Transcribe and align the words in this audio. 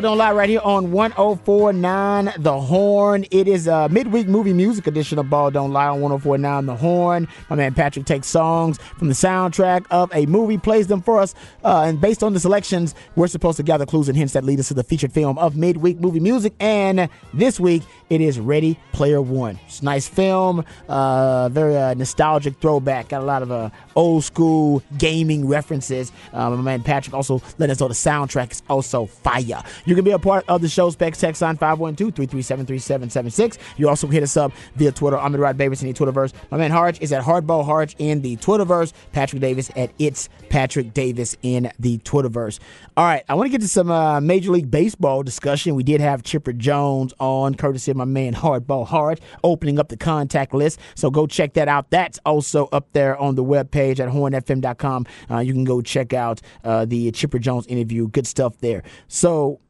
To 0.00 0.06
Ball 0.06 0.12
Don't 0.12 0.18
Lie 0.18 0.32
right 0.32 0.48
here 0.48 0.60
on 0.62 0.92
1049 0.92 2.32
The 2.38 2.60
Horn. 2.60 3.26
It 3.30 3.46
is 3.46 3.66
a 3.66 3.88
midweek 3.90 4.28
movie 4.28 4.52
music 4.54 4.86
edition 4.86 5.18
of 5.18 5.28
Ball 5.28 5.50
Don't 5.50 5.72
Lie 5.72 5.88
on 5.88 6.00
1049 6.00 6.66
The 6.66 6.76
Horn. 6.76 7.28
My 7.50 7.56
man 7.56 7.74
Patrick 7.74 8.06
takes 8.06 8.26
songs 8.26 8.78
from 8.96 9.08
the 9.08 9.14
soundtrack 9.14 9.84
of 9.90 10.10
a 10.14 10.24
movie, 10.26 10.56
plays 10.56 10.86
them 10.86 11.02
for 11.02 11.18
us, 11.18 11.34
uh, 11.64 11.84
and 11.86 12.00
based 12.00 12.22
on 12.22 12.32
the 12.32 12.40
selections, 12.40 12.94
we're 13.14 13.26
supposed 13.26 13.58
to 13.58 13.62
gather 13.62 13.84
clues 13.84 14.08
and 14.08 14.16
hints 14.16 14.32
that 14.32 14.44
lead 14.44 14.58
us 14.58 14.68
to 14.68 14.74
the 14.74 14.84
featured 14.84 15.12
film 15.12 15.36
of 15.38 15.56
midweek 15.56 16.00
movie 16.00 16.20
music. 16.20 16.54
And 16.60 17.08
this 17.34 17.60
week, 17.60 17.82
it 18.10 18.20
is 18.20 18.40
Ready 18.40 18.78
Player 18.92 19.22
One. 19.22 19.58
It's 19.66 19.80
a 19.80 19.84
nice 19.84 20.08
film, 20.08 20.64
uh, 20.88 21.48
very 21.48 21.76
uh, 21.76 21.94
nostalgic 21.94 22.60
throwback. 22.60 23.08
Got 23.08 23.22
a 23.22 23.24
lot 23.24 23.42
of 23.42 23.52
uh, 23.52 23.70
old 23.94 24.24
school 24.24 24.82
gaming 24.98 25.46
references. 25.46 26.10
Um, 26.32 26.56
my 26.56 26.62
man 26.62 26.82
Patrick 26.82 27.14
also 27.14 27.40
let 27.58 27.70
us 27.70 27.78
know 27.78 27.86
the 27.86 27.94
soundtrack 27.94 28.50
is 28.50 28.62
also 28.68 29.06
fire. 29.06 29.62
You 29.84 29.94
can 29.94 30.04
be 30.04 30.10
a 30.10 30.18
part 30.18 30.44
of 30.48 30.60
the 30.60 30.68
show. 30.68 30.90
Specs 30.90 31.20
text 31.20 31.40
line 31.40 31.56
512 31.56 32.14
337 32.14 32.66
3776. 32.66 33.58
You 33.78 33.88
also 33.88 34.08
hit 34.08 34.24
us 34.24 34.36
up 34.36 34.52
via 34.74 34.90
Twitter. 34.90 35.16
I'm 35.16 35.34
at 35.34 35.40
Rod 35.40 35.56
Davis 35.56 35.80
in 35.82 35.88
the 35.88 35.94
Twitterverse. 35.94 36.32
My 36.50 36.56
man 36.56 36.72
Harge 36.72 37.00
is 37.00 37.12
at 37.12 37.22
Hardball 37.22 37.64
Harge 37.64 37.94
in 37.98 38.22
the 38.22 38.36
Twitterverse. 38.38 38.92
Patrick 39.12 39.40
Davis 39.40 39.70
at 39.76 39.92
It's 40.00 40.28
Patrick 40.48 40.92
Davis 40.92 41.36
in 41.42 41.70
the 41.78 41.98
Twitterverse. 41.98 42.58
All 42.96 43.04
right, 43.04 43.22
I 43.28 43.34
want 43.34 43.46
to 43.46 43.50
get 43.50 43.60
to 43.60 43.68
some 43.68 43.90
uh, 43.90 44.20
Major 44.20 44.50
League 44.50 44.70
Baseball 44.70 45.22
discussion. 45.22 45.76
We 45.76 45.84
did 45.84 46.00
have 46.00 46.24
Chipper 46.24 46.52
Jones 46.52 47.14
on, 47.20 47.54
courtesy 47.54 47.92
of 47.92 47.99
my 48.00 48.04
man 48.20 48.34
Hardball 48.34 48.86
Hard, 48.86 49.20
opening 49.44 49.78
up 49.78 49.88
the 49.88 49.96
contact 49.96 50.54
list. 50.54 50.80
So 50.94 51.10
go 51.10 51.26
check 51.26 51.52
that 51.54 51.68
out. 51.68 51.90
That's 51.90 52.18
also 52.24 52.66
up 52.72 52.86
there 52.92 53.16
on 53.16 53.34
the 53.34 53.44
webpage 53.44 54.00
at 54.00 54.08
hornfm.com. 54.08 55.06
Uh, 55.30 55.38
you 55.38 55.52
can 55.52 55.64
go 55.64 55.80
check 55.82 56.12
out 56.12 56.40
uh, 56.64 56.84
the 56.86 57.10
Chipper 57.12 57.38
Jones 57.38 57.66
interview. 57.66 58.08
Good 58.08 58.26
stuff 58.26 58.58
there. 58.58 58.82
So 59.08 59.60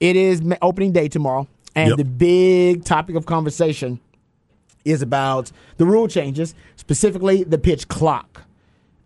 it 0.00 0.16
is 0.16 0.42
opening 0.62 0.92
day 0.92 1.08
tomorrow, 1.08 1.46
and 1.74 1.90
Yep. 1.90 1.98
the 1.98 2.04
big 2.04 2.84
topic 2.84 3.16
of 3.16 3.26
conversation 3.26 4.00
is 4.84 5.02
about 5.02 5.50
the 5.78 5.84
rule 5.86 6.08
changes, 6.08 6.54
specifically 6.76 7.44
the 7.44 7.58
pitch 7.58 7.88
clock. 7.88 8.42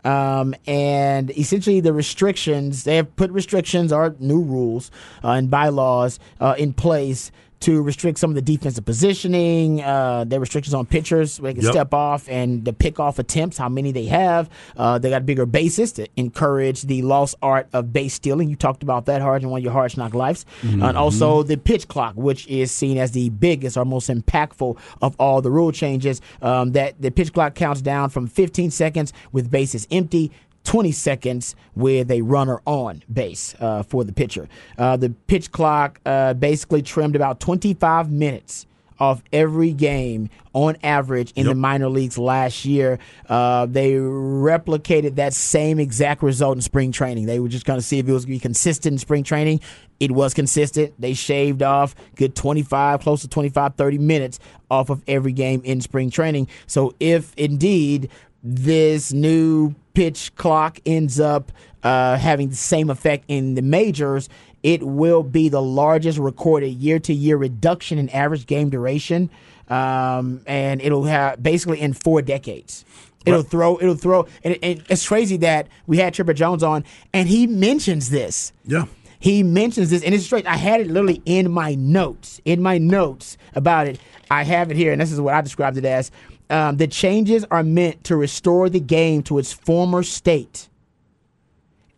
Um, 0.05 0.55
and 0.67 1.31
essentially, 1.37 1.81
the 1.81 1.93
restrictions 1.93 2.85
they 2.85 2.97
have 2.97 3.15
put 3.17 3.31
restrictions 3.33 3.93
or 3.93 4.17
new 4.19 4.41
rules 4.41 4.91
uh, 5.23 5.33
and 5.33 5.51
bylaws 5.51 6.19
uh, 6.41 6.55
in 6.57 6.73
place 6.73 7.31
to 7.61 7.83
restrict 7.83 8.19
some 8.19 8.31
of 8.31 8.35
the 8.35 8.43
defensive 8.43 8.85
positioning. 8.87 9.83
Uh, 9.83 10.25
there 10.27 10.39
are 10.39 10.41
restrictions 10.41 10.73
on 10.75 10.87
pitchers 10.87 11.41
where 11.41 11.53
they 11.53 11.57
can 11.57 11.65
Yep. 11.65 11.73
step 11.73 11.95
off 11.95 12.29
and 12.29 12.65
the 12.65 12.73
pickoff 12.73 13.19
attempts, 13.19 13.59
how 13.59 13.69
many 13.69 13.93
they 13.93 14.07
have. 14.07 14.49
Uh, 14.77 14.99
they 14.99 15.11
got 15.11 15.27
bigger 15.27 15.45
bases 15.47 15.93
to 15.93 16.07
encourage 16.17 16.83
the 16.83 17.03
lost 17.03 17.35
art 17.43 17.69
of 17.73 17.93
base 17.93 18.15
stealing. 18.15 18.49
You 18.49 18.57
talked 18.57 18.83
about 18.83 19.05
that 19.07 19.21
hard 19.21 19.43
in 19.43 19.51
one 19.51 19.59
of 19.59 19.65
your 19.65 19.73
Hard 19.73 19.97
Knock 19.97 20.15
Lives. 20.15 20.47
And 20.63 20.83
also 20.97 21.43
the 21.43 21.57
pitch 21.57 21.87
clock, 21.89 22.15
which 22.17 22.47
is 22.49 22.71
seen 22.71 22.97
as 22.97 23.13
the 23.13 23.29
biggest 23.31 23.77
or 23.77 23.85
most 23.85 24.09
impactful 24.09 24.79
of 25.03 25.15
all 25.19 25.43
the 25.43 25.51
rule 25.51 25.71
changes. 25.73 26.21
Um, 26.41 26.73
that 26.73 27.01
the 27.01 27.11
pitch 27.11 27.33
clock 27.33 27.55
counts 27.55 27.83
down 27.83 28.09
from 28.11 28.27
15 28.27 28.71
seconds 28.71 29.13
with 29.33 29.51
bases 29.51 29.87
empty 29.91 30.31
20 30.65 30.93
seconds 30.93 31.55
with 31.75 32.11
a 32.11 32.23
runner 32.23 32.61
on 32.67 33.03
base 33.13 33.55
uh, 33.61 33.83
for 33.83 34.05
the 34.05 34.13
pitcher. 34.13 34.49
Uh, 34.79 34.97
the 34.97 35.11
pitch 35.11 35.51
clock 35.51 36.01
uh, 36.07 36.35
basically 36.35 36.83
trimmed 36.83 37.17
about 37.17 37.41
25 37.41 38.11
minutes 38.11 38.67
off 39.01 39.23
every 39.33 39.73
game 39.73 40.29
on 40.53 40.77
average 40.83 41.33
in 41.35 41.47
the 41.47 41.55
minor 41.55 41.89
leagues 41.89 42.19
last 42.19 42.67
year. 42.67 42.99
Uh, 43.29 43.65
they 43.65 43.93
replicated 43.93 45.15
that 45.15 45.33
same 45.33 45.81
exact 45.81 46.23
result 46.23 46.57
in 46.57 46.61
spring 46.61 46.93
training. 46.93 47.25
They 47.25 47.41
were 47.41 47.49
just 47.49 47.65
going 47.65 47.79
to 47.79 47.85
see 47.85 47.99
if 47.99 48.07
it 48.07 48.13
was 48.13 48.27
going 48.27 48.35
to 48.35 48.37
be 48.37 48.41
consistent 48.41 48.93
in 48.93 48.99
spring 48.99 49.25
training. 49.25 49.61
It 49.99 50.11
was 50.11 50.35
consistent. 50.35 50.95
They 50.99 51.15
shaved 51.15 51.63
off 51.63 51.95
good 52.15 52.35
25, 52.35 53.01
close 53.01 53.23
to 53.23 53.29
25, 53.29 53.75
30 53.75 53.99
minutes 53.99 54.39
off 54.71 54.91
of 54.91 55.03
every 55.07 55.33
game 55.33 55.63
in 55.65 55.81
spring 55.81 56.11
training. 56.11 56.49
So 56.67 56.95
if 57.01 57.35
indeed 57.37 58.11
this 58.43 59.13
new 59.13 59.75
pitch 59.95 60.35
clock 60.35 60.79
ends 60.87 61.21
up 61.21 61.53
uh, 61.83 62.17
having 62.17 62.49
the 62.51 62.57
same 62.57 62.91
effect 62.91 63.25
in 63.29 63.55
the 63.55 63.63
majors, 63.63 64.29
it 64.63 64.83
will 64.83 65.23
be 65.23 65.49
the 65.49 65.63
largest 65.63 66.19
recorded 66.19 66.69
year 66.69 66.99
to 67.01 67.15
year 67.15 67.37
reduction 67.37 67.99
in 67.99 68.09
average 68.11 68.47
game 68.47 68.71
duration. 68.71 69.31
Um, 69.69 70.43
and 70.47 70.83
it'll 70.83 71.05
have 71.05 71.43
basically 71.43 71.81
in 71.81 71.93
four 71.93 72.23
decades. 72.23 72.85
It'll 73.25 73.43
throw, 73.43 73.79
it'll 73.81 73.95
throw, 73.95 74.27
and, 74.43 74.57
and 74.63 74.83
it's 74.89 75.07
crazy 75.07 75.37
that 75.39 75.69
we 75.87 75.99
had 75.99 76.15
Chipper 76.15 76.33
Jones 76.33 76.63
on, 76.63 76.85
and 77.13 77.29
he 77.29 77.47
mentions 77.47 78.09
this. 78.09 78.53
Yeah. 78.65 78.87
He 79.19 79.43
mentions 79.43 79.91
this, 79.91 80.03
and 80.03 80.15
it's 80.15 80.25
straight. 80.25 80.47
I 80.47 80.57
had 80.57 80.81
it 80.81 80.87
literally 80.87 81.21
in 81.27 81.53
my 81.53 81.75
notes, 81.75 82.41
in 82.47 82.63
my 82.63 82.79
notes 82.79 83.37
about 83.55 83.87
it. 83.87 84.01
I 84.31 84.45
have 84.45 84.71
it 84.71 84.77
here, 84.77 84.91
and 84.93 85.01
this 85.01 85.13
is 85.13 85.21
what 85.21 85.35
I 85.35 85.43
described 85.43 85.77
it 85.77 85.85
as. 85.85 86.11
Um, 86.51 86.77
the 86.77 86.87
changes 86.89 87.45
are 87.51 87.63
meant 87.63 88.05
to 88.05 88.17
restore 88.17 88.69
the 88.69 88.81
game 88.81 89.23
to 89.25 89.39
its 89.39 89.53
former 89.53 90.03
state. 90.03 90.69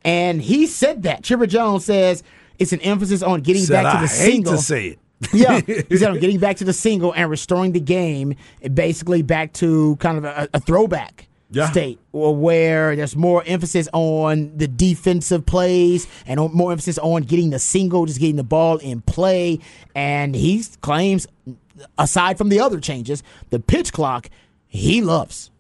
And 0.05 0.43
he 0.43 0.67
said 0.67 1.05
that. 1.05 1.23
Chipper 1.23 1.47
Jones 1.47 1.85
says 1.85 2.23
it's 2.59 2.73
an 2.73 2.81
emphasis 2.81 3.23
on 3.23 3.41
getting 3.41 3.63
Said, 3.63 3.83
back 3.83 3.95
to 3.97 4.01
the 4.03 4.09
single. 4.09 4.53
to 4.57 4.59
say 4.63 4.87
it. 4.89 4.99
yeah, 5.33 5.61
he 5.61 5.97
said 5.97 6.11
I'm 6.11 6.19
getting 6.21 6.39
back 6.41 6.57
to 6.57 6.65
the 6.65 6.73
single 6.73 7.13
and 7.15 7.31
restoring 7.31 7.73
the 7.73 7.81
game, 7.81 8.35
basically 8.75 9.23
back 9.23 9.53
to 9.55 9.97
kind 9.97 10.19
of 10.19 10.25
a, 10.25 10.49
a 10.53 10.59
throwback 10.59 11.29
Yeah. 11.51 11.71
state, 11.71 12.01
where 12.13 12.97
there's 12.97 13.15
more 13.15 13.45
emphasis 13.47 13.89
on 13.93 14.57
the 14.59 14.67
defensive 14.67 15.47
plays 15.47 16.09
and 16.27 16.41
more 16.53 16.73
emphasis 16.73 16.99
on 16.99 17.23
getting 17.23 17.51
the 17.51 17.61
single, 17.61 18.05
just 18.07 18.19
getting 18.19 18.35
the 18.37 18.43
ball 18.43 18.79
in 18.79 19.01
play. 19.03 19.61
And 19.95 20.35
he 20.35 20.65
claims, 20.81 21.29
aside 21.99 22.37
from 22.37 22.49
the 22.49 22.59
other 22.59 22.81
changes, 22.81 23.23
the 23.51 23.61
pitch 23.61 23.93
clock 23.93 24.29
he 24.73 25.03
loves. 25.03 25.51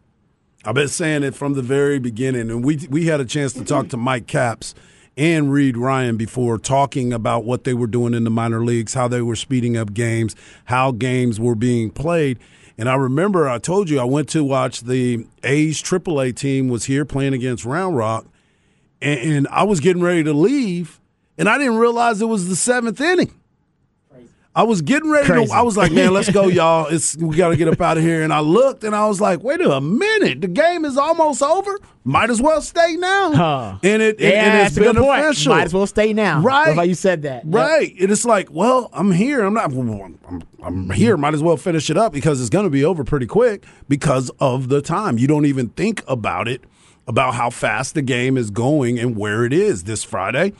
I've 0.64 0.74
been 0.74 0.88
saying 0.88 1.22
it 1.22 1.34
from 1.34 1.52
the 1.52 1.60
very 1.60 1.98
beginning, 1.98 2.50
and 2.50 2.64
we 2.64 2.78
we 2.88 3.06
had 3.06 3.20
a 3.20 3.26
chance 3.26 3.52
to 3.52 3.64
talk 3.64 3.88
to 3.90 3.98
Mike 3.98 4.26
Capps 4.26 4.74
and 5.18 5.52
Reid 5.52 5.76
Ryan 5.76 6.16
before 6.16 6.56
talking 6.56 7.12
about 7.12 7.44
what 7.44 7.64
they 7.64 7.74
were 7.74 7.86
doing 7.86 8.14
in 8.14 8.24
the 8.24 8.30
minor 8.30 8.64
leagues, 8.64 8.94
how 8.94 9.08
they 9.08 9.20
were 9.20 9.36
speeding 9.36 9.76
up 9.76 9.92
games, 9.92 10.34
how 10.64 10.92
games 10.92 11.38
were 11.38 11.54
being 11.54 11.90
played. 11.90 12.38
And 12.78 12.88
I 12.88 12.94
remember 12.94 13.50
I 13.50 13.58
told 13.58 13.90
you 13.90 14.00
I 14.00 14.04
went 14.04 14.30
to 14.30 14.42
watch 14.42 14.80
the 14.80 15.26
A's 15.42 15.82
AAA 15.82 16.34
team 16.34 16.68
was 16.68 16.86
here 16.86 17.04
playing 17.04 17.34
against 17.34 17.66
Round 17.66 17.94
Rock, 17.94 18.24
and, 19.02 19.20
and 19.20 19.48
I 19.48 19.64
was 19.64 19.80
getting 19.80 20.02
ready 20.02 20.24
to 20.24 20.32
leave, 20.32 21.00
and 21.36 21.50
I 21.50 21.58
didn't 21.58 21.76
realize 21.76 22.22
it 22.22 22.26
was 22.26 22.48
the 22.48 22.56
seventh 22.56 22.98
inning. 22.98 23.34
I 24.54 24.64
was 24.64 24.82
getting 24.82 25.10
ready 25.10 25.26
Crazy. 25.26 25.46
to. 25.46 25.52
I 25.54 25.62
was 25.62 25.78
like, 25.78 25.92
man, 25.92 26.12
let's 26.12 26.30
go, 26.30 26.48
y'all. 26.48 26.86
It's 26.88 27.16
we 27.16 27.36
got 27.36 27.48
to 27.48 27.56
get 27.56 27.68
up 27.68 27.80
out 27.80 27.96
of 27.96 28.02
here. 28.02 28.22
And 28.22 28.32
I 28.34 28.40
looked, 28.40 28.84
and 28.84 28.94
I 28.94 29.06
was 29.08 29.18
like, 29.20 29.42
wait 29.42 29.62
a 29.62 29.80
minute, 29.80 30.42
the 30.42 30.48
game 30.48 30.84
is 30.84 30.98
almost 30.98 31.42
over. 31.42 31.78
Might 32.04 32.28
as 32.28 32.42
well 32.42 32.60
stay 32.60 32.96
now. 32.96 33.32
Huh. 33.32 33.78
And 33.82 34.02
it, 34.02 34.20
Yeah, 34.20 34.28
and 34.28 34.60
it's 34.66 34.74
that's 34.74 34.76
a 34.76 34.92
good 34.92 34.96
point. 35.02 35.22
beneficial. 35.22 35.54
Might 35.54 35.64
as 35.64 35.72
well 35.72 35.86
stay 35.86 36.12
now. 36.12 36.40
Right. 36.42 36.74
How 36.76 36.82
you 36.82 36.94
said 36.94 37.22
that. 37.22 37.46
Yep. 37.46 37.54
Right. 37.54 37.94
And 37.98 38.10
it's 38.12 38.24
like, 38.26 38.50
well, 38.50 38.90
I'm 38.92 39.10
here. 39.12 39.42
I'm 39.44 39.54
not. 39.54 39.72
I'm, 39.72 40.18
I'm, 40.28 40.42
I'm 40.62 40.90
here. 40.90 41.16
Might 41.16 41.32
as 41.32 41.42
well 41.42 41.56
finish 41.56 41.88
it 41.88 41.96
up 41.96 42.12
because 42.12 42.38
it's 42.40 42.50
going 42.50 42.64
to 42.66 42.70
be 42.70 42.84
over 42.84 43.04
pretty 43.04 43.26
quick 43.26 43.64
because 43.88 44.30
of 44.38 44.68
the 44.68 44.82
time. 44.82 45.16
You 45.16 45.28
don't 45.28 45.46
even 45.46 45.68
think 45.70 46.02
about 46.06 46.46
it, 46.46 46.62
about 47.06 47.34
how 47.34 47.48
fast 47.48 47.94
the 47.94 48.02
game 48.02 48.36
is 48.36 48.50
going 48.50 48.98
and 48.98 49.16
where 49.16 49.44
it 49.46 49.52
is 49.54 49.84
this 49.84 50.04
Friday. 50.04 50.52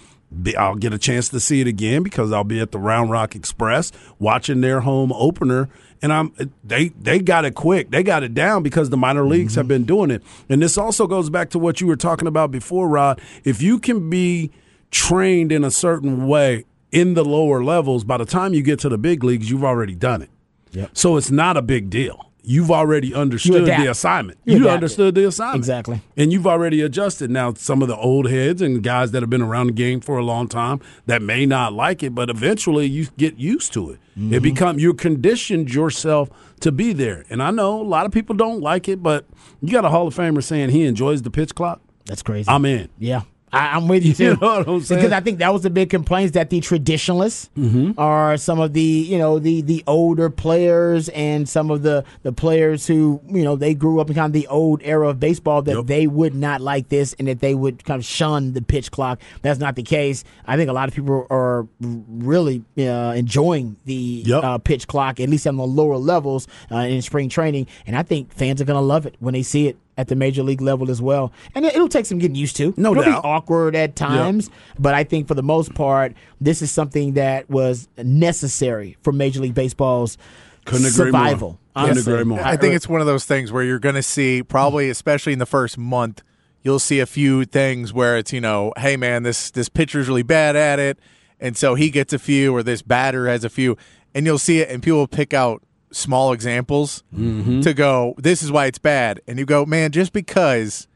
Be- 0.43 0.57
I'll 0.57 0.77
get 0.77 0.93
a 0.93 0.99
chance 0.99 1.29
to 1.31 1.41
see 1.41 1.61
it 1.61 1.67
again 1.67 2.03
because 2.03 2.33
I'll 2.33 2.45
be 2.45 2.61
at 2.61 2.71
the 2.73 2.79
Round 2.79 3.11
Rock 3.11 3.35
Express 3.35 3.93
watching 4.19 4.61
their 4.61 4.81
home 4.81 5.13
opener. 5.13 5.69
And 6.01 6.13
I'm 6.13 6.33
they 6.65 6.89
they 6.89 7.21
got 7.21 7.45
it 7.45 7.55
quick. 7.55 7.91
They 7.91 8.03
got 8.03 8.23
it 8.23 8.35
down 8.35 8.63
because 8.63 8.91
the 8.91 8.97
minor 8.97 9.25
leagues 9.25 9.55
have 9.55 9.65
mm-hmm. 9.65 9.69
been 9.69 9.85
doing 9.85 10.11
it. 10.11 10.23
And 10.49 10.63
this 10.63 10.77
also 10.77 11.07
goes 11.07 11.31
back 11.31 11.51
to 11.51 11.59
what 11.59 11.81
you 11.81 11.87
were 11.87 11.97
talking 11.97 12.27
about 12.27 12.51
before, 12.51 12.89
Rod. 12.89 13.21
If 13.45 13.63
you 13.63 13.79
can 13.79 14.11
be 14.11 14.51
trained 14.91 15.53
in 15.53 15.65
a 15.65 15.71
certain 15.71 16.27
way 16.27 16.65
in 16.91 17.15
the 17.15 17.25
lower 17.25 17.63
levels, 17.63 18.05
by 18.05 18.17
the 18.17 18.25
time 18.25 18.53
you 18.53 18.63
get 18.63 18.81
to 18.81 18.89
the 18.89 18.99
big 18.99 19.23
leagues, 19.23 19.51
you've 19.51 19.65
already 19.65 19.95
done 19.95 20.23
it. 20.23 20.31
Yep. 20.73 20.91
So 20.93 21.17
it's 21.17 21.31
not 21.31 21.57
a 21.57 21.63
big 21.63 21.89
deal. 21.89 22.32
You've 22.45 22.71
already 22.71 23.15
understood 23.15 23.63
adapt. 23.63 23.83
the 23.83 23.91
assignment. 23.91 24.39
You 24.45 24.59
You, 24.59 24.69
understood 24.69 25.15
the 25.15 25.27
assignment. 25.29 25.59
Exactly. 25.59 26.01
And 26.17 26.33
you've 26.33 26.47
already 26.47 26.81
adjusted. 26.81 27.31
Now, 27.31 27.55
some 27.55 27.83
of 27.83 27.89
the 27.89 27.97
old 27.97 28.29
heads 28.29 28.61
and 28.61 28.83
guys 28.83 29.13
that 29.13 29.23
have 29.23 29.31
been 29.31 29.43
around 29.43 29.69
the 29.69 29.73
game 29.73 30.01
for 30.01 30.19
a 30.19 30.25
long 30.25 30.49
time 30.49 30.81
that 31.07 31.23
may 31.23 31.47
not 31.47 31.73
like 31.73 32.03
it, 32.03 32.15
but 32.15 32.29
eventually 32.31 32.87
you 32.87 33.07
get 33.17 33.37
used 33.39 33.73
to 33.75 33.91
it. 33.91 34.01
Mm-hmm. 34.19 34.35
It 34.35 34.43
become 34.43 34.79
you 34.79 34.93
conditioned 34.93 35.73
yourself 35.73 36.31
to 36.61 36.73
be 36.73 36.93
there. 36.93 37.25
And 37.31 37.43
I 37.43 37.51
know 37.51 37.81
a 37.81 37.85
lot 37.85 38.07
of 38.07 38.13
people 38.13 38.35
don't 38.35 38.61
like 38.61 38.89
it, 38.89 39.03
but 39.03 39.27
you 39.61 39.71
got 39.71 39.85
a 39.85 39.89
Hall 39.89 40.07
of 40.09 40.15
Famer 40.15 40.43
saying 40.43 40.71
he 40.71 40.85
enjoys 40.85 41.23
the 41.23 41.31
pitch 41.31 41.55
clock. 41.55 41.81
That's 42.07 42.23
crazy. 42.23 42.49
I'm 42.49 42.65
in. 42.65 42.89
Yeah. 42.99 43.23
I, 43.53 43.77
I'm 43.77 43.87
with 43.89 44.05
you 44.05 44.15
too. 44.15 44.25
You 44.33 44.37
know 44.41 44.59
what 44.59 44.69
I'm 44.69 44.81
saying? 44.81 45.01
Because 45.01 45.13
I 45.13 45.21
think 45.21 45.39
that 45.39 45.53
was 45.53 45.63
the 45.63 45.71
big 45.71 45.91
complaints 45.91 46.33
that 46.33 46.51
the 46.51 46.61
traditionalists 46.61 47.51
Mm-hmm. 47.59 47.93
are 47.99 48.37
some 48.37 48.61
of 48.61 48.73
the 48.73 48.81
you 48.83 49.19
know 49.19 49.39
the 49.39 49.61
the 49.63 49.85
older 49.87 50.31
players 50.31 51.09
and 51.11 51.49
some 51.49 51.71
of 51.71 51.83
the 51.83 52.05
the 52.23 52.33
players 52.33 52.87
who 52.87 53.21
you 53.29 53.43
know 53.45 53.57
they 53.57 53.75
grew 53.75 54.01
up 54.01 54.09
in 54.09 54.15
kind 54.15 54.27
of 54.27 54.33
the 54.33 54.47
old 54.49 54.81
era 54.85 55.09
of 55.09 55.21
baseball 55.21 55.63
that 55.63 55.77
Yep. 55.77 55.87
they 55.87 56.07
would 56.07 56.35
not 56.35 56.61
like 56.61 56.89
this 56.89 57.15
and 57.19 57.29
that 57.29 57.41
they 57.41 57.55
would 57.55 57.85
kind 57.85 57.99
of 57.99 58.05
shun 58.05 58.53
the 58.53 58.63
pitch 58.63 58.91
clock. 58.91 59.21
That's 59.43 59.59
not 59.61 59.77
the 59.77 59.83
case. 59.83 60.25
I 60.47 60.57
think 60.57 60.71
a 60.71 60.73
lot 60.73 60.89
of 60.89 60.95
people 60.95 61.27
are 61.31 61.67
really 61.81 62.65
uh, 62.79 63.13
enjoying 63.17 63.77
the 63.85 64.23
Yep. 64.27 64.45
uh, 64.45 64.59
pitch 64.59 64.87
clock 64.87 65.21
at 65.21 65.29
least 65.29 65.47
on 65.47 65.57
the 65.57 65.67
lower 65.67 65.97
levels 65.97 66.49
uh, 66.71 66.77
in 66.79 67.03
spring 67.03 67.29
training, 67.29 67.67
and 67.87 67.97
I 67.97 68.03
think 68.03 68.33
fans 68.33 68.61
are 68.61 68.65
going 68.65 68.77
to 68.79 68.81
love 68.85 69.07
it 69.07 69.17
when 69.21 69.35
they 69.35 69.43
see 69.43 69.69
it. 69.69 69.77
At 70.03 70.09
the 70.09 70.17
major 70.17 70.43
league 70.43 70.61
level 70.61 70.91
as 70.91 71.01
well, 71.01 71.31
and 71.55 71.65
it- 71.65 71.77
it'll 71.77 71.87
take 71.89 72.07
some 72.07 72.19
getting 72.19 72.35
used 72.35 72.57
to. 72.57 72.75
No 72.77 72.91
It'll 72.91 73.05
doubt. 73.05 73.23
be 73.23 73.29
awkward 73.29 73.77
at 73.77 73.95
times, 73.95 74.51
but 74.77 74.95
I 74.95 75.05
think 75.05 75.29
for 75.29 75.35
the 75.35 75.45
most 75.45 75.75
part, 75.75 76.13
this 76.41 76.61
is 76.61 76.73
something 76.73 77.13
that 77.13 77.49
was 77.49 77.87
necessary 78.03 78.97
for 79.03 79.13
Major 79.13 79.41
League 79.41 79.55
Baseball's 79.55 80.19
Couldn't 80.65 80.91
survival. 80.91 81.61
more. 81.77 81.87
Couldn't 81.87 82.07
agree 82.07 82.25
more. 82.25 82.41
I 82.45 82.57
think 82.57 82.75
it's 82.75 82.89
one 82.89 83.01
of 83.01 83.07
those 83.07 83.25
things 83.25 83.53
where 83.53 83.63
you're 83.63 83.79
going 83.79 83.95
to 83.95 84.03
see 84.03 84.43
probably, 84.43 84.91
especially 84.91 85.33
in 85.33 85.39
the 85.39 85.47
first 85.47 85.79
month, 85.79 86.23
you'll 86.63 86.81
see 86.81 86.99
a 86.99 87.07
few 87.07 87.45
things 87.45 87.93
where 87.93 88.19
it's 88.19 88.33
you 88.33 88.41
know, 88.41 88.73
hey 88.77 88.97
man, 88.97 89.23
this 89.23 89.53
this 89.53 89.69
pitcher's 89.69 90.09
really 90.09 90.25
bad 90.25 90.57
at 90.57 90.81
it, 90.81 90.99
and 91.41 91.57
so 91.57 91.77
he 91.77 91.91
gets 91.91 92.13
a 92.13 92.19
few, 92.19 92.53
or 92.55 92.65
this 92.65 92.83
batter 92.83 93.29
has 93.29 93.45
a 93.45 93.49
few, 93.49 93.77
and 94.17 94.27
you'll 94.27 94.37
see 94.39 94.59
it, 94.59 94.69
and 94.69 94.83
people 94.83 94.99
will 94.99 95.07
pick 95.07 95.33
out 95.33 95.63
small 95.93 96.33
examples 96.33 97.03
mm-hmm. 97.15 97.61
to 97.61 97.75
go, 97.75 98.15
this 98.19 98.43
is 98.43 98.51
why 98.51 98.67
it's 98.67 98.79
bad, 98.79 99.21
and 99.27 99.39
you 99.39 99.45
go, 99.45 99.65
man, 99.65 99.93
just 99.93 100.13
because 100.13 100.89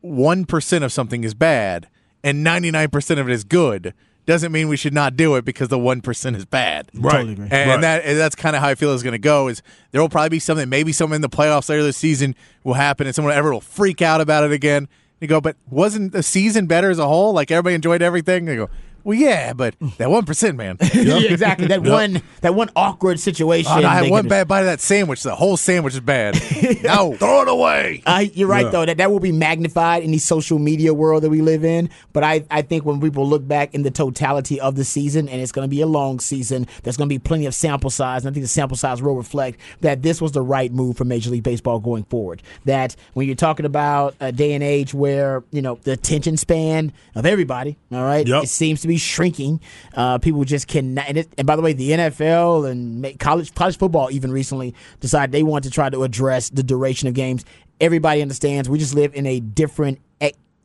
one 0.00 0.44
percent 0.44 0.84
of 0.84 0.92
something 0.92 1.24
is 1.24 1.34
bad 1.34 1.88
and 2.22 2.44
ninety 2.44 2.70
nine 2.70 2.90
percent 2.90 3.20
of 3.20 3.28
it 3.28 3.32
is 3.32 3.44
good. 3.44 3.94
Doesn't 4.26 4.52
mean 4.52 4.68
we 4.68 4.76
should 4.78 4.94
not 4.94 5.16
do 5.16 5.34
it 5.36 5.44
because 5.44 5.68
the 5.68 5.78
one 5.78 6.00
percent 6.00 6.36
is 6.36 6.44
bad. 6.46 6.90
Right. 6.94 7.12
Totally 7.12 7.32
agree. 7.34 7.48
And 7.50 7.70
Right. 7.70 7.80
that 7.82 8.04
and 8.04 8.18
that's 8.18 8.34
kind 8.34 8.56
of 8.56 8.62
how 8.62 8.68
I 8.68 8.74
feel 8.74 8.92
is 8.92 9.02
going 9.02 9.12
to 9.12 9.18
go. 9.18 9.48
Is 9.48 9.62
there 9.90 10.00
will 10.00 10.08
probably 10.08 10.30
be 10.30 10.38
something, 10.38 10.68
maybe 10.68 10.92
something 10.92 11.16
in 11.16 11.20
the 11.20 11.28
playoffs 11.28 11.68
later 11.68 11.82
this 11.82 11.98
season 11.98 12.34
will 12.64 12.74
happen, 12.74 13.06
and 13.06 13.14
someone 13.14 13.34
ever 13.34 13.52
will 13.52 13.60
freak 13.60 14.00
out 14.02 14.20
about 14.20 14.44
it 14.44 14.52
again. 14.52 14.88
You 15.20 15.28
go, 15.28 15.40
but 15.40 15.56
wasn't 15.70 16.12
the 16.12 16.22
season 16.22 16.66
better 16.66 16.90
as 16.90 16.98
a 16.98 17.06
whole? 17.06 17.32
Like 17.32 17.50
everybody 17.50 17.74
enjoyed 17.74 18.02
everything. 18.02 18.46
They 18.46 18.56
go, 18.56 18.68
well, 19.04 19.16
yeah, 19.18 19.52
but 19.52 19.74
that 19.98 20.10
one 20.10 20.24
percent, 20.24 20.56
man. 20.56 20.76
yeah, 20.94 21.18
exactly. 21.18 21.66
That 21.68 21.82
one, 21.84 22.22
that 22.40 22.54
one 22.54 22.70
awkward 22.74 23.20
situation. 23.20 23.70
Oh, 23.72 23.80
no, 23.80 23.88
I 23.88 23.94
had 24.02 24.10
one 24.10 24.26
bad 24.28 24.48
bite 24.48 24.60
of 24.60 24.66
that 24.66 24.80
sandwich. 24.80 25.22
The 25.22 25.34
whole 25.36 25.56
sandwich 25.56 25.94
is 25.94 26.00
bad. 26.00 26.34
no, 26.82 27.14
Throw 27.14 27.42
it 27.42 27.48
away. 27.48 28.02
Uh, 28.06 28.24
you're 28.34 28.48
right 28.48 28.64
Yeah. 28.66 28.70
though 28.70 28.86
that 28.86 28.96
that 28.96 29.10
will 29.10 29.20
be 29.20 29.32
magnified 29.32 30.02
in 30.02 30.10
the 30.10 30.18
social 30.18 30.58
media 30.58 30.92
world 30.94 31.22
that 31.22 31.30
we 31.30 31.42
live 31.42 31.64
in. 31.64 31.90
But 32.12 32.24
I, 32.24 32.44
I 32.50 32.62
think 32.62 32.84
when 32.84 33.00
people 33.00 33.28
look 33.28 33.46
back 33.46 33.74
in 33.74 33.82
the 33.82 33.90
totality 33.90 34.60
of 34.60 34.74
the 34.76 34.84
season, 34.84 35.28
and 35.28 35.40
it's 35.40 35.52
going 35.52 35.64
to 35.68 35.70
be 35.70 35.80
a 35.80 35.86
long 35.86 36.18
season, 36.20 36.66
there's 36.82 36.96
going 36.96 37.08
to 37.08 37.14
be 37.14 37.18
plenty 37.18 37.46
of 37.46 37.54
sample 37.54 37.90
size, 37.90 38.24
and 38.24 38.32
I 38.32 38.34
think 38.34 38.44
the 38.44 38.48
sample 38.48 38.76
size 38.76 39.02
will 39.02 39.16
reflect 39.16 39.60
that 39.82 40.02
this 40.02 40.20
was 40.22 40.32
the 40.32 40.42
right 40.42 40.72
move 40.72 40.96
for 40.96 41.04
Major 41.04 41.30
League 41.30 41.42
Baseball 41.42 41.78
going 41.78 42.04
forward. 42.04 42.42
That 42.64 42.96
when 43.12 43.26
you're 43.26 43.36
talking 43.36 43.66
about 43.66 44.14
a 44.20 44.32
day 44.32 44.52
and 44.54 44.62
age 44.64 44.94
where 44.94 45.42
you 45.50 45.60
know 45.62 45.78
the 45.82 45.92
attention 45.92 46.36
span 46.36 46.92
of 47.14 47.26
everybody, 47.26 47.76
all 47.92 48.02
right, 48.02 48.26
Yep. 48.26 48.44
it 48.44 48.48
seems 48.48 48.80
to 48.82 48.88
be 48.88 48.93
shrinking. 48.96 49.60
Uh, 49.94 50.18
people 50.18 50.44
just 50.44 50.68
cannot. 50.68 51.08
And, 51.08 51.18
it, 51.18 51.28
and 51.38 51.46
by 51.46 51.56
the 51.56 51.62
way, 51.62 51.72
the 51.72 51.90
NFL 51.90 52.70
and 52.70 53.18
college 53.18 53.54
college 53.54 53.78
football 53.78 54.10
even 54.10 54.30
recently 54.32 54.74
decided 55.00 55.32
they 55.32 55.42
want 55.42 55.64
to 55.64 55.70
try 55.70 55.90
to 55.90 56.02
address 56.04 56.48
the 56.50 56.62
duration 56.62 57.08
of 57.08 57.14
games. 57.14 57.44
Everybody 57.80 58.22
understands 58.22 58.68
we 58.68 58.78
just 58.78 58.94
live 58.94 59.14
in 59.14 59.26
a 59.26 59.40
different 59.40 59.98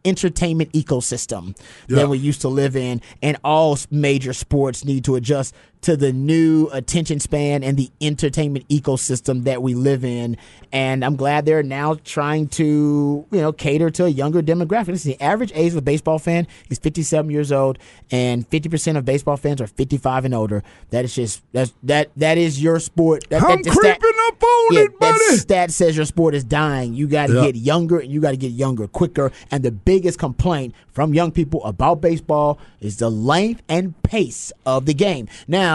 entertainment 0.06 0.72
ecosystem 0.72 1.58
Yeah. 1.88 1.98
than 1.98 2.10
we 2.10 2.18
used 2.18 2.42
to 2.42 2.48
live 2.48 2.76
in, 2.78 3.02
and 3.22 3.38
all 3.44 3.78
major 3.92 4.32
sports 4.34 4.86
need 4.86 5.04
to 5.06 5.16
adjust 5.16 5.54
to 5.82 5.96
the 5.96 6.12
new 6.12 6.68
attention 6.74 7.20
span 7.20 7.64
and 7.64 7.78
the 7.78 7.90
entertainment 8.02 8.68
ecosystem 8.68 9.46
that 9.46 9.62
we 9.62 9.74
live 9.74 10.04
in. 10.04 10.36
And 10.74 11.04
I'm 11.06 11.16
glad 11.16 11.46
they're 11.46 11.64
now 11.64 11.96
trying 12.04 12.48
to, 12.50 13.26
you 13.32 13.42
know, 13.42 13.52
cater 13.54 13.90
to 13.92 14.06
a 14.06 14.10
younger 14.10 14.42
demographic. 14.42 14.88
Listen, 14.90 15.12
the 15.12 15.24
average 15.24 15.52
age 15.56 15.72
of 15.72 15.78
a 15.78 15.82
baseball 15.82 16.20
fan 16.20 16.48
is 16.70 16.78
57 16.80 17.32
years 17.32 17.52
old, 17.52 17.80
and 18.12 18.48
50% 18.50 18.98
of 18.98 19.06
baseball 19.06 19.38
fans 19.38 19.62
are 19.62 19.68
55 19.68 20.26
and 20.26 20.34
older. 20.36 20.64
That 20.90 21.06
is 21.06 21.16
just 21.16 21.42
that's 21.54 21.74
that 21.84 22.12
that 22.18 22.38
is 22.38 22.62
your 22.62 22.80
sport. 22.80 23.24
That, 23.30 23.42
I'm 23.42 23.62
that, 23.62 23.64
that 23.64 23.74
creeping 23.78 24.20
up 24.28 24.44
on 24.44 24.74
yeah, 24.76 24.80
it, 24.82 25.00
buddy. 25.00 25.18
that 25.30 25.38
stat 25.40 25.72
says 25.72 25.96
your 25.96 26.06
sport 26.06 26.36
is 26.36 26.44
dying. 26.44 26.94
You 26.94 27.08
got 27.08 27.28
to 27.28 27.34
Yeah. 27.36 27.46
get 27.46 27.56
younger, 27.56 28.00
and 28.00 28.12
you 28.12 28.20
got 28.22 28.32
to 28.32 28.38
get 28.38 28.52
younger 28.52 28.86
quicker. 28.88 29.32
And 29.50 29.64
the 29.64 29.72
biggest 29.72 30.20
complaint 30.20 30.76
from 30.92 31.14
young 31.14 31.32
people 31.32 31.64
about 31.64 32.02
baseball 32.02 32.60
is 32.82 32.98
the 32.98 33.10
length 33.10 33.64
and 33.70 34.00
pace 34.04 34.52
of 34.66 34.86
the 34.86 34.94
game. 34.94 35.28
Now, 35.48 35.69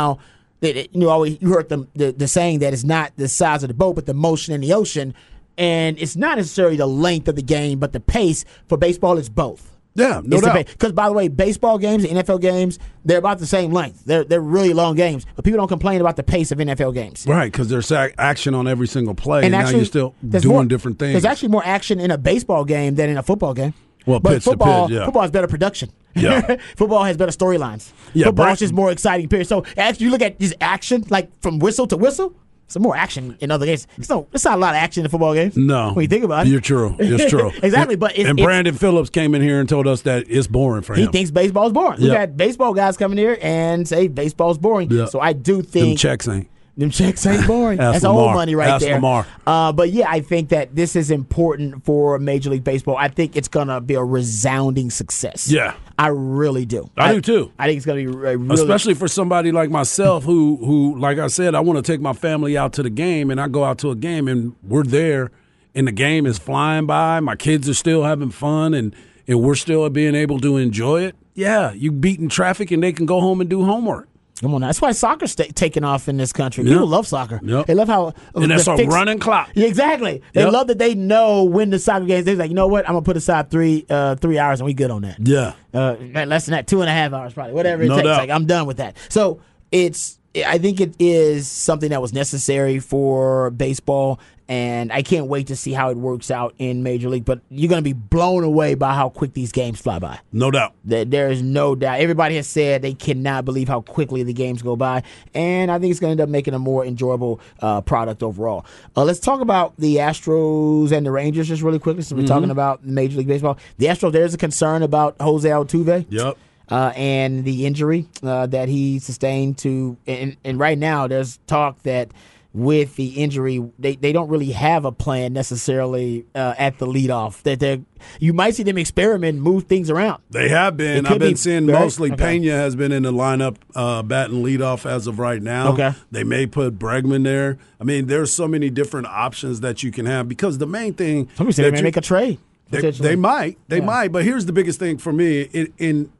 that 0.60 0.76
it- 0.76 0.90
you 0.92 1.00
know, 1.00 1.08
always 1.08 1.38
you 1.40 1.48
heard 1.50 1.68
the, 1.68 1.86
the 1.94 2.12
the 2.12 2.28
saying 2.28 2.60
that 2.60 2.72
it's 2.72 2.84
not 2.84 3.12
the 3.16 3.28
size 3.28 3.62
of 3.64 3.68
the 3.68 3.74
boat, 3.74 3.94
but 3.94 4.06
the 4.06 4.14
motion 4.14 4.54
in 4.54 4.60
the 4.60 4.72
ocean. 4.72 5.14
And 5.56 5.98
it's 6.00 6.16
not 6.16 6.36
necessarily 6.36 6.76
the 6.76 6.86
length 6.86 7.28
of 7.28 7.36
the 7.36 7.42
game, 7.42 7.78
but 7.78 7.92
the 7.92 8.00
pace 8.00 8.44
for 8.68 8.76
baseball 8.76 9.18
is 9.18 9.28
both. 9.28 9.70
Yeah, 9.96 10.20
no 10.24 10.40
doubt. 10.40 10.66
Because 10.66 10.90
by 10.90 11.06
the 11.06 11.12
way, 11.12 11.28
baseball 11.28 11.78
games 11.78 12.04
NFL 12.04 12.40
games, 12.40 12.80
they're 13.04 13.18
about 13.18 13.38
the 13.38 13.46
same 13.46 13.70
length. 13.70 14.04
They're 14.04 14.24
they're 14.24 14.40
really 14.40 14.72
long 14.72 14.96
games, 14.96 15.24
but 15.36 15.44
people 15.44 15.58
don't 15.58 15.68
complain 15.68 16.00
about 16.00 16.16
the 16.16 16.24
pace 16.24 16.50
of 16.50 16.58
NFL 16.58 16.94
games. 16.94 17.24
Right, 17.28 17.52
because 17.52 17.68
there's 17.68 17.92
action 17.92 18.54
on 18.54 18.66
every 18.66 18.88
single 18.88 19.14
play, 19.14 19.42
and, 19.44 19.52
now 19.52 19.60
actually, 19.60 19.76
you're 19.76 19.84
still 19.86 20.14
doing 20.28 20.48
more- 20.48 20.64
different 20.64 20.98
things. 20.98 21.12
There's 21.12 21.24
actually 21.24 21.50
more 21.50 21.64
action 21.64 22.00
in 22.00 22.10
a 22.10 22.18
baseball 22.18 22.64
game 22.64 22.96
than 22.96 23.08
in 23.08 23.16
a 23.16 23.22
football 23.22 23.54
game. 23.54 23.72
Well, 24.04 24.18
but 24.18 24.30
pitch 24.34 24.44
to 24.44 24.50
football, 24.50 24.88
pitch, 24.88 24.96
yeah. 24.96 25.04
football 25.04 25.22
has 25.22 25.30
better 25.30 25.46
production. 25.46 25.90
Yeah. 26.14 26.56
football 26.76 27.04
has 27.04 27.16
better 27.16 27.32
storylines. 27.32 27.92
Yeah, 28.12 28.26
football 28.26 28.48
is 28.52 28.58
just 28.60 28.72
more 28.74 28.90
exciting. 28.92 29.28
Period. 29.28 29.46
So 29.48 29.64
as 29.76 30.00
you 30.00 30.10
look 30.10 30.22
at 30.22 30.38
this 30.38 30.54
action, 30.60 31.04
like 31.10 31.30
from 31.42 31.58
whistle 31.58 31.86
to 31.88 31.96
whistle, 31.96 32.34
some 32.66 32.82
more 32.82 32.96
action 32.96 33.36
in 33.40 33.50
other 33.50 33.66
games. 33.66 33.86
It's 33.98 34.08
no, 34.08 34.26
it's 34.32 34.44
not 34.44 34.54
a 34.56 34.60
lot 34.60 34.70
of 34.70 34.76
action 34.76 35.04
in 35.04 35.10
football 35.10 35.34
games. 35.34 35.54
no, 35.56 35.92
when 35.92 36.02
you 36.02 36.08
think 36.08 36.24
about 36.24 36.46
it, 36.46 36.50
you're 36.50 36.60
true. 36.62 36.96
It's 36.98 37.30
true. 37.30 37.50
exactly. 37.62 37.94
But 37.96 38.12
it's, 38.12 38.20
and 38.28 38.38
it's- 38.38 38.44
Brandon 38.44 38.74
Phillips 38.74 39.10
came 39.10 39.34
in 39.34 39.42
here 39.42 39.60
and 39.60 39.68
told 39.68 39.86
us 39.86 40.02
that 40.02 40.24
it's 40.28 40.46
boring 40.46 40.82
for 40.82 40.94
him. 40.94 41.00
he 41.00 41.06
thinks 41.12 41.30
baseball's 41.30 41.72
boring. 41.72 42.00
We 42.00 42.08
Yeah. 42.08 42.26
got 42.26 42.36
baseball 42.38 42.72
guys 42.72 42.96
coming 42.96 43.18
here 43.18 43.38
and 43.42 43.86
say 43.86 44.08
baseball's 44.08 44.56
boring. 44.58 44.90
Yeah. 44.90 45.04
So 45.06 45.20
I 45.20 45.34
do 45.34 45.56
Them 45.56 45.64
think 45.64 45.98
checks 45.98 46.26
ain't. 46.26 46.48
Them 46.76 46.90
checks 46.90 47.24
ain't 47.24 47.46
boring. 47.46 47.78
Ask 47.78 48.02
That's 48.02 48.04
old 48.04 48.34
money 48.34 48.54
right 48.54 48.68
Ask 48.68 48.84
there. 48.84 48.94
Lamar. 48.96 49.26
Uh, 49.46 49.72
but 49.72 49.90
yeah, 49.90 50.06
I 50.08 50.20
think 50.20 50.48
that 50.48 50.74
this 50.74 50.96
is 50.96 51.10
important 51.10 51.84
for 51.84 52.18
Major 52.18 52.50
League 52.50 52.64
Baseball. 52.64 52.96
I 52.96 53.08
think 53.08 53.36
it's 53.36 53.48
gonna 53.48 53.80
be 53.80 53.94
a 53.94 54.02
resounding 54.02 54.90
success. 54.90 55.50
Yeah. 55.50 55.74
I 55.98 56.08
really 56.08 56.66
do. 56.66 56.90
I 56.96 57.12
do 57.14 57.20
too. 57.20 57.52
I 57.58 57.66
think 57.66 57.76
it's 57.76 57.86
gonna 57.86 58.04
be 58.04 58.06
a 58.06 58.36
really, 58.36 58.54
Especially 58.54 58.94
for 58.94 59.06
somebody 59.06 59.52
like 59.52 59.70
myself, 59.70 60.24
who 60.24 60.56
who 60.56 60.98
like 60.98 61.18
I 61.18 61.28
said, 61.28 61.54
I 61.54 61.60
want 61.60 61.84
to 61.84 61.92
take 61.92 62.00
my 62.00 62.12
family 62.12 62.58
out 62.58 62.72
to 62.74 62.82
the 62.82 62.90
game, 62.90 63.30
and 63.30 63.40
I 63.40 63.46
go 63.46 63.62
out 63.62 63.78
to 63.78 63.90
a 63.90 63.96
game, 63.96 64.26
and 64.26 64.56
we're 64.64 64.82
there, 64.82 65.30
and 65.74 65.86
the 65.86 65.92
game 65.92 66.26
is 66.26 66.38
flying 66.38 66.86
by. 66.86 67.20
My 67.20 67.36
kids 67.36 67.68
are 67.68 67.74
still 67.74 68.02
having 68.02 68.30
fun, 68.30 68.74
and 68.74 68.94
and 69.28 69.40
we're 69.40 69.54
still 69.54 69.88
being 69.90 70.16
able 70.16 70.40
to 70.40 70.56
enjoy 70.56 71.02
it. 71.02 71.14
Yeah, 71.34 71.72
you 71.72 71.92
beating 71.92 72.28
traffic, 72.28 72.72
and 72.72 72.82
they 72.82 72.92
can 72.92 73.06
go 73.06 73.20
home 73.20 73.40
and 73.40 73.48
do 73.48 73.64
homework. 73.64 74.08
Come 74.40 74.52
on, 74.54 74.60
now. 74.62 74.66
that's 74.66 74.80
why 74.80 74.90
soccer's 74.92 75.30
sta 75.32 75.44
taking 75.54 75.84
off 75.84 76.08
in 76.08 76.16
this 76.16 76.32
country. 76.32 76.64
Yep. 76.64 76.72
People 76.72 76.86
love 76.88 77.06
soccer. 77.06 77.38
Yep. 77.42 77.66
They 77.66 77.74
love 77.74 77.86
how 77.88 78.14
And 78.34 78.50
that's 78.50 78.66
a 78.66 78.74
running 78.86 79.18
clock. 79.20 79.50
Yeah, 79.54 79.68
exactly. 79.68 80.22
They 80.32 80.42
Yep. 80.42 80.52
love 80.52 80.66
that 80.66 80.78
they 80.78 80.94
know 80.94 81.44
when 81.44 81.70
the 81.70 81.78
soccer 81.78 82.04
games. 82.04 82.24
They're 82.24 82.34
like, 82.34 82.50
you 82.50 82.56
know 82.56 82.66
what? 82.66 82.84
I'm 82.88 82.94
gonna 82.94 83.02
put 83.04 83.16
aside 83.16 83.50
three 83.50 83.86
uh, 83.88 84.16
three 84.16 84.38
hours 84.38 84.60
and 84.60 84.66
we 84.66 84.74
good 84.74 84.90
on 84.90 85.02
that. 85.02 85.18
Yeah. 85.20 85.52
uh, 85.72 85.94
less 86.26 86.46
than 86.46 86.52
that, 86.52 86.66
two 86.66 86.80
and 86.80 86.90
a 86.90 86.92
half 86.92 87.12
hours 87.12 87.32
probably, 87.32 87.52
whatever 87.54 87.84
it 87.84 87.88
No 87.88 87.94
takes. 87.96 88.06
doubt. 88.06 88.18
Like 88.18 88.30
I'm 88.30 88.46
done 88.46 88.66
with 88.66 88.78
that. 88.78 88.96
So 89.08 89.40
it's, 89.70 90.18
I 90.36 90.58
think 90.58 90.80
it 90.80 90.94
is 90.98 91.46
something 91.48 91.90
that 91.90 92.02
was 92.02 92.12
necessary 92.12 92.80
for 92.80 93.50
baseball, 93.50 94.18
and 94.48 94.92
I 94.92 95.02
can't 95.02 95.26
wait 95.26 95.46
to 95.46 95.56
see 95.56 95.72
how 95.72 95.90
it 95.90 95.96
works 95.96 96.28
out 96.28 96.54
in 96.58 96.82
Major 96.82 97.08
League. 97.08 97.24
But 97.24 97.40
you're 97.50 97.68
going 97.68 97.78
to 97.78 97.84
be 97.84 97.92
blown 97.92 98.42
away 98.42 98.74
by 98.74 98.94
how 98.94 99.10
quick 99.10 99.32
these 99.34 99.52
games 99.52 99.80
fly 99.80 100.00
by. 100.00 100.18
No 100.32 100.50
doubt. 100.50 100.74
There 100.84 101.04
there 101.04 101.30
is 101.30 101.40
no 101.40 101.76
doubt. 101.76 102.00
Everybody 102.00 102.34
has 102.34 102.48
said 102.48 102.82
they 102.82 102.94
cannot 102.94 103.44
believe 103.44 103.68
how 103.68 103.82
quickly 103.82 104.24
the 104.24 104.32
games 104.32 104.60
go 104.60 104.74
by, 104.74 105.04
and 105.34 105.70
I 105.70 105.78
think 105.78 105.92
it's 105.92 106.00
going 106.00 106.16
to 106.16 106.22
end 106.22 106.28
up 106.28 106.28
making 106.28 106.54
a 106.54 106.58
more 106.58 106.84
enjoyable 106.84 107.40
uh, 107.60 107.80
product 107.82 108.22
overall. 108.24 108.66
Uh, 108.96 109.04
let's 109.04 109.20
talk 109.20 109.40
about 109.40 109.74
the 109.78 109.96
Astros 109.96 110.90
and 110.90 111.06
the 111.06 111.12
Rangers 111.12 111.46
just 111.46 111.62
really 111.62 111.78
quickly. 111.78 112.02
Since 112.02 112.20
we're 112.20 112.26
talking 112.26 112.50
about 112.50 112.84
Major 112.84 113.18
League 113.18 113.28
Baseball, 113.28 113.56
the 113.78 113.86
Astros. 113.86 114.10
There's 114.10 114.34
a 114.34 114.38
concern 114.38 114.82
about 114.82 115.14
Jose 115.20 115.48
Altuve 115.48 116.06
Yep. 116.10 116.38
Uh, 116.70 116.92
and 116.96 117.44
the 117.44 117.66
injury 117.66 118.06
uh, 118.22 118.46
that 118.46 118.68
he 118.68 118.98
sustained 118.98 119.58
to 119.58 119.96
and, 120.06 120.36
and 120.44 120.58
right 120.58 120.78
now 120.78 121.06
there's 121.06 121.38
talk 121.46 121.82
that 121.82 122.08
with 122.52 122.94
the 122.94 123.08
injury 123.20 123.60
they, 123.80 123.96
they 123.96 124.12
don't 124.12 124.28
really 124.28 124.52
have 124.52 124.84
a 124.84 124.92
plan 124.92 125.32
necessarily 125.32 126.24
uh, 126.36 126.54
at 126.56 126.78
the 126.78 126.86
leadoff 126.86 127.42
that 127.42 127.58
they 127.58 127.82
you 128.20 128.32
might 128.32 128.54
see 128.54 128.62
them 128.62 128.78
experiment 128.78 129.34
and 129.34 129.42
move 129.42 129.64
things 129.64 129.90
around 129.90 130.22
They 130.30 130.48
have 130.50 130.76
been. 130.76 131.04
I've 131.06 131.18
been 131.18 131.32
be, 131.32 131.36
seeing 131.36 131.66
right? 131.66 131.80
mostly 131.80 132.12
Okay. 132.12 132.38
Pena 132.38 132.52
has 132.52 132.76
been 132.76 132.92
in 132.92 133.02
the 133.02 133.12
lineup, 133.12 133.56
uh, 133.74 134.02
batting 134.02 134.42
leadoff 134.44 134.84
as 134.88 135.06
of 135.06 135.18
right 135.18 135.42
now. 135.42 135.72
Okay. 135.72 135.92
They 136.10 136.22
may 136.22 136.46
put 136.46 136.78
Bregman 136.78 137.24
there. 137.24 137.58
I 137.80 137.84
mean, 137.84 138.06
there's 138.06 138.30
so 138.32 138.46
many 138.46 138.70
different 138.70 139.06
options 139.08 139.60
that 139.60 139.82
you 139.82 139.90
can 139.90 140.06
have 140.06 140.28
because 140.28 140.58
the 140.58 140.66
main 140.66 140.94
thing 140.94 141.28
somebody 141.34 141.54
said 141.54 141.64
they 141.64 141.70
may 141.72 141.78
you- 141.78 141.84
make 141.84 141.96
a 141.96 142.00
trade 142.02 142.38
they, 142.70 142.90
they 142.90 143.16
might. 143.16 143.58
They 143.68 143.78
Yeah. 143.78 143.84
might. 143.84 144.08
But 144.12 144.24
here's 144.24 144.46
the 144.46 144.52
biggest 144.52 144.78
thing 144.78 144.98
for 144.98 145.12
me. 145.12 145.42
In, 145.52 145.72
in 145.78 146.12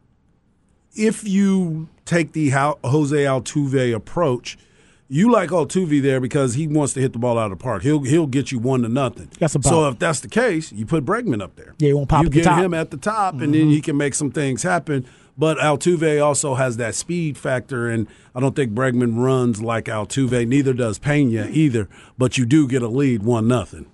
if 0.94 1.26
you 1.26 1.88
take 2.04 2.32
the 2.32 2.50
Jose 2.50 3.16
Altuve 3.16 3.94
approach, 3.94 4.58
you 5.08 5.30
like 5.30 5.50
Altuve 5.50 6.02
there 6.02 6.20
because 6.20 6.54
he 6.54 6.66
wants 6.66 6.94
to 6.94 7.00
hit 7.00 7.12
the 7.12 7.18
ball 7.18 7.38
out 7.38 7.52
of 7.52 7.58
the 7.58 7.62
park. 7.62 7.82
He'll 7.82 8.02
he'll 8.02 8.26
get 8.26 8.50
you 8.50 8.58
one 8.58 8.82
to 8.82 8.88
nothing. 8.88 9.28
So 9.62 9.88
if 9.88 9.98
that's 9.98 10.20
the 10.20 10.28
case, 10.28 10.72
you 10.72 10.86
put 10.86 11.04
Bregman 11.04 11.42
up 11.42 11.56
there. 11.56 11.74
Yeah, 11.78 11.88
he 11.88 11.94
won't 11.94 12.08
pop 12.08 12.22
You 12.22 12.26
at 12.28 12.32
the 12.32 12.40
get. 12.40 12.46
Mm-hmm. 12.46 12.62
him 12.62 12.74
at 12.74 12.90
the 12.90 12.96
top, 12.96 13.34
and 13.40 13.54
then 13.54 13.68
he 13.68 13.80
can 13.80 13.96
make 13.96 14.14
some 14.14 14.30
things 14.30 14.62
happen. 14.62 15.06
But 15.36 15.58
Altuve 15.58 16.24
also 16.24 16.54
has 16.54 16.76
that 16.76 16.94
speed 16.94 17.36
factor, 17.36 17.88
and 17.88 18.06
I 18.34 18.40
don't 18.40 18.54
think 18.54 18.72
Bregman 18.72 19.16
runs 19.16 19.60
like 19.60 19.86
Altuve. 19.86 20.46
Neither 20.46 20.72
does 20.72 20.98
Pena 20.98 21.48
either. 21.50 21.88
But 22.16 22.38
you 22.38 22.46
do 22.46 22.68
get 22.68 22.82
a 22.82 22.88
lead, 22.88 23.24
one 23.24 23.48
nothing. 23.48 23.86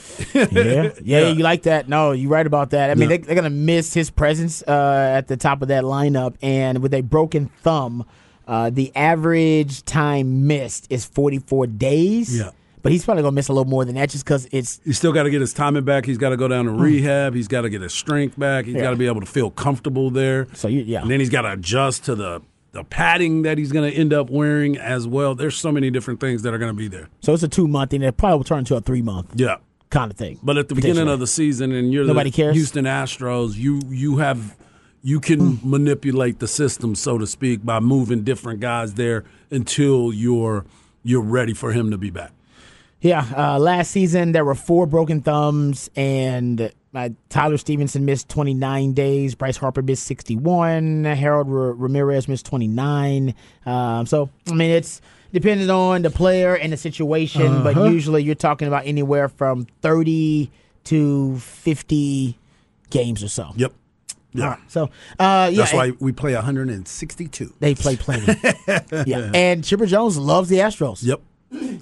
yeah. 0.34 0.90
yeah, 1.02 1.28
you 1.28 1.42
like 1.42 1.62
that? 1.62 1.88
No, 1.88 2.12
you're 2.12 2.30
right 2.30 2.46
about 2.46 2.70
that. 2.70 2.90
I 2.90 2.94
mean, 2.94 3.10
Yeah. 3.10 3.16
they, 3.16 3.22
they're 3.22 3.34
gonna 3.34 3.50
miss 3.50 3.94
his 3.94 4.10
presence 4.10 4.62
uh, 4.66 5.12
at 5.16 5.28
the 5.28 5.36
top 5.36 5.62
of 5.62 5.68
that 5.68 5.84
lineup, 5.84 6.34
and 6.42 6.82
with 6.82 6.94
a 6.94 7.00
broken 7.02 7.46
thumb, 7.62 8.04
uh, 8.48 8.70
the 8.70 8.90
average 8.96 9.84
time 9.84 10.46
missed 10.46 10.86
is 10.90 11.04
44 11.04 11.66
days. 11.68 12.38
Yeah. 12.38 12.50
but 12.82 12.90
he's 12.90 13.04
probably 13.04 13.22
gonna 13.22 13.32
miss 13.32 13.48
a 13.48 13.52
little 13.52 13.70
more 13.70 13.84
than 13.84 13.94
that 13.94 14.10
just 14.10 14.24
because 14.24 14.48
it's 14.50 14.80
He's 14.84 14.98
still 14.98 15.12
got 15.12 15.22
to 15.22 15.30
get 15.30 15.40
his 15.40 15.52
timing 15.54 15.84
back. 15.84 16.04
He's 16.04 16.18
got 16.18 16.30
to 16.30 16.36
go 16.36 16.48
down 16.48 16.64
to 16.64 16.72
rehab. 16.72 17.34
He's 17.34 17.46
got 17.46 17.60
to 17.60 17.70
get 17.70 17.80
his 17.80 17.92
strength 17.94 18.36
back. 18.38 18.64
He's 18.64 18.74
Yeah. 18.74 18.82
got 18.82 18.90
to 18.90 18.96
be 18.96 19.06
able 19.06 19.20
to 19.20 19.26
feel 19.26 19.50
comfortable 19.52 20.10
there. 20.10 20.48
so 20.54 20.66
you 20.68 20.80
yeah. 20.82 21.02
And 21.02 21.10
then 21.10 21.20
he's 21.20 21.30
got 21.30 21.42
to 21.42 21.52
adjust 21.52 22.04
to 22.06 22.14
the 22.16 22.42
the 22.72 22.82
padding 22.84 23.42
that 23.42 23.58
he's 23.58 23.70
going 23.70 23.88
to 23.90 23.96
end 23.96 24.12
up 24.14 24.30
wearing 24.30 24.78
as 24.78 25.06
well. 25.06 25.34
There's 25.34 25.56
so 25.56 25.70
many 25.70 25.90
different 25.90 26.20
things 26.20 26.40
that 26.42 26.54
are 26.54 26.58
going 26.58 26.72
to 26.72 26.76
be 26.76 26.88
there. 26.88 27.08
So 27.20 27.34
it's 27.34 27.42
a 27.42 27.48
two 27.48 27.68
month 27.68 27.90
thing. 27.90 28.00
It 28.02 28.16
probably 28.16 28.38
will 28.38 28.44
turn 28.44 28.60
into 28.60 28.74
a 28.74 28.80
three 28.80 29.02
month 29.02 29.30
Yeah. 29.36 29.56
Kind 29.92 30.10
of 30.10 30.16
thing. 30.16 30.38
But 30.42 30.56
at 30.56 30.70
the 30.70 30.74
beginning 30.74 31.06
of 31.06 31.20
the 31.20 31.26
season, 31.26 31.70
and 31.70 31.92
you're 31.92 32.06
Nobody 32.06 32.30
the 32.30 32.36
cares? 32.36 32.56
Houston 32.56 32.86
Astros, 32.86 33.56
you 33.56 33.82
you 33.90 34.16
have 34.16 34.56
you 35.02 35.20
can 35.20 35.60
manipulate 35.62 36.38
the 36.38 36.48
system, 36.48 36.94
so 36.94 37.18
to 37.18 37.26
speak, 37.26 37.62
by 37.62 37.78
moving 37.78 38.24
different 38.24 38.60
guys 38.60 38.94
there 38.94 39.24
until 39.50 40.10
you're 40.10 40.64
you're 41.04 41.20
ready 41.20 41.52
for 41.52 41.72
him 41.72 41.90
to 41.90 41.98
be 41.98 42.08
back. 42.08 42.32
Yeah, 43.02 43.26
uh, 43.36 43.58
last 43.58 43.90
season 43.90 44.32
there 44.32 44.46
were 44.46 44.54
four 44.54 44.86
broken 44.86 45.20
thumbs, 45.20 45.90
and 45.94 46.72
uh, 46.94 47.10
Tyler 47.28 47.58
Stephenson 47.58 48.06
missed 48.06 48.30
29 48.30 48.94
days. 48.94 49.34
Bryce 49.34 49.58
Harper 49.58 49.82
missed 49.82 50.04
61. 50.06 51.04
Harold 51.04 51.48
R- 51.48 51.72
Ramirez 51.74 52.28
missed 52.28 52.46
29. 52.46 53.34
Um, 53.66 54.06
so, 54.06 54.30
I 54.48 54.54
mean, 54.54 54.70
it's 54.70 55.00
depending 55.32 55.70
on 55.70 56.02
the 56.02 56.10
player 56.10 56.54
and 56.54 56.72
the 56.72 56.76
situation, 56.76 57.62
but 57.62 57.76
usually 57.76 58.22
you're 58.22 58.34
talking 58.34 58.68
about 58.68 58.86
anywhere 58.86 59.28
from 59.28 59.66
30 59.82 60.50
to 60.84 61.38
50 61.38 62.38
games 62.90 63.22
or 63.22 63.28
so. 63.28 63.50
Yep. 63.56 63.72
Yeah. 64.34 64.46
Right. 64.46 64.58
So, 64.68 64.84
uh, 65.18 65.50
yeah, 65.52 65.58
That's 65.58 65.72
why 65.74 65.92
we 66.00 66.12
play 66.12 66.34
162. 66.34 67.54
they 67.60 67.74
play 67.74 67.96
plenty. 67.96 68.32
yeah, 69.06 69.30
and 69.34 69.62
Chipper 69.62 69.86
Jones 69.86 70.16
loves 70.16 70.48
the 70.48 70.56
Astros. 70.58 71.02
Yep. 71.04 71.20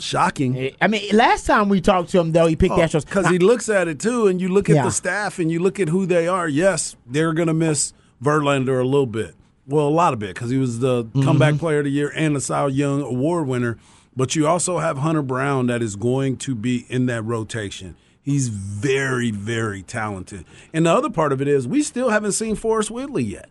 Shocking. 0.00 0.72
I 0.82 0.88
mean, 0.88 1.14
last 1.16 1.46
time 1.46 1.68
we 1.68 1.80
talked 1.80 2.10
to 2.10 2.18
him, 2.18 2.32
though, 2.32 2.48
he 2.48 2.56
picked 2.56 2.74
the 2.74 2.80
Astros 2.82 3.06
Because 3.06 3.28
he 3.28 3.38
looks 3.38 3.68
at 3.68 3.86
it 3.86 4.00
too, 4.00 4.26
and 4.26 4.40
you 4.40 4.48
look 4.48 4.68
at 4.68 4.74
Yeah. 4.76 4.84
the 4.84 4.90
staff 4.90 5.38
and 5.38 5.50
you 5.50 5.60
look 5.60 5.78
at 5.78 5.88
who 5.88 6.06
they 6.06 6.26
are. 6.26 6.48
Yes, 6.48 6.96
they're 7.06 7.32
going 7.32 7.46
to 7.48 7.54
miss 7.54 7.92
Verlander 8.22 8.80
a 8.80 8.84
little 8.84 9.06
bit. 9.06 9.34
Well, 9.66 9.86
a 9.86 9.90
lot 9.90 10.12
of 10.12 10.22
it 10.22 10.34
because 10.34 10.50
he 10.50 10.58
was 10.58 10.78
the 10.80 11.04
Mm-hmm. 11.04 11.22
comeback 11.22 11.58
player 11.58 11.78
of 11.78 11.84
the 11.84 11.90
year 11.90 12.12
and 12.14 12.34
the 12.34 12.40
Cy 12.40 12.66
Young 12.68 13.02
Award 13.02 13.46
winner. 13.46 13.78
But 14.16 14.34
you 14.34 14.46
also 14.46 14.78
have 14.78 14.98
Hunter 14.98 15.22
Brown 15.22 15.66
that 15.68 15.82
is 15.82 15.94
going 15.96 16.36
to 16.38 16.54
be 16.54 16.84
in 16.88 17.06
that 17.06 17.22
rotation. 17.22 17.96
He's 18.22 18.48
very, 18.48 19.30
very 19.30 19.82
talented. 19.82 20.44
And 20.74 20.84
the 20.86 20.90
other 20.92 21.08
part 21.10 21.32
of 21.32 21.40
it 21.40 21.48
is 21.48 21.66
we 21.68 21.82
still 21.82 22.10
haven't 22.10 22.32
seen 22.32 22.54
Forrest 22.56 22.90
Whitley 22.90 23.22
yet. 23.22 23.48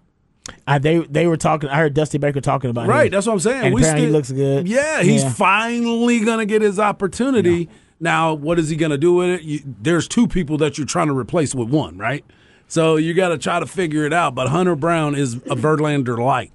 I, 0.67 0.77
they 0.79 0.99
they 0.99 1.27
were 1.27 1.37
talking. 1.37 1.69
I 1.69 1.77
heard 1.77 1.93
Dusty 1.93 2.17
Baker 2.17 2.41
talking 2.41 2.69
about 2.71 2.85
him. 2.85 2.89
Right, 2.89 3.11
that's 3.11 3.25
what 3.27 3.33
I'm 3.33 3.39
saying. 3.39 3.65
And 3.65 3.73
we 3.75 3.81
apparently 3.81 4.07
he 4.07 4.11
looks 4.11 4.31
good. 4.31 4.67
Yeah, 4.67 5.01
he's 5.03 5.23
Yeah. 5.23 5.33
finally 5.33 6.19
gonna 6.21 6.45
get 6.45 6.61
his 6.61 6.79
opportunity. 6.79 7.69
Now, 7.99 8.33
what 8.33 8.57
is 8.59 8.69
he 8.69 8.75
gonna 8.75 8.97
do 8.97 9.13
with 9.13 9.29
it? 9.29 9.41
You, 9.43 9.59
there's 9.65 10.07
two 10.07 10.27
people 10.27 10.57
that 10.57 10.77
you're 10.77 10.87
trying 10.87 11.07
to 11.07 11.17
replace 11.17 11.53
with 11.53 11.69
one, 11.69 11.97
right? 11.97 12.25
So 12.69 12.95
you 12.95 13.13
got 13.13 13.29
to 13.29 13.37
try 13.37 13.59
to 13.59 13.65
figure 13.65 14.05
it 14.05 14.13
out. 14.13 14.33
But 14.35 14.47
Hunter 14.47 14.75
Brown 14.77 15.15
is 15.15 15.33
a 15.35 15.55
Verlander 15.57 16.17
light. 16.17 16.51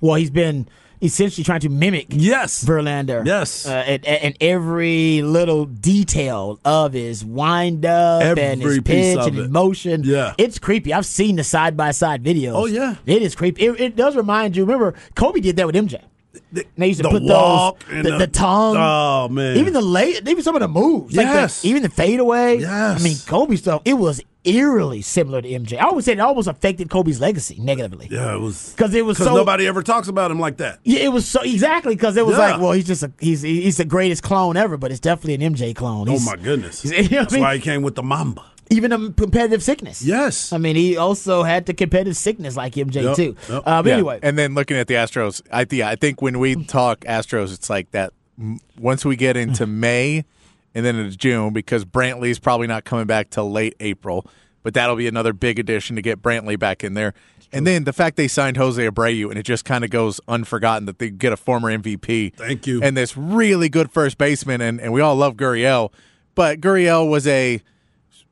Well, 0.00 0.14
he's 0.14 0.30
been 0.30 0.66
essentially 1.02 1.42
trying 1.44 1.60
to 1.60 1.68
mimic 1.70 2.06
Yes, 2.10 2.62
Verlander. 2.64 3.24
Yes. 3.26 3.66
uh, 3.66 3.70
and, 3.72 4.04
and 4.06 4.36
every 4.40 5.22
little 5.22 5.64
detail 5.64 6.60
of 6.64 6.92
his 6.92 7.24
wind 7.24 7.84
up 7.86 8.22
and 8.22 8.62
Every 8.62 8.74
his 8.76 8.80
pitch 8.80 9.18
and 9.18 9.34
his 9.34 9.48
motion. 9.48 10.02
Yeah. 10.04 10.34
it's 10.38 10.58
creepy. 10.58 10.92
I've 10.94 11.06
seen 11.06 11.36
the 11.36 11.44
side 11.44 11.76
by 11.76 11.90
side 11.92 12.22
videos. 12.22 12.52
Oh, 12.54 12.66
yeah. 12.66 12.96
it 13.06 13.22
is 13.22 13.34
creepy. 13.34 13.66
It, 13.66 13.80
it 13.80 13.96
does 13.96 14.14
remind 14.16 14.56
you. 14.56 14.64
Remember, 14.64 14.94
Kobe 15.14 15.40
did 15.40 15.56
that 15.56 15.66
with 15.66 15.74
MJ. 15.74 16.02
the, 16.52 16.66
They 16.76 16.88
used 16.88 16.98
to 17.00 17.04
the 17.04 17.08
put 17.08 17.26
those 17.26 17.72
and 17.90 18.04
the, 18.06 18.18
the 18.18 18.26
tongue. 18.26 18.76
Oh 18.78 19.28
man, 19.30 19.56
Even 19.56 19.72
the 19.72 19.80
late, 19.80 20.28
even 20.28 20.42
some 20.44 20.54
of 20.54 20.60
the 20.60 20.68
moves, 20.68 21.16
like 21.16 21.26
the- 21.26 21.32
Yes. 21.32 21.64
even 21.64 21.82
the 21.82 21.88
fadeaway. 21.88 22.58
Yes. 22.60 23.00
I 23.00 23.02
mean 23.02 23.16
Kobe 23.26 23.56
stuff. 23.56 23.82
It 23.84 23.94
was 23.94 24.22
eerily 24.44 25.02
similar 25.02 25.42
to 25.42 25.48
MJ. 25.48 25.78
I 25.78 25.84
always 25.84 26.04
say 26.04 26.12
it 26.12 26.20
almost 26.20 26.48
affected 26.48 26.88
Kobe's 26.90 27.20
legacy 27.20 27.58
negatively. 27.60 28.08
yeah, 28.10 28.34
it 28.34 28.40
was 28.40 28.72
because 28.76 28.94
it 28.94 29.04
was 29.04 29.16
because 29.18 29.28
so- 29.32 29.36
nobody 29.36 29.66
ever 29.66 29.82
talks 29.82 30.08
about 30.08 30.30
him 30.30 30.40
like 30.40 30.56
that. 30.58 30.78
Yeah, 30.84 31.00
it 31.00 31.12
was 31.12 31.26
so 31.28 31.40
exactly 31.42 31.94
because 31.94 32.16
it 32.16 32.24
was 32.26 32.36
Yeah. 32.36 32.52
like, 32.52 32.60
well, 32.60 32.72
he's 32.72 32.86
just 32.86 33.02
a 33.02 33.12
he's 33.20 33.42
he's 33.42 33.76
the 33.76 33.84
greatest 33.84 34.22
clone 34.22 34.56
ever, 34.56 34.76
but 34.76 34.90
it's 34.90 35.00
definitely 35.00 35.44
an 35.44 35.54
MJ 35.54 35.74
clone. 35.74 36.08
Oh 36.08 36.18
my 36.20 36.36
goodness, 36.36 36.84
you 36.84 37.02
know 37.02 37.08
that's 37.20 37.32
I 37.32 37.36
mean? 37.36 37.42
why 37.42 37.54
he 37.56 37.60
came 37.60 37.82
with 37.82 37.94
the 37.94 38.02
Mamba. 38.02 38.44
Even 38.72 38.92
a 38.92 39.10
competitive 39.10 39.64
sickness. 39.64 40.00
Yes, 40.00 40.52
I 40.52 40.58
mean, 40.58 40.76
he 40.76 40.96
also 40.96 41.42
had 41.42 41.66
the 41.66 41.74
competitive 41.74 42.16
sickness 42.16 42.56
like 42.56 42.74
MJ 42.74 43.02
Yep, 43.02 43.16
too. 43.16 43.36
yep. 43.48 43.62
Uh, 43.66 43.82
but 43.82 43.86
Yeah. 43.88 43.94
anyway, 43.94 44.20
and 44.22 44.38
then 44.38 44.54
looking 44.54 44.76
at 44.76 44.86
the 44.86 44.94
Astros, 44.94 45.42
I 45.52 45.66
yeah, 45.70 45.88
I 45.88 45.96
think 45.96 46.22
when 46.22 46.38
we 46.38 46.54
talk 46.64 47.00
Astros, 47.00 47.52
it's 47.52 47.68
like 47.68 47.90
that. 47.90 48.12
m- 48.40 48.60
Once 48.78 49.04
we 49.04 49.16
get 49.16 49.36
into 49.36 49.66
May 49.86 50.24
and 50.74 50.84
then 50.84 50.96
it's 50.96 51.16
June, 51.16 51.52
because 51.52 51.84
Brantley's 51.84 52.38
probably 52.38 52.66
not 52.66 52.84
coming 52.84 53.06
back 53.06 53.30
till 53.30 53.50
late 53.50 53.74
April, 53.80 54.26
but 54.62 54.74
that'll 54.74 54.96
be 54.96 55.06
another 55.06 55.32
big 55.32 55.58
addition 55.58 55.96
to 55.96 56.02
get 56.02 56.22
Brantley 56.22 56.58
back 56.58 56.84
in 56.84 56.94
there. 56.94 57.14
And 57.52 57.66
then 57.66 57.84
the 57.84 57.92
fact 57.92 58.16
they 58.16 58.28
signed 58.28 58.56
Jose 58.56 58.80
Abreu, 58.80 59.28
and 59.28 59.38
it 59.38 59.42
just 59.42 59.64
kind 59.64 59.82
of 59.82 59.90
goes 59.90 60.20
unforgotten 60.28 60.86
that 60.86 61.00
they 61.00 61.10
get 61.10 61.32
a 61.32 61.36
former 61.36 61.70
MVP. 61.70 62.34
Thank 62.34 62.66
you. 62.66 62.80
And 62.82 62.96
this 62.96 63.16
really 63.16 63.68
good 63.68 63.90
first 63.90 64.18
baseman, 64.18 64.60
and, 64.60 64.80
and 64.80 64.92
we 64.92 65.00
all 65.00 65.16
love 65.16 65.34
Gurriel, 65.34 65.92
but 66.34 66.60
Gurriel 66.60 67.08
was 67.10 67.26
a 67.26 67.60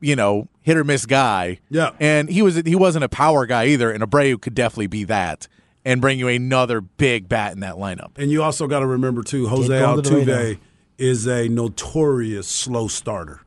you 0.01 0.15
know, 0.15 0.47
hit 0.61 0.77
or 0.77 0.83
miss 0.83 1.05
guy. 1.05 1.59
Yeah. 1.69 1.91
And 1.99 2.29
he 2.29 2.41
was 2.41 2.55
he 2.55 2.75
wasn't 2.75 3.03
a 3.03 3.09
power 3.09 3.45
guy 3.45 3.65
either, 3.67 3.91
and 3.91 4.03
Abreu 4.03 4.39
could 4.39 4.55
definitely 4.55 4.87
be 4.87 5.03
that 5.05 5.47
and 5.85 6.01
bring 6.01 6.19
you 6.19 6.27
another 6.27 6.81
big 6.81 7.29
bat 7.29 7.53
in 7.53 7.61
that 7.61 7.75
lineup. 7.75 8.11
And 8.17 8.31
you 8.31 8.43
also 8.43 8.67
got 8.67 8.79
to 8.79 8.85
remember 8.85 9.23
too, 9.23 9.47
Jose 9.47 9.67
go 9.67 9.95
radar. 9.95 9.97
Altuve 9.97 10.59
is 10.99 11.25
a 11.27 11.47
notorious 11.47 12.47
slow 12.47 12.87
starter. 12.87 13.41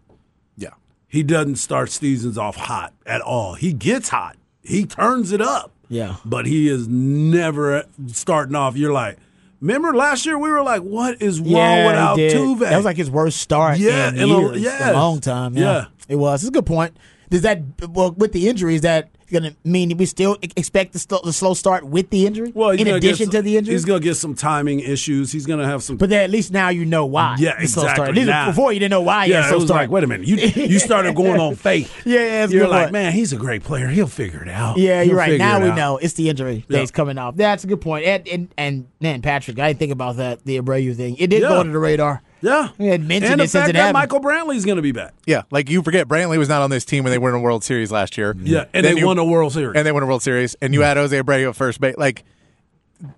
Yeah. 0.57 0.71
He 1.09 1.23
doesn't 1.23 1.57
start 1.57 1.91
seasons 1.91 2.37
off 2.39 2.57
hot 2.57 2.93
at 3.07 3.21
all. 3.21 3.55
He 3.55 3.73
gets 3.73 4.09
hot. 4.09 4.37
He 4.63 4.87
turns 4.87 5.33
it 5.33 5.41
up. 5.41 5.71
Yeah. 5.89 6.17
But 6.25 6.47
he 6.47 6.69
is 6.69 6.89
never 6.89 7.85
starting 8.09 8.55
off. 8.57 8.77
You're 8.77 8.93
like, 8.93 9.19
Remember 9.61 9.95
last 9.95 10.27
year 10.27 10.37
we 10.37 10.51
were 10.51 10.63
like, 10.63 10.83
"What 10.83 11.23
is 11.23 11.39
wrong 11.39 11.51
Yeah, 11.53 12.15
with. 12.15 12.21
Altuve?" 12.33 12.59
That 12.61 12.75
was 12.77 12.85
like 12.85 12.97
his 12.97 13.09
worst 13.09 13.39
start. 13.39 13.79
Yeah, 13.79 14.09
in, 14.09 14.17
in 14.17 14.23
a- 14.29 14.41
years, 14.41 14.61
yes. 14.61 14.91
a 14.91 14.93
long 14.93 15.21
time. 15.21 15.57
Yeah. 15.57 15.63
Yeah. 15.63 15.85
it 16.09 16.17
was. 16.17 16.43
It's 16.43 16.49
a 16.49 16.53
good 16.53 16.67
point. 16.67 16.97
Does 17.31 17.43
that 17.43 17.63
well 17.89 18.11
with 18.11 18.33
the 18.33 18.49
injuries 18.49 18.81
that 18.81 19.11
going 19.33 19.43
to 19.43 19.57
mean 19.65 19.97
we 19.97 20.07
still 20.07 20.37
expect 20.57 20.93
the, 20.93 20.99
slow 21.33 21.55
start 21.55 21.85
with 21.85 22.11
the 22.11 22.27
injury? 22.27 22.53
well, 22.55 22.71
in 22.71 22.87
addition 22.87 23.27
some- 23.27 23.33
to 23.33 23.43
the 23.43 23.57
injury. 23.57 23.75
he's 23.75 23.85
going 23.85 24.01
to 24.01 24.05
get 24.05 24.15
some 24.17 24.35
timing 24.35 24.79
issues. 24.81 25.33
He's 25.33 25.47
going 25.47 25.59
to 25.59 25.67
have 25.67 25.83
some. 25.83 25.97
but 25.97 26.11
then 26.11 26.23
at 26.23 26.31
least 26.31 26.53
now 26.53 26.69
you 26.69 26.85
know 26.85 27.07
why. 27.07 27.37
Yeah, 27.41 27.55
exactly. 27.59 28.25
Now- 28.25 28.47
before 28.47 28.73
you 28.73 28.79
didn't 28.79 28.91
know 28.91 29.01
why. 29.03 29.25
yeah, 29.25 29.47
slow 29.49 29.57
it 29.57 29.61
was 29.61 29.65
start. 29.69 29.81
like, 29.83 29.91
wait 29.91 30.05
a 30.05 30.07
minute, 30.07 30.27
you 30.29 30.37
you 30.37 30.79
started 30.79 31.17
going 31.17 31.41
on 31.41 31.55
faith. 31.57 31.93
Yeah, 32.07 32.21
yeah, 32.21 32.47
You're 32.47 32.69
like, 32.69 32.85
point. 32.85 32.93
man, 32.93 33.13
he's 33.13 33.33
a 33.33 33.37
great 33.37 33.65
player. 33.65 33.89
He'll 33.89 34.07
figure 34.07 34.43
it 34.43 34.49
out. 34.49 34.77
Yeah, 34.77 35.01
He'll 35.01 35.09
you're 35.09 35.17
right. 35.17 35.39
Now 35.39 35.61
we 35.61 35.71
out. 35.71 35.77
know 35.77 35.97
it's 35.97 36.15
the 36.15 36.29
injury 36.29 36.65
Yeah. 36.69 36.79
that's 36.79 36.91
coming 36.91 37.19
off. 37.19 37.37
That's 37.37 37.65
a 37.65 37.67
good 37.67 37.81
point. 37.81 38.05
And, 38.05 38.29
and 38.29 38.49
and 38.59 38.87
man, 39.01 39.23
Patrick, 39.23 39.59
I 39.59 39.69
didn't 39.69 39.79
think 39.81 39.93
about 39.93 40.17
that. 40.19 40.45
The 40.45 40.61
Abreu 40.61 40.95
thing. 40.95 41.17
It 41.17 41.29
did 41.29 41.43
Yeah. 41.43 41.49
go 41.49 41.61
under 41.61 41.73
the 41.73 41.79
radar. 41.79 42.23
Yeah, 42.43 42.71
We 42.77 42.89
had 42.89 43.01
mentioned 43.07 43.33
and 43.33 43.41
the 43.41 43.45
it 43.45 43.49
since 43.51 43.61
fact 43.63 43.71
it 43.71 43.73
that 43.75 43.79
happened. 43.79 43.95
Michael 43.95 44.21
Brantley's 44.21 44.65
going 44.65 44.77
to 44.77 44.83
be 44.83 44.91
back. 44.93 45.15
Yeah, 45.27 45.43
like 45.53 45.71
you 45.71 45.81
forget 45.83 46.09
Brantley 46.09 46.39
was 46.39 46.49
not 46.49 46.61
on 46.61 46.71
this 46.71 46.85
team 46.85 47.05
when 47.05 47.13
they 47.13 47.19
won 47.19 47.33
a 47.35 47.39
World 47.41 47.63
Series 47.63 47.93
last 47.93 48.19
year. 48.19 48.35
Yeah, 48.43 48.65
and 48.75 48.85
Then 48.85 48.95
they 48.97 49.01
you- 49.01 49.07
won 49.07 49.19
a 49.19 49.25
World 49.25 49.53
Series. 49.53 49.77
and 49.77 49.87
they 49.87 49.93
won 49.93 50.03
a 50.03 50.07
World 50.07 50.23
Series, 50.23 50.57
and 50.61 50.75
you 50.75 50.81
had 50.83 50.97
Jose 50.97 51.17
Abreu 51.17 51.49
at 51.51 51.57
first 51.57 51.81
base. 51.81 51.95
Like 51.97 52.25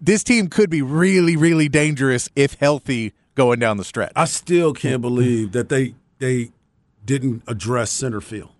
this 0.01 0.23
team 0.23 0.49
could 0.49 0.69
be 0.71 0.83
really, 0.83 1.37
really 1.37 1.69
dangerous 1.69 2.29
if 2.37 2.55
healthy 2.55 3.13
going 3.35 3.59
down 3.59 3.79
the 3.79 3.85
stretch. 3.85 4.13
I 4.15 4.27
still 4.27 4.73
can't 4.75 5.01
believe 5.01 5.53
that 5.53 5.69
they 5.71 5.95
they 6.19 6.51
didn't 7.05 7.43
address 7.47 7.91
center 7.91 8.21
field. 8.21 8.51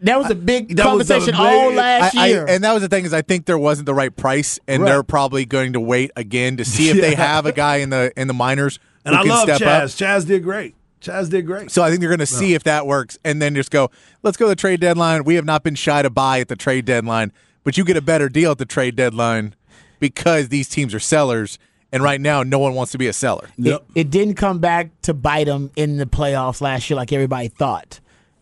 That 0.00 0.18
was 0.18 0.30
a 0.30 0.34
big 0.34 0.74
That 0.76 0.92
was 0.92 1.08
a 1.08 1.14
conversation 1.14 1.32
big- 1.38 1.40
all 1.40 1.72
last 1.72 2.16
I- 2.16 2.22
I- 2.24 2.26
year. 2.26 2.46
and 2.48 2.64
that 2.64 2.72
was 2.72 2.82
the 2.82 2.88
thing 2.88 3.04
is 3.04 3.12
I 3.14 3.22
think 3.22 3.46
there 3.46 3.58
wasn't 3.58 3.86
the 3.86 3.94
right 3.94 4.14
price, 4.14 4.58
and 4.66 4.82
Right. 4.82 4.88
they're 4.90 5.02
probably 5.04 5.44
going 5.44 5.74
to 5.74 5.80
wait 5.80 6.10
again 6.16 6.56
to 6.56 6.64
see 6.64 6.88
if 6.90 7.00
they 7.00 7.14
have 7.16 7.46
a 7.46 7.52
guy 7.52 7.76
in 7.76 7.90
the 7.90 8.12
in 8.16 8.26
the 8.26 8.34
minors 8.34 8.80
And 9.04 9.14
I 9.14 9.22
love 9.22 9.48
Chaz. 9.48 9.62
up. 9.62 9.82
Chaz 9.90 10.26
did 10.26 10.42
great. 10.42 10.74
Chaz 11.00 11.28
did 11.28 11.46
great. 11.46 11.70
So 11.70 11.82
I 11.82 11.88
think 11.88 12.00
they're 12.00 12.08
going 12.08 12.20
to 12.20 12.26
see 12.26 12.54
if 12.54 12.62
that 12.64 12.86
works, 12.86 13.18
and 13.24 13.42
then 13.42 13.54
just 13.54 13.70
go. 13.70 13.90
Let's 14.22 14.36
go 14.36 14.44
to 14.46 14.50
the 14.50 14.56
trade 14.56 14.80
deadline. 14.80 15.24
We 15.24 15.34
have 15.34 15.44
not 15.44 15.64
been 15.64 15.74
shy 15.74 16.02
to 16.02 16.10
buy 16.10 16.40
at 16.40 16.48
the 16.48 16.56
trade 16.56 16.84
deadline, 16.84 17.32
but 17.64 17.76
you 17.76 17.84
get 17.84 17.96
a 17.96 18.00
better 18.02 18.28
deal 18.28 18.52
at 18.52 18.58
the 18.58 18.64
trade 18.66 18.94
deadline 18.94 19.54
because 19.98 20.48
these 20.50 20.68
teams 20.68 20.94
are 20.94 21.00
sellers, 21.00 21.58
and 21.90 22.02
right 22.04 22.20
now 22.20 22.44
no 22.44 22.58
one 22.60 22.74
wants 22.74 22.92
to 22.92 22.98
be 22.98 23.08
a 23.08 23.12
seller. 23.12 23.48
Yep. 23.56 23.84
it, 23.94 24.00
it 24.02 24.10
didn't 24.10 24.34
come 24.34 24.60
back 24.60 24.90
to 25.02 25.12
bite 25.14 25.46
them 25.46 25.70
in 25.74 25.96
the 25.96 26.06
playoffs 26.06 26.60
last 26.60 26.88
year 26.88 26.96
like 26.96 27.12
everybody 27.12 27.48
thought. 27.48 27.98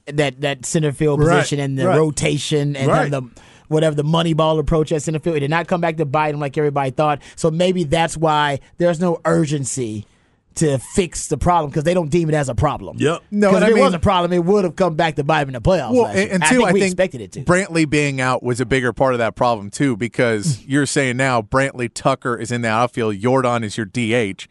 That 0.07 0.41
that 0.43 0.67
center 0.67 0.93
field 0.93 1.21
Right, 1.21 1.39
position 1.39 1.61
and 1.61 1.79
the 1.79 1.87
right. 1.87 1.97
rotation 1.97 2.77
and 2.77 2.89
Right. 2.89 3.11
the 3.11 3.23
whatever 3.69 3.95
the 3.95 4.03
money 4.05 4.35
ball 4.35 4.59
approach 4.59 4.91
at 4.93 5.01
center 5.03 5.21
field, 5.21 5.37
it 5.37 5.41
did 5.41 5.51
not 5.51 5.69
come 5.69 5.81
back 5.81 5.97
to 5.99 6.05
bite 6.05 6.33
them 6.33 6.41
like 6.41 6.59
everybody 6.59 6.91
thought. 6.91 7.23
So 7.37 7.51
maybe 7.51 7.85
that's 7.85 8.17
why 8.17 8.59
there's 8.79 8.99
no 8.99 9.21
urgency 9.25 10.07
to 10.57 10.79
fix 10.79 11.29
the 11.29 11.39
problem 11.39 11.71
because 11.71 11.85
they 11.85 11.95
don't 11.95 12.11
deem 12.11 12.29
it 12.29 12.35
as 12.35 12.49
a 12.49 12.55
problem. 12.55 12.97
Yep. 12.99 13.23
No, 13.31 13.57
if 13.57 13.63
I 13.63 13.69
it 13.69 13.75
mean- 13.75 13.85
was 13.85 13.95
a 13.95 13.99
problem, 13.99 14.33
it 14.33 14.45
would 14.45 14.65
have 14.65 14.77
come 14.77 14.95
back 14.97 15.17
to 15.17 15.25
bite 15.25 15.41
them 15.45 15.51
in 15.51 15.53
the 15.55 15.61
playoffs. 15.61 15.93
Well, 15.93 16.03
last 16.03 16.17
and, 16.17 16.25
year. 16.27 16.35
and 16.35 16.45
I 16.45 16.49
two, 16.49 16.57
think 16.57 16.69
I 16.69 16.73
we 16.73 16.81
think 16.81 16.93
expected 16.93 17.21
it 17.21 17.33
to. 17.33 17.41
Brantley 17.43 17.89
being 17.89 18.21
out 18.21 18.43
was 18.43 18.61
a 18.61 18.67
bigger 18.67 18.93
part 18.93 19.15
of 19.15 19.19
that 19.19 19.37
problem 19.37 19.71
too, 19.71 19.97
because 19.97 20.65
you're 20.67 20.87
saying 20.87 21.17
now 21.17 21.41
Brantley 21.41 21.91
Tucker 21.93 22.37
is 22.37 22.51
in 22.51 22.63
the 22.63 22.69
outfield, 22.69 23.17
Yordan 23.17 23.63
is 23.63 23.77
your 23.77 23.87
DH. 23.87 24.47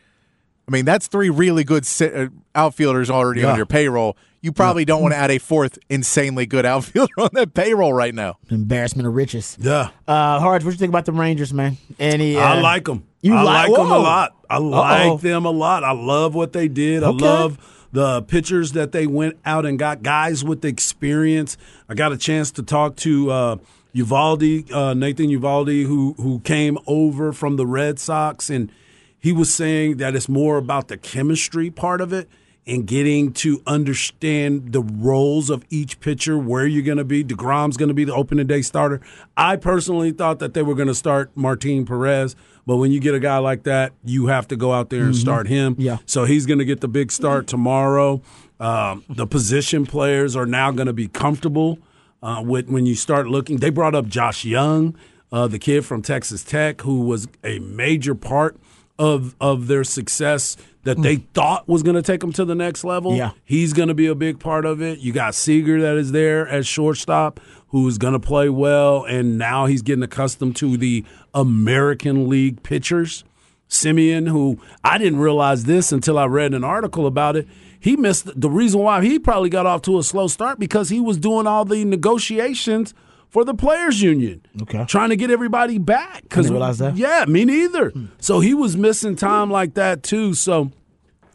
I 0.67 0.71
mean, 0.71 0.85
that's 0.85 1.07
three 1.07 1.31
really 1.31 1.63
good 1.63 1.87
uh, 1.99 2.27
outfielders 2.53 3.09
already 3.09 3.43
on 3.43 3.57
your 3.57 3.65
payroll. 3.65 4.15
You 4.41 4.51
probably 4.51 4.85
don't 4.85 5.01
want 5.01 5.13
to 5.13 5.17
add 5.17 5.31
a 5.31 5.39
fourth 5.39 5.79
insanely 5.89 6.45
good 6.45 6.63
outfielder 6.65 7.11
on 7.17 7.29
that 7.33 7.53
payroll 7.55 7.91
right 7.91 8.13
now. 8.13 8.37
Embarrassment 8.49 9.07
of 9.07 9.15
riches. 9.15 9.57
Yeah. 9.59 9.89
Uh, 10.07 10.39
Harge, 10.39 10.63
what 10.63 10.71
you 10.71 10.77
think 10.77 10.91
about 10.91 11.05
the 11.05 11.11
Rangers, 11.11 11.53
man? 11.53 11.77
Any? 11.99 12.37
Uh, 12.37 12.41
I 12.41 12.61
like 12.61 12.85
them. 12.85 13.03
You 13.21 13.33
I 13.35 13.41
like- 13.43 13.69
like 13.69 13.77
them 13.77 13.91
a 13.91 13.97
lot. 13.99 14.35
I 14.49 14.55
Uh-oh. 14.57 14.69
like 14.69 15.21
them 15.21 15.45
a 15.45 15.51
lot. 15.51 15.83
I 15.83 15.91
love 15.91 16.33
what 16.35 16.53
they 16.53 16.67
did. 16.67 17.03
Okay. 17.03 17.25
I 17.25 17.29
love 17.29 17.57
the 17.91 18.21
pitchers 18.23 18.71
that 18.73 18.91
they 18.91 19.07
went 19.07 19.37
out 19.45 19.65
and 19.65 19.77
got 19.79 20.03
guys 20.03 20.43
with 20.43 20.63
experience. 20.63 21.57
I 21.89 21.95
got 21.95 22.11
a 22.11 22.17
chance 22.17 22.51
to 22.51 22.63
talk 22.63 22.95
to 22.97 23.31
uh, 23.31 23.55
Eovaldi, 23.95 24.71
uh, 24.71 24.93
Nathan 24.93 25.27
Eovaldi, 25.27 25.85
who 25.85 26.13
who 26.17 26.39
came 26.41 26.77
over 26.87 27.33
from 27.33 27.55
the 27.57 27.65
Red 27.65 27.99
Sox, 27.99 28.49
and 28.49 28.71
he 29.19 29.31
was 29.33 29.53
saying 29.53 29.97
that 29.97 30.15
it's 30.15 30.29
more 30.29 30.57
about 30.57 30.87
the 30.87 30.97
chemistry 30.97 31.69
part 31.69 31.99
of 31.99 32.13
it 32.13 32.29
and 32.69 32.85
getting 32.85 33.33
to 33.33 33.61
understand 33.65 34.71
the 34.71 34.81
roles 34.81 35.49
of 35.49 35.65
each 35.69 35.99
pitcher, 35.99 36.37
where 36.37 36.67
you're 36.67 36.83
going 36.83 36.97
to 36.97 37.03
be. 37.03 37.23
DeGrom's 37.23 37.77
going 37.77 37.89
to 37.89 37.95
be 37.95 38.03
the 38.03 38.13
opening 38.13 38.47
day 38.47 38.61
starter. 38.61 39.01
I 39.35 39.55
personally 39.55 40.11
thought 40.11 40.39
that 40.39 40.53
they 40.53 40.61
were 40.61 40.75
going 40.75 40.87
to 40.87 40.95
start 40.95 41.31
Martin 41.35 41.85
Perez, 41.85 42.35
but 42.65 42.77
when 42.77 42.91
you 42.91 42.99
get 42.99 43.15
a 43.15 43.19
guy 43.19 43.39
like 43.39 43.63
that, 43.63 43.93
you 44.03 44.27
have 44.27 44.47
to 44.49 44.55
go 44.55 44.71
out 44.71 44.89
there 44.89 45.03
and 45.03 45.15
start 45.15 45.47
him. 45.47 45.75
Yeah. 45.79 45.97
So 46.05 46.25
he's 46.25 46.45
going 46.45 46.59
to 46.59 46.65
get 46.65 46.81
the 46.81 46.87
big 46.87 47.11
start 47.11 47.47
tomorrow. 47.47 48.21
Um, 48.59 49.03
the 49.09 49.25
position 49.25 49.85
players 49.85 50.35
are 50.35 50.45
now 50.45 50.71
going 50.71 50.87
to 50.87 50.93
be 50.93 51.07
comfortable 51.07 51.79
uh, 52.21 52.43
with 52.45 52.69
when 52.69 52.85
you 52.85 52.95
start 52.95 53.27
looking. 53.27 53.57
They 53.57 53.69
brought 53.69 53.95
up 53.95 54.07
Josh 54.07 54.45
Jung, 54.45 54.95
uh, 55.31 55.47
the 55.47 55.59
kid 55.59 55.85
from 55.85 56.01
Texas 56.01 56.43
Tech, 56.43 56.81
who 56.81 57.01
was 57.01 57.27
a 57.43 57.59
major 57.59 58.13
part 58.13 58.57
of 58.99 59.35
of 59.39 59.67
their 59.67 59.85
success 59.85 60.57
that 60.89 61.01
they 61.03 61.17
thought 61.17 61.67
was 61.67 61.83
going 61.83 61.95
to 61.95 62.01
take 62.01 62.19
them 62.21 62.33
to 62.33 62.43
the 62.43 62.55
next 62.55 62.83
level. 62.83 63.15
Yeah. 63.15 63.31
He's 63.45 63.73
going 63.73 63.89
to 63.89 63.93
be 63.93 64.07
a 64.07 64.15
big 64.15 64.39
part 64.39 64.65
of 64.65 64.81
it. 64.81 64.99
You 64.99 65.13
got 65.13 65.35
Seager 65.35 65.79
that 65.81 65.97
is 65.97 66.11
there 66.11 66.47
as 66.47 66.65
shortstop, 66.65 67.39
who's 67.67 67.99
going 67.99 68.13
to 68.13 68.19
play 68.19 68.49
well, 68.49 69.03
and 69.03 69.37
now 69.37 69.67
he's 69.67 69.83
getting 69.83 70.01
accustomed 70.03 70.55
to 70.55 70.77
the 70.77 71.05
American 71.33 72.27
League 72.27 72.63
pitchers. 72.63 73.23
Semien, 73.69 74.27
who 74.27 74.59
I 74.83 74.97
didn't 74.97 75.19
realize 75.19 75.65
this 75.65 75.91
until 75.91 76.17
I 76.17 76.25
read 76.25 76.55
an 76.55 76.63
article 76.63 77.05
about 77.05 77.35
it. 77.35 77.47
He 77.79 77.95
missed 77.95 78.39
the 78.39 78.49
reason 78.49 78.81
why 78.81 79.03
he 79.03 79.19
probably 79.19 79.51
got 79.51 79.67
off 79.67 79.83
to 79.83 79.99
a 79.99 80.03
slow 80.03 80.27
start 80.27 80.57
because 80.57 80.89
he 80.89 80.99
was 80.99 81.17
doing 81.17 81.45
all 81.45 81.65
the 81.65 81.85
negotiations 81.85 82.95
for 83.29 83.45
the 83.45 83.53
players 83.53 84.01
union. 84.01 84.41
Okay. 84.63 84.85
Trying 84.85 85.09
to 85.09 85.15
get 85.15 85.29
everybody 85.29 85.77
back. 85.77 86.27
Cause, 86.29 86.45
didn't 86.45 86.53
realize 86.53 86.79
that. 86.79 86.97
Yeah, 86.97 87.25
me 87.27 87.45
neither. 87.45 87.93
So 88.19 88.39
he 88.39 88.55
was 88.55 88.75
missing 88.75 89.15
time 89.15 89.51
like 89.51 89.75
that 89.75 90.01
too. 90.01 90.33
So 90.33 90.71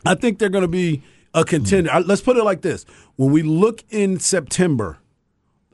I 0.07 0.15
think 0.15 0.39
they're 0.39 0.49
going 0.49 0.63
to 0.63 0.69
be 0.69 1.03
a 1.33 1.45
contender. 1.45 1.91
Uh, 1.91 2.03
Let's 2.05 2.21
put 2.23 2.37
it 2.37 2.45
like 2.45 2.63
this: 2.63 2.85
when 3.17 3.33
we 3.33 3.43
look 3.43 3.83
in 3.91 4.19
September, 4.21 4.99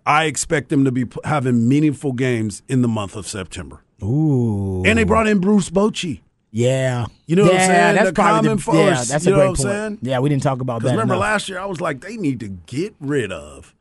I 0.06 0.24
expect 0.24 0.68
them 0.70 0.84
to 0.84 0.92
be 0.92 1.04
having 1.24 1.68
meaningful 1.68 2.12
games 2.12 2.62
in 2.68 2.82
the 2.82 2.88
month 2.88 3.16
of 3.16 3.26
September. 3.26 3.82
Ooh. 4.02 4.82
And 4.84 4.98
they 4.98 5.04
brought 5.04 5.26
in 5.26 5.40
Bruce 5.40 5.68
Bochy. 5.70 6.20
Yeah. 6.52 7.06
You 7.26 7.36
know 7.36 7.44
what 7.44 7.52
I'm 7.54 7.58
saying? 7.60 7.94
That's 7.96 8.08
The 8.08 8.12
probably 8.14 8.48
common 8.48 8.56
the, 8.56 8.62
force, 8.62 8.76
Yeah, 8.76 9.04
that's 9.04 9.26
you 9.26 9.34
a 9.34 9.36
know 9.36 9.40
great 9.40 9.48
what 9.50 9.60
I'm 9.60 9.64
point. 9.90 10.00
saying? 10.02 10.10
Yeah, 10.10 10.18
we 10.18 10.28
didn't 10.30 10.42
talk 10.42 10.60
about 10.60 10.82
that. 10.82 10.90
Remember 10.92 11.14
enough. 11.14 11.22
last 11.22 11.48
year, 11.48 11.60
I 11.60 11.66
was 11.66 11.80
like, 11.80 12.00
they 12.00 12.16
need 12.16 12.40
to 12.40 12.48
get 12.48 12.94
rid 12.98 13.30
of 13.30 13.72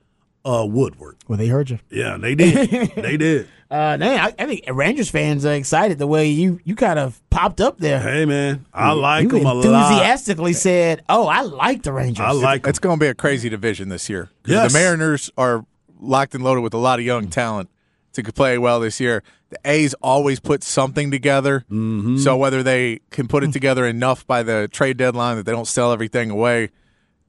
uh, 0.45 0.65
Woodward. 0.67 1.17
Well, 1.27 1.37
they 1.37 1.47
heard 1.47 1.69
you. 1.69 1.79
Yeah, 1.89 2.17
they 2.17 2.35
did. 2.35 2.91
they 2.95 3.17
did. 3.17 3.47
Uh, 3.71 3.97
man, 3.99 4.19
I, 4.19 4.33
I 4.39 4.45
think 4.47 4.63
Rangers 4.71 5.11
fans 5.11 5.45
are 5.45 5.53
excited 5.53 5.99
the 5.99 6.07
way 6.07 6.27
you 6.29 6.59
you 6.63 6.75
kind 6.75 6.97
of 6.97 7.21
popped 7.29 7.61
up 7.61 7.77
there. 7.77 7.99
Hey, 7.99 8.25
man, 8.25 8.65
I 8.73 8.93
like 8.93 9.23
you 9.23 9.29
them 9.29 9.45
a 9.45 9.53
lot. 9.53 9.65
enthusiastically 9.65 10.53
said, 10.53 11.03
"Oh, 11.07 11.27
I 11.27 11.41
like 11.41 11.83
the 11.83 11.93
Rangers." 11.93 12.25
I 12.25 12.31
like 12.31 12.65
'em. 12.65 12.69
It's 12.69 12.79
going 12.79 12.97
to 12.97 13.03
be 13.03 13.09
a 13.09 13.13
crazy 13.13 13.47
division 13.47 13.89
this 13.89 14.09
year. 14.09 14.29
Yes. 14.45 14.71
The 14.71 14.79
Mariners 14.79 15.29
are 15.37 15.65
locked 15.99 16.33
and 16.33 16.43
loaded 16.43 16.61
with 16.61 16.73
a 16.73 16.77
lot 16.79 16.97
of 16.97 17.05
young 17.05 17.27
talent 17.27 17.69
to 18.13 18.23
play 18.33 18.57
well 18.57 18.79
this 18.79 18.99
year. 18.99 19.23
The 19.49 19.59
A's 19.65 19.93
always 19.95 20.39
put 20.39 20.63
something 20.63 21.11
together. 21.11 21.65
Mm-hmm. 21.71 22.17
So 22.17 22.37
whether 22.37 22.63
they 22.63 23.01
can 23.09 23.27
put 23.27 23.43
it 23.43 23.51
together 23.51 23.85
enough 23.85 24.25
by 24.25 24.43
the 24.43 24.67
trade 24.71 24.97
deadline 24.97 25.37
that 25.37 25.45
they 25.45 25.51
don't 25.51 25.67
sell 25.67 25.91
everything 25.91 26.29
away, 26.29 26.69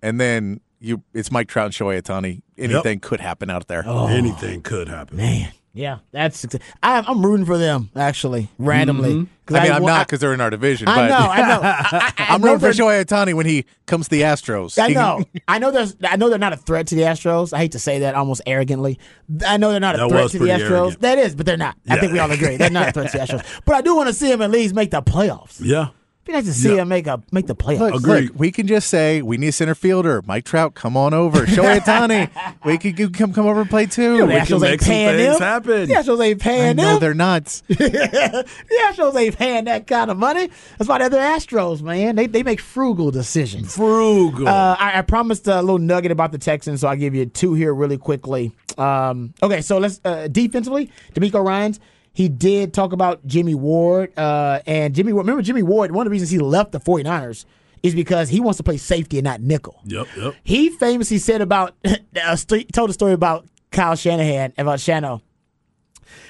and 0.03 0.21
then 0.21 0.61
you, 0.81 1.03
it's 1.15 1.31
Mike 1.31 1.49
Trout 1.49 1.67
and 1.67 1.75
Shohei 1.75 2.01
Ohtani. 2.03 2.43
Anything 2.59 3.01
could 3.01 3.21
happen 3.21 3.51
out 3.51 3.67
there. 3.69 3.83
Oh, 3.87 4.07
Anything 4.07 4.63
could 4.63 4.89
happen. 4.89 5.17
Man, 5.19 5.53
yeah, 5.73 5.99
that's. 6.11 6.45
I, 6.83 6.99
I'm 7.07 7.25
rooting 7.25 7.47
for 7.47 7.57
them 7.59 7.91
actually, 7.95 8.49
randomly. 8.59 9.11
Mm-hmm. 9.11 9.25
'Cause 9.47 9.57
I 9.59 9.63
mean, 9.65 9.73
I'm 9.73 9.83
wa- 9.83 9.89
not 9.89 10.07
because 10.07 10.21
they're 10.21 10.33
in 10.33 10.41
our 10.41 10.51
division. 10.51 10.87
I 10.89 10.95
but 10.97 11.09
know, 11.09 11.27
I 11.31 11.49
know. 11.49 11.61
I, 11.63 11.69
I, 11.83 12.13
I 12.31 12.35
I'm 12.35 12.41
know 12.41 12.47
rooting 12.55 12.61
for 12.61 12.73
they're- 12.75 12.87
Shohei 12.87 13.05
Ohtani 13.05 13.35
when 13.35 13.47
he 13.47 13.65
comes 13.87 14.07
to 14.07 14.11
the 14.11 14.23
Astros. 14.23 14.79
I 14.81 14.89
know. 14.89 15.25
I 15.49 15.59
know. 15.59 15.71
There's. 15.71 15.97
I 16.05 16.17
know 16.17 16.29
they're 16.29 16.39
not 16.39 16.53
a 16.53 16.57
threat 16.57 16.87
to 16.89 16.95
the 16.95 17.03
Astros. 17.03 17.53
I 17.53 17.59
hate 17.59 17.73
to 17.73 17.79
say 17.79 18.01
that 18.01 18.15
almost 18.15 18.43
arrogantly. 18.47 18.99
I 19.47 19.57
know 19.57 19.71
they're 19.73 19.81
not 19.81 19.97
a 19.97 19.99
That 19.99 20.09
threat 20.11 20.31
to 20.31 20.39
the 20.39 20.47
Astros. 20.47 20.61
arrogant. 20.71 21.01
That 21.01 21.19
is, 21.19 21.35
but 21.35 21.47
they're 21.47 21.57
not. 21.57 21.77
I 21.89 21.99
think 21.99 22.13
we 22.13 22.19
all 22.21 22.31
agree 22.31 22.57
they're 22.57 22.71
not 22.71 22.89
a 22.89 22.93
threat 22.93 23.11
to 23.13 23.19
the 23.19 23.25
Astros. 23.25 23.61
But 23.65 23.75
I 23.77 23.81
do 23.81 23.97
want 23.97 24.09
to 24.09 24.15
see 24.15 24.29
them 24.29 24.43
at 24.43 24.51
least 24.51 24.75
make 24.75 24.91
the 24.93 25.03
playoffs. 25.03 25.61
Yeah. 25.63 25.89
Be 26.27 26.33
nice 26.33 26.45
to 26.45 26.53
see 26.53 26.69
Yeah. 26.71 26.77
them 26.77 26.89
make 26.89 27.07
a 27.07 27.23
make 27.33 27.47
the 27.47 27.57
playoffs. 27.57 27.79
Look, 27.79 27.95
Agreed. 27.95 28.25
look, 28.31 28.39
we 28.39 28.53
can 28.53 28.67
just 28.67 28.89
say 28.89 29.23
we 29.23 29.39
need 29.39 29.49
a 29.49 29.53
center 29.53 29.75
fielder. 29.75 30.23
Mike 30.27 30.45
Trout, 30.45 30.75
come 30.75 30.95
on 30.97 31.15
over. 31.15 31.47
Shohei 31.47 31.81
Ohtani, 31.81 32.31
we 32.65 32.77
could 32.77 32.99
you 32.99 33.09
come 33.09 33.33
come 33.33 33.47
over 33.47 33.63
and 33.63 33.71
play 33.71 33.87
too. 33.87 34.19
the 34.19 34.27
we 34.27 34.33
can 34.35 34.41
Astros 34.47 34.61
make 34.61 34.71
ain't 34.73 34.81
some 34.83 34.89
paying 34.91 35.17
things 35.17 35.39
them. 35.39 35.49
happen. 35.49 35.89
The 35.89 35.95
Astros 35.95 36.25
ain't 36.25 36.41
I 36.43 36.45
paying 36.45 36.77
know 36.77 36.85
them. 36.93 37.01
they're 37.01 37.15
nuts. 37.15 37.63
the 37.69 38.47
Astros 38.93 39.17
ain't 39.19 39.37
paying 39.39 39.65
that 39.65 39.87
kind 39.87 40.11
of 40.11 40.19
money. 40.19 40.51
That's 40.79 40.89
why 40.89 40.99
they're 40.99 41.09
the 41.09 41.17
Astros, 41.17 41.81
man. 41.83 42.17
They 42.17 42.27
they 42.27 42.43
make 42.43 42.61
frugal 42.61 43.11
decisions. 43.11 43.75
Frugal. 43.75 44.47
Uh, 44.47 44.77
I, 44.79 44.99
I 44.99 45.03
promised 45.03 45.47
a 45.47 45.61
little 45.63 45.79
nugget 45.79 46.13
about 46.13 46.33
the 46.33 46.39
Texans, 46.39 46.83
so 46.83 46.89
I'll 46.89 46.97
give 46.97 47.15
you 47.15 47.27
two 47.27 47.55
here 47.55 47.73
really 47.75 47.97
quickly. 47.99 48.53
Um, 48.77 49.33
okay, 49.43 49.63
so 49.63 49.79
let's 49.79 50.01
uh, 50.05 50.29
defensively, 50.31 50.91
DeMeco 51.15 51.45
Ryans 51.45 51.81
he 52.13 52.29
did 52.29 52.75
talk 52.75 52.93
about 52.93 53.27
Jimmy 53.27 53.55
Ward. 53.55 54.17
Uh, 54.19 54.61
and 54.67 54.95
Jimmy 54.95 55.13
Ward, 55.13 55.27
remember 55.27 55.43
Jimmy 55.43 55.63
Ward, 55.63 55.93
one 55.93 56.07
of 56.07 56.11
the 56.11 56.13
reasons 56.13 56.31
he 56.31 56.39
left 56.39 56.73
the 56.73 56.81
49ers 56.81 57.45
is 57.83 57.95
because 57.95 58.29
he 58.29 58.41
wants 58.41 58.59
to 58.59 58.63
play 58.63 58.77
safety 58.77 59.19
and 59.19 59.25
not 59.25 59.41
nickel. 59.41 59.81
Yep, 59.85 60.07
yep. 60.17 60.35
He 60.43 60.71
famously 60.71 61.19
said 61.19 61.41
about, 61.41 61.75
told 62.73 62.91
a 62.91 62.93
story 62.93 63.13
about 63.13 63.47
Kyle 63.71 63.97
Shanahan, 63.97 64.53
about 64.59 64.81
Shano 64.81 65.23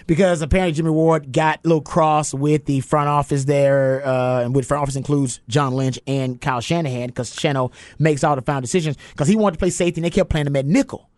because 0.06 0.42
apparently 0.42 0.72
Jimmy 0.72 0.90
Ward 0.90 1.32
got 1.32 1.60
a 1.64 1.68
little 1.68 1.82
cross 1.82 2.34
with 2.34 2.66
the 2.66 2.80
front 2.80 3.08
office 3.08 3.44
there, 3.44 4.06
uh, 4.06 4.42
and 4.42 4.54
with 4.54 4.66
front 4.66 4.82
office 4.82 4.96
includes 4.96 5.40
John 5.48 5.74
Lynch 5.74 5.98
and 6.06 6.40
Kyle 6.40 6.60
Shanahan 6.60 7.08
because 7.08 7.34
Shano 7.34 7.72
makes 7.98 8.24
all 8.24 8.36
the 8.36 8.42
final 8.42 8.60
decisions 8.60 8.96
because 9.10 9.28
he 9.28 9.36
wanted 9.36 9.54
to 9.54 9.58
play 9.58 9.70
safety 9.70 10.00
and 10.00 10.04
they 10.04 10.10
kept 10.10 10.30
playing 10.30 10.46
him 10.46 10.56
at 10.56 10.66
nickel. 10.66 11.08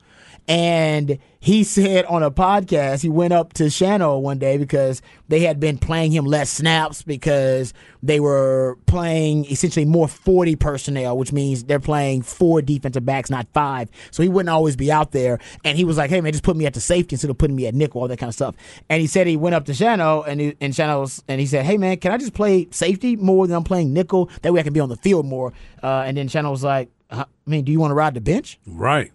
And 0.48 1.18
he 1.38 1.64
said 1.64 2.04
on 2.06 2.22
a 2.22 2.30
podcast, 2.30 3.02
he 3.02 3.08
went 3.08 3.32
up 3.32 3.52
to 3.54 3.64
Shano 3.64 4.20
one 4.20 4.38
day 4.38 4.58
because 4.58 5.02
they 5.28 5.40
had 5.40 5.60
been 5.60 5.78
playing 5.78 6.12
him 6.12 6.24
less 6.24 6.50
snaps 6.50 7.02
because 7.02 7.72
they 8.02 8.20
were 8.20 8.78
playing 8.86 9.44
essentially 9.46 9.84
more 9.84 10.08
40 10.08 10.56
personnel, 10.56 11.16
which 11.16 11.32
means 11.32 11.64
they're 11.64 11.80
playing 11.80 12.22
four 12.22 12.60
defensive 12.60 13.04
backs, 13.04 13.30
not 13.30 13.46
five. 13.52 13.88
So 14.10 14.22
he 14.22 14.28
wouldn't 14.28 14.50
always 14.50 14.76
be 14.76 14.90
out 14.90 15.12
there. 15.12 15.38
And 15.64 15.78
he 15.78 15.84
was 15.84 15.96
like, 15.96 16.10
hey, 16.10 16.20
man, 16.20 16.32
just 16.32 16.44
put 16.44 16.56
me 16.56 16.66
at 16.66 16.74
the 16.74 16.80
safety 16.80 17.14
instead 17.14 17.30
of 17.30 17.38
putting 17.38 17.56
me 17.56 17.66
at 17.66 17.74
nickel, 17.74 18.02
all 18.02 18.08
that 18.08 18.18
kind 18.18 18.28
of 18.28 18.34
stuff. 18.34 18.54
And 18.88 19.00
he 19.00 19.06
said 19.06 19.26
he 19.26 19.36
went 19.36 19.54
up 19.54 19.64
to 19.66 19.72
Shano 19.72 20.26
and, 20.26 20.40
he, 20.40 20.56
and 20.60 20.72
Shano 20.72 21.00
was, 21.00 21.22
and 21.28 21.40
he 21.40 21.46
said, 21.46 21.64
hey, 21.64 21.76
man, 21.76 21.96
can 21.98 22.12
I 22.12 22.18
just 22.18 22.34
play 22.34 22.68
safety 22.70 23.16
more 23.16 23.46
than 23.46 23.56
I'm 23.56 23.64
playing 23.64 23.92
nickel? 23.92 24.30
That 24.42 24.52
way 24.52 24.60
I 24.60 24.62
can 24.64 24.72
be 24.72 24.80
on 24.80 24.88
the 24.88 24.96
field 24.96 25.26
more. 25.26 25.52
Uh, 25.82 26.04
and 26.06 26.16
then 26.16 26.28
Shano 26.28 26.50
was 26.50 26.64
like, 26.64 26.88
I 27.10 27.24
mean, 27.46 27.64
do 27.64 27.72
you 27.72 27.80
want 27.80 27.90
to 27.90 27.94
ride 27.94 28.14
the 28.14 28.20
bench? 28.20 28.58
Right. 28.66 29.12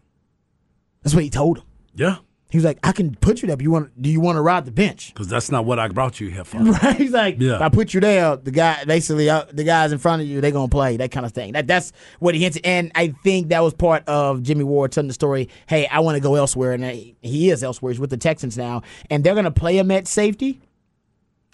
That's 1.04 1.14
what 1.16 1.24
he 1.24 1.30
told 1.30 1.60
him. 1.60 1.64
Yeah. 1.96 2.18
He 2.50 2.58
was 2.58 2.64
like, 2.64 2.80
I 2.82 2.94
can 2.94 3.14
put 3.16 3.42
you 3.42 3.48
there, 3.48 3.58
but 3.58 3.64
you 3.64 3.72
want 3.72 4.02
do 4.02 4.10
you 4.10 4.22
want 4.22 4.38
to 4.38 4.42
ride 4.42 4.64
the 4.64 4.72
bench? 4.72 5.14
Because 5.14 5.28
that's 5.28 5.52
not 5.52 5.66
what 5.66 5.80
I 5.80 5.90
brought 5.90 6.22
you 6.22 6.30
here 6.30 6.46
for. 6.46 6.58
Right? 6.64 6.96
He's 6.96 7.12
like, 7.12 7.36
Yeah. 7.40 7.56
if 7.58 7.62
I 7.62 7.68
put 7.68 7.94
you 7.94 8.00
there, 8.00 8.38
the 8.38 8.52
guy 8.52 8.86
basically 8.86 9.30
uh, 9.30 9.44
the 9.52 9.66
guys 9.66 9.92
in 9.92 9.98
front 9.98 10.22
of 10.22 10.30
you, 10.30 10.40
they're 10.40 10.52
gonna 10.52 10.70
play 10.70 10.96
that 10.96 11.12
kind 11.12 11.26
of 11.26 11.34
thing. 11.34 11.52
That 11.54 11.68
that's 11.68 11.92
what 12.20 12.36
he 12.36 12.44
hinted, 12.44 12.66
and 12.66 12.94
I 12.96 13.10
think 13.22 13.50
that 13.50 13.60
was 13.62 13.74
part 13.74 14.08
of 14.08 14.44
Jimmy 14.44 14.64
Ward 14.64 14.94
telling 14.94 15.10
the 15.10 15.14
story. 15.14 15.50
Hey, 15.68 15.88
I 15.88 16.00
want 16.00 16.16
to 16.16 16.22
go 16.22 16.36
elsewhere, 16.36 16.72
and 16.72 16.86
he 16.86 17.18
he 17.22 17.50
is 17.50 17.66
elsewhere. 17.66 17.92
He's 17.92 18.00
with 18.00 18.12
the 18.12 18.18
Texans 18.18 18.58
now, 18.58 18.82
and 19.10 19.26
they're 19.26 19.36
gonna 19.36 19.52
play 19.52 19.78
him 19.78 19.92
at 19.92 20.08
safety, 20.08 20.62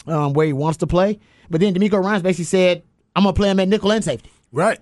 um, 0.06 0.34
where 0.34 0.46
he 0.46 0.54
wants 0.54 0.78
to 0.78 0.88
play. 0.88 1.20
But 1.50 1.60
then 1.60 1.74
DeMeco 1.74 2.04
Ryans 2.04 2.22
basically 2.22 2.46
said, 2.46 2.84
I'm 3.16 3.24
gonna 3.24 3.34
play 3.34 3.50
him 3.50 3.60
at 3.60 3.68
nickel 3.68 3.92
and 3.92 4.04
safety. 4.04 4.30
Right. 4.52 4.78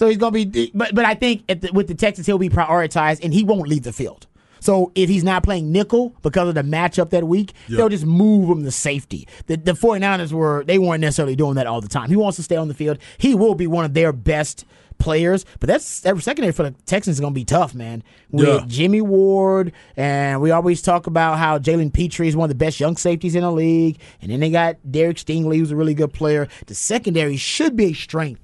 So 0.00 0.08
he's 0.08 0.16
gonna 0.16 0.32
be, 0.32 0.70
but 0.72 0.94
but 0.94 1.04
I 1.04 1.12
think 1.12 1.44
at 1.46 1.60
the, 1.60 1.72
with 1.74 1.86
the 1.86 1.94
Texans 1.94 2.26
he'll 2.26 2.38
be 2.38 2.48
prioritized, 2.48 3.22
and 3.22 3.34
he 3.34 3.44
won't 3.44 3.68
leave 3.68 3.82
the 3.82 3.92
field. 3.92 4.26
So 4.58 4.92
if 4.94 5.10
he's 5.10 5.22
not 5.24 5.42
playing 5.42 5.72
nickel 5.72 6.14
because 6.22 6.48
of 6.48 6.54
the 6.54 6.62
matchup 6.62 7.10
that 7.10 7.24
week, 7.24 7.52
they'll 7.68 7.90
just 7.90 8.06
move 8.06 8.48
him 8.48 8.64
to 8.64 8.70
safety. 8.70 9.28
The, 9.46 9.58
the 9.58 9.72
49ers 9.72 10.32
were 10.32 10.64
they 10.64 10.78
weren't 10.78 11.02
necessarily 11.02 11.36
doing 11.36 11.56
that 11.56 11.66
all 11.66 11.82
the 11.82 11.88
time. 11.88 12.08
He 12.08 12.16
wants 12.16 12.36
to 12.36 12.42
stay 12.42 12.56
on 12.56 12.68
the 12.68 12.72
field. 12.72 12.96
He 13.18 13.34
will 13.34 13.54
be 13.54 13.66
one 13.66 13.84
of 13.84 13.92
their 13.92 14.10
best 14.10 14.64
players, 14.96 15.44
but 15.58 15.66
that's 15.66 16.00
that 16.00 16.18
secondary 16.22 16.54
for 16.54 16.62
the 16.62 16.70
Texans 16.86 17.16
is 17.16 17.20
gonna 17.20 17.34
be 17.34 17.44
tough, 17.44 17.74
man. 17.74 18.02
With 18.30 18.48
Yeah. 18.48 18.64
Jimmy 18.66 19.02
Ward, 19.02 19.70
and 19.98 20.40
we 20.40 20.50
always 20.50 20.80
talk 20.80 21.08
about 21.08 21.36
how 21.36 21.58
Jalen 21.58 21.92
Pitre 21.92 22.26
is 22.26 22.34
one 22.34 22.46
of 22.46 22.58
the 22.58 22.64
best 22.64 22.80
young 22.80 22.96
safeties 22.96 23.34
in 23.34 23.42
the 23.42 23.52
league, 23.52 23.98
and 24.22 24.32
then 24.32 24.40
they 24.40 24.48
got 24.48 24.76
Derek 24.90 25.18
Stingley, 25.18 25.58
who's 25.58 25.72
a 25.72 25.76
really 25.76 25.92
good 25.92 26.14
player. 26.14 26.48
The 26.68 26.74
secondary 26.74 27.36
should 27.36 27.76
be 27.76 27.84
a 27.84 27.92
strength 27.92 28.40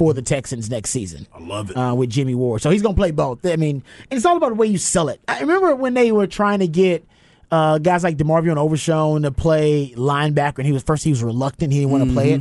for 0.00 0.14
the 0.14 0.22
Texans 0.22 0.70
next 0.70 0.88
season. 0.88 1.26
I 1.30 1.40
love 1.40 1.70
it. 1.70 1.76
Uh, 1.76 1.94
with 1.94 2.08
Jimmy 2.08 2.34
Ward. 2.34 2.62
So 2.62 2.70
he's 2.70 2.80
going 2.80 2.94
to 2.94 2.98
play 2.98 3.10
both. 3.10 3.44
I 3.44 3.56
mean, 3.56 3.82
it's 4.10 4.24
all 4.24 4.38
about 4.38 4.48
the 4.48 4.54
way 4.54 4.66
you 4.66 4.78
sell 4.78 5.10
it. 5.10 5.20
I 5.28 5.40
remember 5.40 5.76
when 5.76 5.92
they 5.92 6.10
were 6.10 6.26
trying 6.26 6.60
to 6.60 6.66
get 6.66 7.06
uh, 7.50 7.76
guys 7.76 8.02
like 8.02 8.16
DeMarvion 8.16 8.56
Overshown 8.56 9.20
to 9.24 9.30
play 9.30 9.92
linebacker, 9.98 10.56
and 10.60 10.66
he 10.66 10.72
was 10.72 10.82
first 10.82 11.04
he 11.04 11.10
was 11.10 11.22
reluctant. 11.22 11.74
He 11.74 11.80
didn't 11.80 11.92
want 11.92 12.08
to 12.08 12.14
play 12.14 12.30
it. 12.30 12.40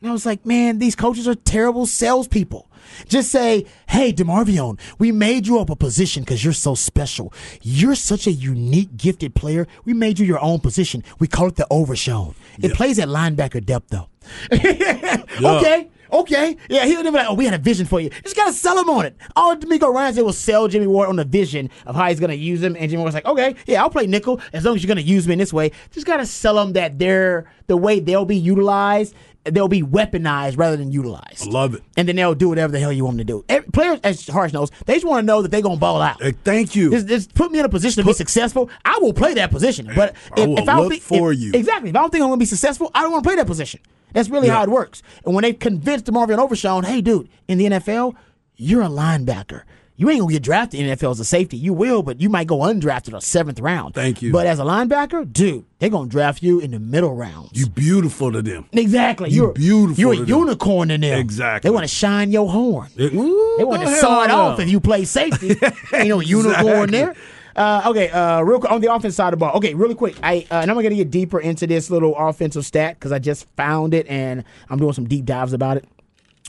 And 0.00 0.08
I 0.08 0.12
was 0.12 0.24
like, 0.24 0.46
man, 0.46 0.78
these 0.78 0.94
coaches 0.94 1.26
are 1.26 1.34
terrible 1.34 1.84
salespeople. 1.84 2.70
Just 3.08 3.32
say, 3.32 3.66
hey, 3.88 4.12
DeMarvion, 4.12 4.78
we 5.00 5.10
made 5.10 5.48
you 5.48 5.58
up 5.58 5.68
a 5.68 5.74
position 5.74 6.22
because 6.22 6.44
you're 6.44 6.52
so 6.52 6.76
special. 6.76 7.32
You're 7.60 7.96
such 7.96 8.28
a 8.28 8.32
unique, 8.32 8.96
gifted 8.96 9.34
player. 9.34 9.66
We 9.84 9.94
made 9.94 10.20
you 10.20 10.26
your 10.26 10.40
own 10.40 10.60
position. 10.60 11.02
We 11.18 11.26
call 11.26 11.48
it 11.48 11.56
the 11.56 11.66
Overshown. 11.72 12.36
It 12.60 12.74
plays 12.74 13.00
at 13.00 13.08
linebacker 13.08 13.66
depth, 13.66 13.88
though. 13.88 14.06
Okay. 15.42 15.88
Okay, 16.12 16.56
yeah, 16.68 16.84
he'll 16.86 17.02
never 17.02 17.18
like, 17.18 17.28
"Oh, 17.28 17.34
we 17.34 17.44
had 17.44 17.54
a 17.54 17.58
vision 17.58 17.86
for 17.86 18.00
you." 18.00 18.10
Just 18.24 18.36
gotta 18.36 18.52
sell 18.52 18.78
him 18.78 18.90
on 18.90 19.06
it. 19.06 19.16
All 19.36 19.56
DeMeco 19.56 19.92
Ryan 19.92 20.14
did 20.14 20.22
was 20.22 20.38
sell 20.38 20.68
Jimmy 20.68 20.86
Ward 20.86 21.08
on 21.08 21.16
the 21.16 21.24
vision 21.24 21.70
of 21.86 21.94
how 21.94 22.08
he's 22.08 22.20
gonna 22.20 22.34
use 22.34 22.62
him, 22.62 22.76
and 22.78 22.90
Jimmy 22.90 23.02
Ward's 23.02 23.14
like, 23.14 23.26
"Okay, 23.26 23.54
yeah, 23.66 23.82
I'll 23.82 23.90
play 23.90 24.06
nickel 24.06 24.40
as 24.52 24.64
long 24.64 24.76
as 24.76 24.82
you're 24.82 24.88
gonna 24.88 25.00
use 25.00 25.26
me 25.26 25.34
in 25.34 25.38
this 25.38 25.52
way." 25.52 25.72
Just 25.92 26.06
gotta 26.06 26.26
sell 26.26 26.58
him 26.58 26.72
that 26.72 26.98
they're 26.98 27.46
the 27.70 27.76
way 27.76 28.00
they'll 28.00 28.24
be 28.24 28.36
utilized, 28.36 29.14
they'll 29.44 29.68
be 29.68 29.80
weaponized 29.82 30.58
rather 30.58 30.76
than 30.76 30.90
utilized. 30.90 31.46
I 31.46 31.50
love 31.50 31.74
it. 31.74 31.82
And 31.96 32.08
then 32.08 32.16
they'll 32.16 32.34
do 32.34 32.48
whatever 32.48 32.72
the 32.72 32.80
hell 32.80 32.92
you 32.92 33.04
want 33.04 33.16
them 33.16 33.26
to 33.26 33.32
do. 33.32 33.44
Every, 33.48 33.70
players, 33.70 34.00
as 34.02 34.26
Harsh 34.26 34.52
knows, 34.52 34.70
they 34.86 34.94
just 34.94 35.06
want 35.06 35.22
to 35.22 35.26
know 35.26 35.40
that 35.40 35.50
they're 35.52 35.62
gonna 35.62 35.76
ball 35.76 36.02
out. 36.02 36.20
Hey, 36.20 36.32
thank 36.44 36.74
you. 36.74 36.90
Just 36.90 37.32
put 37.34 37.52
me 37.52 37.60
in 37.60 37.64
a 37.64 37.68
position 37.68 38.02
to 38.02 38.06
be 38.06 38.12
successful. 38.12 38.68
I 38.84 38.98
will 39.00 39.12
play 39.12 39.34
that 39.34 39.50
position. 39.52 39.88
But 39.94 40.14
I 40.36 40.40
if, 40.40 40.58
if 40.58 40.68
I 40.68 40.74
don't 40.74 40.78
look 40.82 40.90
think 40.90 41.02
for 41.02 41.32
if- 41.32 41.38
you. 41.38 41.52
exactly, 41.54 41.90
if 41.90 41.96
I 41.96 42.00
don't 42.00 42.10
think 42.10 42.22
I'm 42.22 42.28
going 42.28 42.38
to 42.40 42.42
be 42.42 42.46
successful, 42.46 42.90
I 42.94 43.02
don't 43.02 43.12
want 43.12 43.22
to 43.24 43.28
play 43.28 43.36
that 43.36 43.46
position. 43.46 43.80
That's 44.12 44.28
really 44.28 44.48
Yeah. 44.48 44.54
how 44.56 44.64
it 44.64 44.68
works. 44.68 45.02
And 45.24 45.34
when 45.34 45.42
they 45.42 45.52
convinced 45.52 46.06
DeMarvion 46.06 46.38
Overshown, 46.38 46.82
hey, 46.82 47.00
dude, 47.00 47.28
in 47.46 47.58
the 47.58 47.66
NFL, 47.66 48.16
you're 48.56 48.82
a 48.82 48.88
linebacker. 48.88 49.62
You 50.00 50.08
ain't 50.08 50.20
gonna 50.20 50.32
get 50.32 50.42
drafted 50.42 50.80
in 50.80 50.86
the 50.86 50.96
NFL 50.96 51.10
as 51.10 51.20
a 51.20 51.26
safety. 51.26 51.58
You 51.58 51.74
will, 51.74 52.02
but 52.02 52.22
you 52.22 52.30
might 52.30 52.46
go 52.46 52.60
undrafted 52.60 53.12
or 53.12 53.20
seventh 53.20 53.60
round. 53.60 53.94
Thank 53.94 54.22
you. 54.22 54.32
But 54.32 54.46
as 54.46 54.58
a 54.58 54.62
linebacker, 54.62 55.30
dude, 55.30 55.66
they're 55.78 55.90
gonna 55.90 56.08
draft 56.08 56.42
you 56.42 56.58
in 56.58 56.70
the 56.70 56.78
middle 56.80 57.14
rounds. 57.14 57.50
You 57.52 57.66
beautiful 57.68 58.32
to 58.32 58.40
them. 58.40 58.64
exactly. 58.72 59.28
you 59.28 59.42
You're 59.44 59.52
beautiful 59.52 60.00
You're 60.00 60.12
a 60.14 60.16
them. 60.16 60.28
unicorn 60.28 60.88
to 60.88 60.96
them. 60.96 61.18
Exactly. 61.20 61.68
They 61.68 61.74
want 61.74 61.84
to 61.84 61.94
shine 61.94 62.32
your 62.32 62.48
horn. 62.50 62.88
It- 62.96 63.10
They 63.12 63.64
want 63.64 63.82
to 63.82 63.94
saw 63.96 64.24
it 64.24 64.30
off 64.30 64.58
if 64.58 64.70
you 64.70 64.80
play 64.80 65.04
safety. 65.04 65.50
Ain't 65.92 66.08
no 66.08 66.20
unicorn 66.20 66.88
Exactly. 66.94 66.96
there. 66.98 67.14
Uh, 67.54 67.82
okay, 67.90 68.08
uh, 68.08 68.40
real 68.40 68.58
quick 68.58 68.72
on 68.72 68.80
the 68.80 68.90
offense 68.90 69.16
side 69.16 69.34
of 69.34 69.38
the 69.38 69.44
ball. 69.44 69.54
Okay, 69.56 69.74
really 69.74 69.94
quick. 69.94 70.16
I 70.22 70.46
uh, 70.50 70.54
and 70.62 70.70
I'm 70.70 70.76
gonna 70.80 70.94
get 70.94 71.10
deeper 71.10 71.38
into 71.40 71.66
this 71.66 71.90
little 71.90 72.16
offensive 72.16 72.64
stat 72.64 72.94
because 72.94 73.12
I 73.12 73.18
just 73.18 73.46
found 73.54 73.92
it 73.92 74.06
and 74.08 74.44
I'm 74.70 74.78
doing 74.78 74.94
some 74.94 75.06
deep 75.06 75.26
dives 75.26 75.52
about 75.52 75.76
it. 75.76 75.84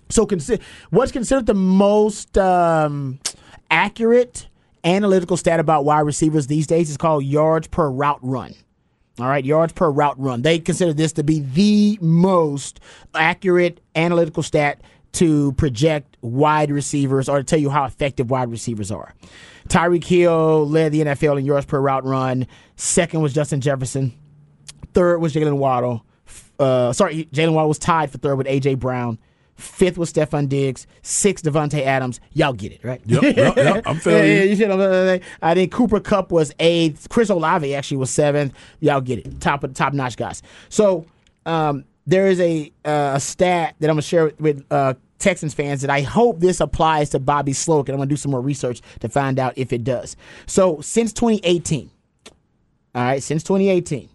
So, 0.10 0.26
consi- 0.28 0.62
what's 0.90 1.12
considered 1.12 1.48
the 1.48 1.54
most 1.54 2.38
um, 2.38 3.20
accurate 3.72 4.48
analytical 4.84 5.38
stat 5.38 5.60
about 5.60 5.86
wide 5.86 6.02
receivers 6.02 6.48
these 6.48 6.68
days 6.68 6.90
is 6.90 6.98
called 6.98 7.24
yards 7.24 7.68
per 7.68 7.90
route 7.90 8.20
run. 8.22 8.54
All 9.20 9.28
right, 9.28 9.44
yards 9.44 9.74
per 9.74 9.90
route 9.90 10.20
run. 10.20 10.42
They 10.42 10.60
consider 10.60 10.94
this 10.94 11.14
to 11.14 11.24
be 11.24 11.40
the 11.40 11.98
most 12.02 12.80
accurate 13.14 13.80
analytical 13.96 14.44
stat 14.44 14.82
to 15.14 15.52
project 15.54 16.18
wide 16.22 16.72
receivers 16.72 17.28
or 17.28 17.40
to 17.40 17.44
tell 17.44 17.60
you 17.60 17.70
how 17.70 17.86
effective 17.86 18.30
wide 18.30 18.50
receivers 18.50 18.92
are. 18.92 19.14
Tyreek 19.68 20.04
Hill 20.04 20.68
led 20.68 20.92
the 20.92 21.02
NFL 21.02 21.38
in 21.40 21.46
yards 21.46 21.66
per 21.66 21.80
route 21.80 22.06
run. 22.06 22.48
Second 22.78 23.22
was 23.22 23.34
Justin 23.34 23.62
Jefferson. 23.62 24.14
Third 24.94 25.20
was 25.20 25.34
Jaylen 25.34 25.58
Waddle. 25.58 26.06
Uh, 26.60 26.94
sorry, 26.94 27.26
Jaylen 27.26 27.54
Waddle 27.54 27.70
was 27.70 27.80
tied 27.80 28.12
for 28.12 28.18
third 28.18 28.38
with 28.38 28.48
AJ 28.48 28.80
Brown. 28.80 29.20
Fifth 29.62 29.98
was 29.98 30.12
Stefon 30.12 30.50
Diggs. 30.50 30.88
Sixth, 31.02 31.46
Davante 31.46 31.82
Adams. 31.82 32.20
Y'all 32.34 32.54
get 32.54 32.72
it, 32.72 32.84
right? 32.84 33.02
Yep, 33.06 33.24
yep, 33.24 33.56
yep. 33.56 33.84
I'm 33.86 33.96
feeling 34.00 34.20
yeah, 34.26 34.44
you. 34.44 34.50
you 34.50 34.56
see 34.56 34.66
what 34.66 34.74
I'm 34.74 34.80
saying? 34.80 35.22
I 35.42 35.54
think 35.54 35.72
Cooper 35.72 36.00
Kupp 36.00 36.32
was 36.32 36.54
eighth. 36.60 37.08
Chris 37.10 37.30
Olave 37.30 37.74
actually 37.74 37.98
was 37.98 38.10
seventh. 38.10 38.54
Y'all 38.80 39.02
get 39.02 39.20
it. 39.20 39.40
Top 39.40 39.64
of 39.64 39.74
top 39.74 39.94
notch 39.94 40.18
guys. 40.18 40.42
So 40.70 41.06
um, 41.46 41.86
there 42.06 42.28
is 42.28 42.40
a 42.40 42.72
uh, 42.86 43.14
a 43.16 43.20
stat 43.20 43.76
that 43.80 43.90
I'm 43.90 43.96
gonna 43.96 44.02
share 44.02 44.26
with, 44.26 44.42
with 44.42 44.66
uh, 44.72 44.96
Texans 45.20 45.54
fans 45.54 45.82
that 45.82 45.90
I 45.90 46.02
hope 46.02 46.40
this 46.40 46.60
applies 46.60 47.10
to 47.12 47.20
Bobby 47.20 47.54
Slowik, 47.54 47.82
and 47.82 47.90
I'm 47.90 47.98
gonna 47.98 48.08
do 48.08 48.18
some 48.18 48.32
more 48.32 48.42
research 48.42 48.82
to 49.00 49.10
find 49.10 49.40
out 49.40 49.54
if 49.56 49.72
it 49.72 49.84
does. 49.84 50.16
So 50.48 50.82
since 50.82 51.14
2018, 51.14 51.90
all 52.96 53.04
right, 53.04 53.24
since 53.24 53.44
2018, 53.44 54.10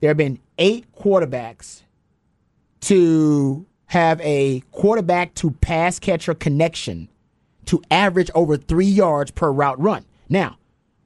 there 0.00 0.08
have 0.08 0.16
been 0.16 0.40
eight 0.58 0.86
quarterbacks 0.94 1.82
to 2.80 3.66
have 3.90 4.20
a 4.20 4.62
quarterback 4.70 5.34
to 5.34 5.50
pass 5.50 5.98
catcher 5.98 6.32
connection 6.32 7.08
to 7.66 7.82
average 7.90 8.30
over 8.36 8.56
three 8.56 8.86
yards 8.86 9.32
per 9.32 9.50
route 9.50 9.80
run. 9.80 10.04
Now, 10.28 10.58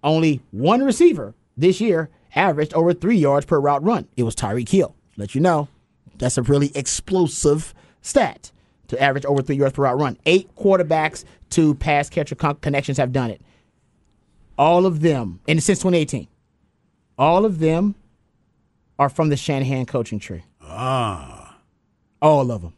only 0.03 0.43
one 0.51 0.85
receiver 0.85 1.35
this 1.57 1.81
year 1.81 2.11
averaged 2.35 2.75
over 2.75 2.93
three 2.93 3.17
yards 3.17 3.47
per 3.47 3.59
route 3.59 3.83
run. 3.83 4.07
It 4.19 4.25
was 4.25 4.37
Tyreek 4.37 4.69
Hill. 4.69 4.95
Let 5.17 5.35
you 5.35 5.41
know, 5.41 5.69
that's 6.19 6.37
a 6.37 6.43
really 6.43 6.73
explosive 6.75 7.73
stat 8.03 8.53
to 8.89 9.03
average 9.03 9.25
over 9.25 9.41
three 9.41 9.57
yards 9.57 9.73
per 9.75 9.85
route 9.85 9.99
run. 9.99 10.19
Eight 10.27 10.55
quarterbacks 10.55 11.25
to 11.51 11.75
pass 11.77 12.11
catcher 12.11 12.35
con- 12.35 12.57
connections 12.57 12.99
have 12.99 13.13
done 13.13 13.31
it. 13.31 13.41
All 14.59 14.85
of 14.85 15.01
them, 15.01 15.41
and 15.49 15.63
since 15.63 15.79
2018, 15.79 16.29
all 17.17 17.47
of 17.47 17.61
them 17.61 17.95
are 18.99 19.09
from 19.09 19.31
the 19.31 19.39
Shanahan 19.39 19.87
coaching 19.87 20.19
tree. 20.19 20.43
Ah, 20.61 21.34
All 22.25 22.51
of 22.51 22.63
them. 22.63 22.73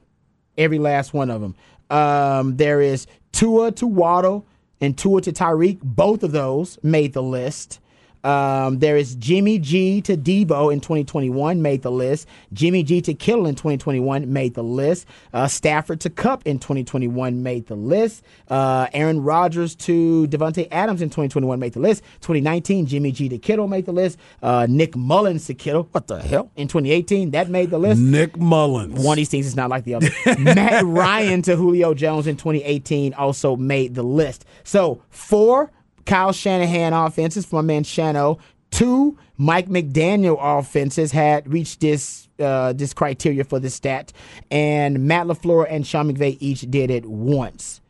Every 0.59 0.81
last 0.81 1.15
one 1.15 1.31
of 1.31 1.41
them. 1.41 1.55
Um, 1.89 2.57
there 2.57 2.81
is 2.81 3.07
Tua 3.31 3.71
to 3.73 3.87
Waddle 3.87 4.45
and 4.81 4.99
Tua 4.99 5.23
to 5.23 5.33
Tyreek. 5.33 5.79
Both 5.83 6.25
of 6.25 6.33
those 6.33 6.79
made 6.83 7.13
the 7.13 7.23
list. 7.23 7.79
Um, 8.27 8.81
there 8.81 8.97
is 8.97 9.15
Jimmy 9.15 9.61
G 9.61 10.01
to 10.03 10.17
Deebo 10.17 10.73
in 10.73 10.81
2021 10.81 11.63
made 11.63 11.83
the 11.83 11.93
list. 11.93 12.27
Jimmy 12.53 12.83
G 12.83 13.01
to 13.03 13.15
Kittle 13.15 13.47
in 13.47 13.55
2021 13.55 14.33
made 14.33 14.55
the 14.55 14.65
list. 14.65 15.07
Uh, 15.33 15.47
Stafford 15.47 16.01
to 16.01 16.11
Kupp 16.11 16.45
in 16.45 16.59
2021 16.59 17.45
made 17.45 17.67
the 17.69 17.77
list. 17.77 18.25
Uh, 18.49 18.89
Aaron 18.93 19.23
Rodgers 19.23 19.77
to 19.77 20.27
Davante 20.27 20.67
Adams 20.73 21.03
in 21.03 21.09
2021 21.09 21.61
made 21.61 21.75
the 21.75 21.79
list. 21.79 22.03
2019 22.23 22.87
Jimmy 22.87 23.13
G 23.13 23.29
to 23.29 23.39
Kittle 23.39 23.69
made 23.69 23.87
the 23.87 23.93
list. 23.93 24.19
Uh, 24.43 24.67
Nick 24.69 24.97
Mullens 24.97 25.47
to 25.47 25.55
Kittle. 25.55 25.89
What 25.93 26.09
the 26.09 26.21
hell? 26.21 26.51
In 26.57 26.67
2018 26.67 27.31
that 27.31 27.49
made 27.49 27.71
the 27.71 27.79
list. 27.79 28.01
Nick 28.01 28.37
Mullens. 28.37 29.05
One 29.05 29.13
of 29.13 29.17
these 29.19 29.29
things 29.29 29.47
is 29.47 29.55
not 29.55 29.71
like 29.71 29.85
the 29.85 29.95
other. 29.95 30.09
Matt 30.41 30.85
Ryan 30.85 31.43
to 31.43 31.55
Julio 31.55 31.95
Jones 31.95 32.27
in 32.27 32.37
2018 32.37 33.15
also 33.15 33.55
made 33.55 33.95
the 33.95 34.03
list. 34.03 34.45
So 34.65 35.01
four 35.11 35.71
Kyle 36.07 36.33
Shanahan 36.33 36.93
offenses 36.93 37.45
for 37.45 37.57
my 37.57 37.67
man 37.67 37.85
Shano. 37.85 38.39
Two 38.71 39.19
Mike 39.37 39.69
McDaniel 39.69 40.39
offenses 40.41 41.13
had 41.13 41.51
reached 41.51 41.81
this 41.81 42.29
uh, 42.39 42.73
this 42.73 42.93
criteria 42.93 43.45
for 43.45 43.59
the 43.59 43.71
stat, 43.71 44.13
and 44.51 45.07
Matt 45.07 45.27
Lafleur 45.27 45.67
and 45.69 45.87
Sean 45.87 46.13
McVay 46.13 46.37
each 46.41 46.63
did 46.71 46.91
it 46.91 47.07
once. 47.07 47.81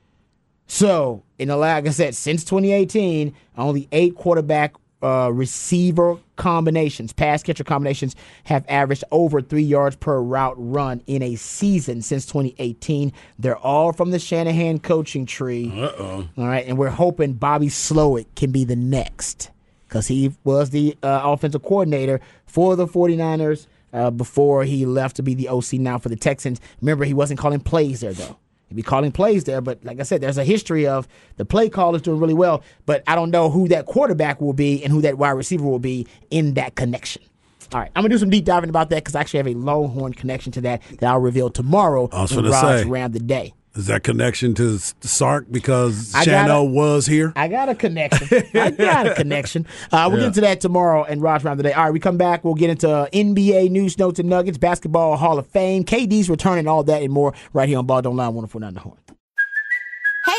So, 0.66 1.22
in 1.38 1.48
the 1.48 1.57
like 1.57 1.87
I 1.87 1.90
said, 1.90 2.14
since 2.14 2.44
2018, 2.44 3.35
only 3.57 3.88
eight 3.92 4.16
quarterback 4.16 4.74
uh, 5.02 5.30
receiver 5.32 6.18
combinations, 6.37 7.12
pass 7.12 7.42
catcher 7.42 7.64
combinations, 7.64 8.16
have 8.44 8.64
averaged 8.68 9.04
over 9.11 9.40
three 9.40 9.62
yards 9.62 9.96
per 9.96 10.20
route 10.20 10.54
run 10.56 11.02
in 11.06 11.22
a 11.22 11.37
season 11.37 12.02
since 12.02 12.26
2018. 12.26 13.12
They're 13.38 13.56
all 13.59 13.92
from 13.92 14.11
the 14.11 14.18
Shanahan 14.18 14.78
coaching 14.80 15.26
tree. 15.26 15.70
Uh 15.74 15.92
oh. 15.98 16.28
All 16.38 16.46
right, 16.46 16.66
and 16.66 16.78
we're 16.78 16.90
hoping 16.90 17.35
Bobby 17.35 17.68
Slowik 17.68 18.26
can 18.35 18.50
be 18.52 18.64
the 18.64 18.76
next 18.76 19.50
because 19.88 20.06
he 20.06 20.35
was 20.44 20.70
the 20.70 20.96
uh, 21.02 21.20
offensive 21.24 21.62
coordinator 21.62 22.20
for 22.46 22.74
the 22.76 22.87
49ers 22.87 23.66
uh, 23.92 24.11
before 24.11 24.64
he 24.64 24.85
left 24.85 25.16
to 25.16 25.22
be 25.22 25.35
the 25.35 25.48
OC 25.48 25.74
now 25.74 25.98
for 25.98 26.09
the 26.09 26.16
Texans. 26.16 26.61
Remember, 26.80 27.04
he 27.04 27.14
wasn't 27.14 27.38
calling 27.38 27.61
plays 27.61 28.00
there, 28.00 28.12
though. 28.12 28.37
He'd 28.68 28.74
be 28.74 28.83
calling 28.83 29.12
plays 29.12 29.44
there, 29.44 29.61
but 29.61 29.85
like 29.85 30.00
I 30.00 30.02
said, 30.02 30.20
there's 30.20 30.38
a 30.38 30.44
history 30.44 30.87
of 30.87 31.07
the 31.37 31.44
play 31.44 31.68
callers 31.68 32.02
doing 32.02 32.18
really 32.18 32.35
well, 32.35 32.64
but 32.85 33.02
I 33.07 33.14
don't 33.14 33.31
know 33.31 33.48
who 33.48 33.68
that 33.68 33.87
quarterback 33.87 34.40
will 34.40 34.52
be 34.52 34.83
and 34.83 34.92
who 34.92 35.00
that 35.02 35.18
wide 35.18 35.31
receiver 35.31 35.64
will 35.64 35.79
be 35.79 36.07
in 36.31 36.55
that 36.55 36.74
connection. 36.74 37.22
All 37.72 37.81
right, 37.81 37.90
I'm 37.94 38.02
gonna 38.02 38.14
do 38.14 38.18
some 38.18 38.31
deep 38.31 38.44
diving 38.44 38.70
about 38.70 38.90
that 38.90 38.96
because 38.96 39.14
I 39.14 39.20
actually 39.20 39.38
have 39.38 39.48
a 39.48 39.55
Longhorn 39.55 40.14
connection 40.14 40.52
to 40.52 40.61
that 40.62 40.83
that 41.00 41.05
I'll 41.05 41.18
reveal 41.18 41.50
tomorrow 41.50 42.09
I 42.12 42.22
was 42.22 42.35
when 42.35 42.44
Raj 42.46 42.83
say. 42.83 42.88
ran 42.88 43.12
the 43.12 43.18
day. 43.18 43.55
Is 43.76 43.86
that 43.86 44.02
connection 44.02 44.54
to 44.54 44.78
Sark 44.78 45.46
because 45.50 46.12
Shano 46.14 46.68
was 46.68 47.06
here? 47.06 47.32
I 47.36 47.48
got 47.48 47.68
a 47.68 47.74
connection. 47.74 48.42
I 48.54 48.70
got 48.70 49.06
a 49.06 49.14
connection. 49.14 49.66
Uh, 49.92 50.08
we'll 50.10 50.18
get 50.18 50.26
into 50.28 50.40
that 50.40 50.60
tomorrow 50.60 51.04
and 51.04 51.22
Raj 51.22 51.44
round 51.44 51.58
the 51.58 51.62
day. 51.62 51.72
All 51.72 51.84
right, 51.84 51.92
we 51.92 52.00
come 52.00 52.16
back. 52.16 52.44
We'll 52.44 52.54
get 52.54 52.70
into 52.70 52.86
NBA 53.12 53.70
news, 53.70 53.98
notes, 53.98 54.18
and 54.18 54.28
nuggets, 54.28 54.58
basketball 54.58 55.16
Hall 55.16 55.38
of 55.38 55.46
Fame, 55.46 55.84
KD's 55.84 56.28
returning, 56.28 56.66
all 56.66 56.82
that 56.84 57.02
and 57.02 57.12
more 57.12 57.32
right 57.52 57.68
here 57.68 57.78
on 57.78 57.86
Ball 57.86 58.02
Don't 58.02 58.16
Lie, 58.16 58.26
104.9 58.26 58.74
The 58.74 58.80
Horn. 58.80 58.98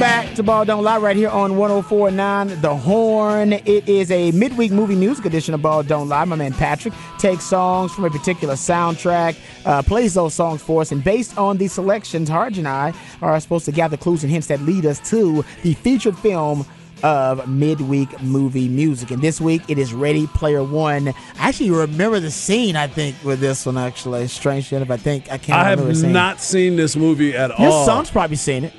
Back 0.00 0.34
to 0.34 0.42
Ball 0.42 0.64
Don't 0.64 0.82
Lie 0.82 0.96
right 0.96 1.14
here 1.14 1.28
on 1.28 1.58
1049 1.58 2.62
The 2.62 2.74
Horn. 2.74 3.52
It 3.52 3.86
is 3.86 4.10
a 4.10 4.30
midweek 4.30 4.72
movie 4.72 4.94
music 4.94 5.26
edition 5.26 5.52
of 5.52 5.60
Ball 5.60 5.82
Don't 5.82 6.08
Lie. 6.08 6.24
My 6.24 6.36
man 6.36 6.54
Patrick 6.54 6.94
takes 7.18 7.44
songs 7.44 7.92
from 7.92 8.06
a 8.06 8.10
particular 8.10 8.54
soundtrack, 8.54 9.36
uh, 9.66 9.82
plays 9.82 10.14
those 10.14 10.32
songs 10.32 10.62
for 10.62 10.80
us, 10.80 10.90
and 10.90 11.04
based 11.04 11.36
on 11.36 11.58
the 11.58 11.68
selections, 11.68 12.30
Harj 12.30 12.56
and 12.56 12.66
I 12.66 12.94
are 13.20 13.38
supposed 13.40 13.66
to 13.66 13.72
gather 13.72 13.98
clues 13.98 14.22
and 14.22 14.32
hints 14.32 14.46
that 14.46 14.62
lead 14.62 14.86
us 14.86 15.06
to 15.10 15.44
the 15.62 15.74
featured 15.74 16.16
film 16.16 16.64
of 17.02 17.46
midweek 17.46 18.22
movie 18.22 18.68
music. 18.68 19.10
And 19.10 19.20
this 19.20 19.38
week 19.38 19.60
it 19.68 19.76
is 19.76 19.92
Ready 19.92 20.26
Player 20.28 20.64
One. 20.64 21.08
I 21.08 21.14
actually 21.48 21.72
remember 21.72 22.20
the 22.20 22.30
scene, 22.30 22.74
I 22.74 22.86
think, 22.86 23.16
with 23.22 23.40
this 23.40 23.66
one, 23.66 23.76
actually. 23.76 24.28
Strange 24.28 24.72
enough, 24.72 24.90
I 24.90 24.96
think. 24.96 25.30
I 25.30 25.36
can't 25.36 25.58
I 25.58 25.68
have 25.68 26.02
not 26.04 26.40
seen 26.40 26.76
this 26.76 26.96
movie 26.96 27.36
at 27.36 27.50
Your 27.50 27.58
all. 27.58 27.64
Your 27.64 27.84
son's 27.84 28.10
probably 28.10 28.36
seen 28.36 28.64
it. 28.64 28.72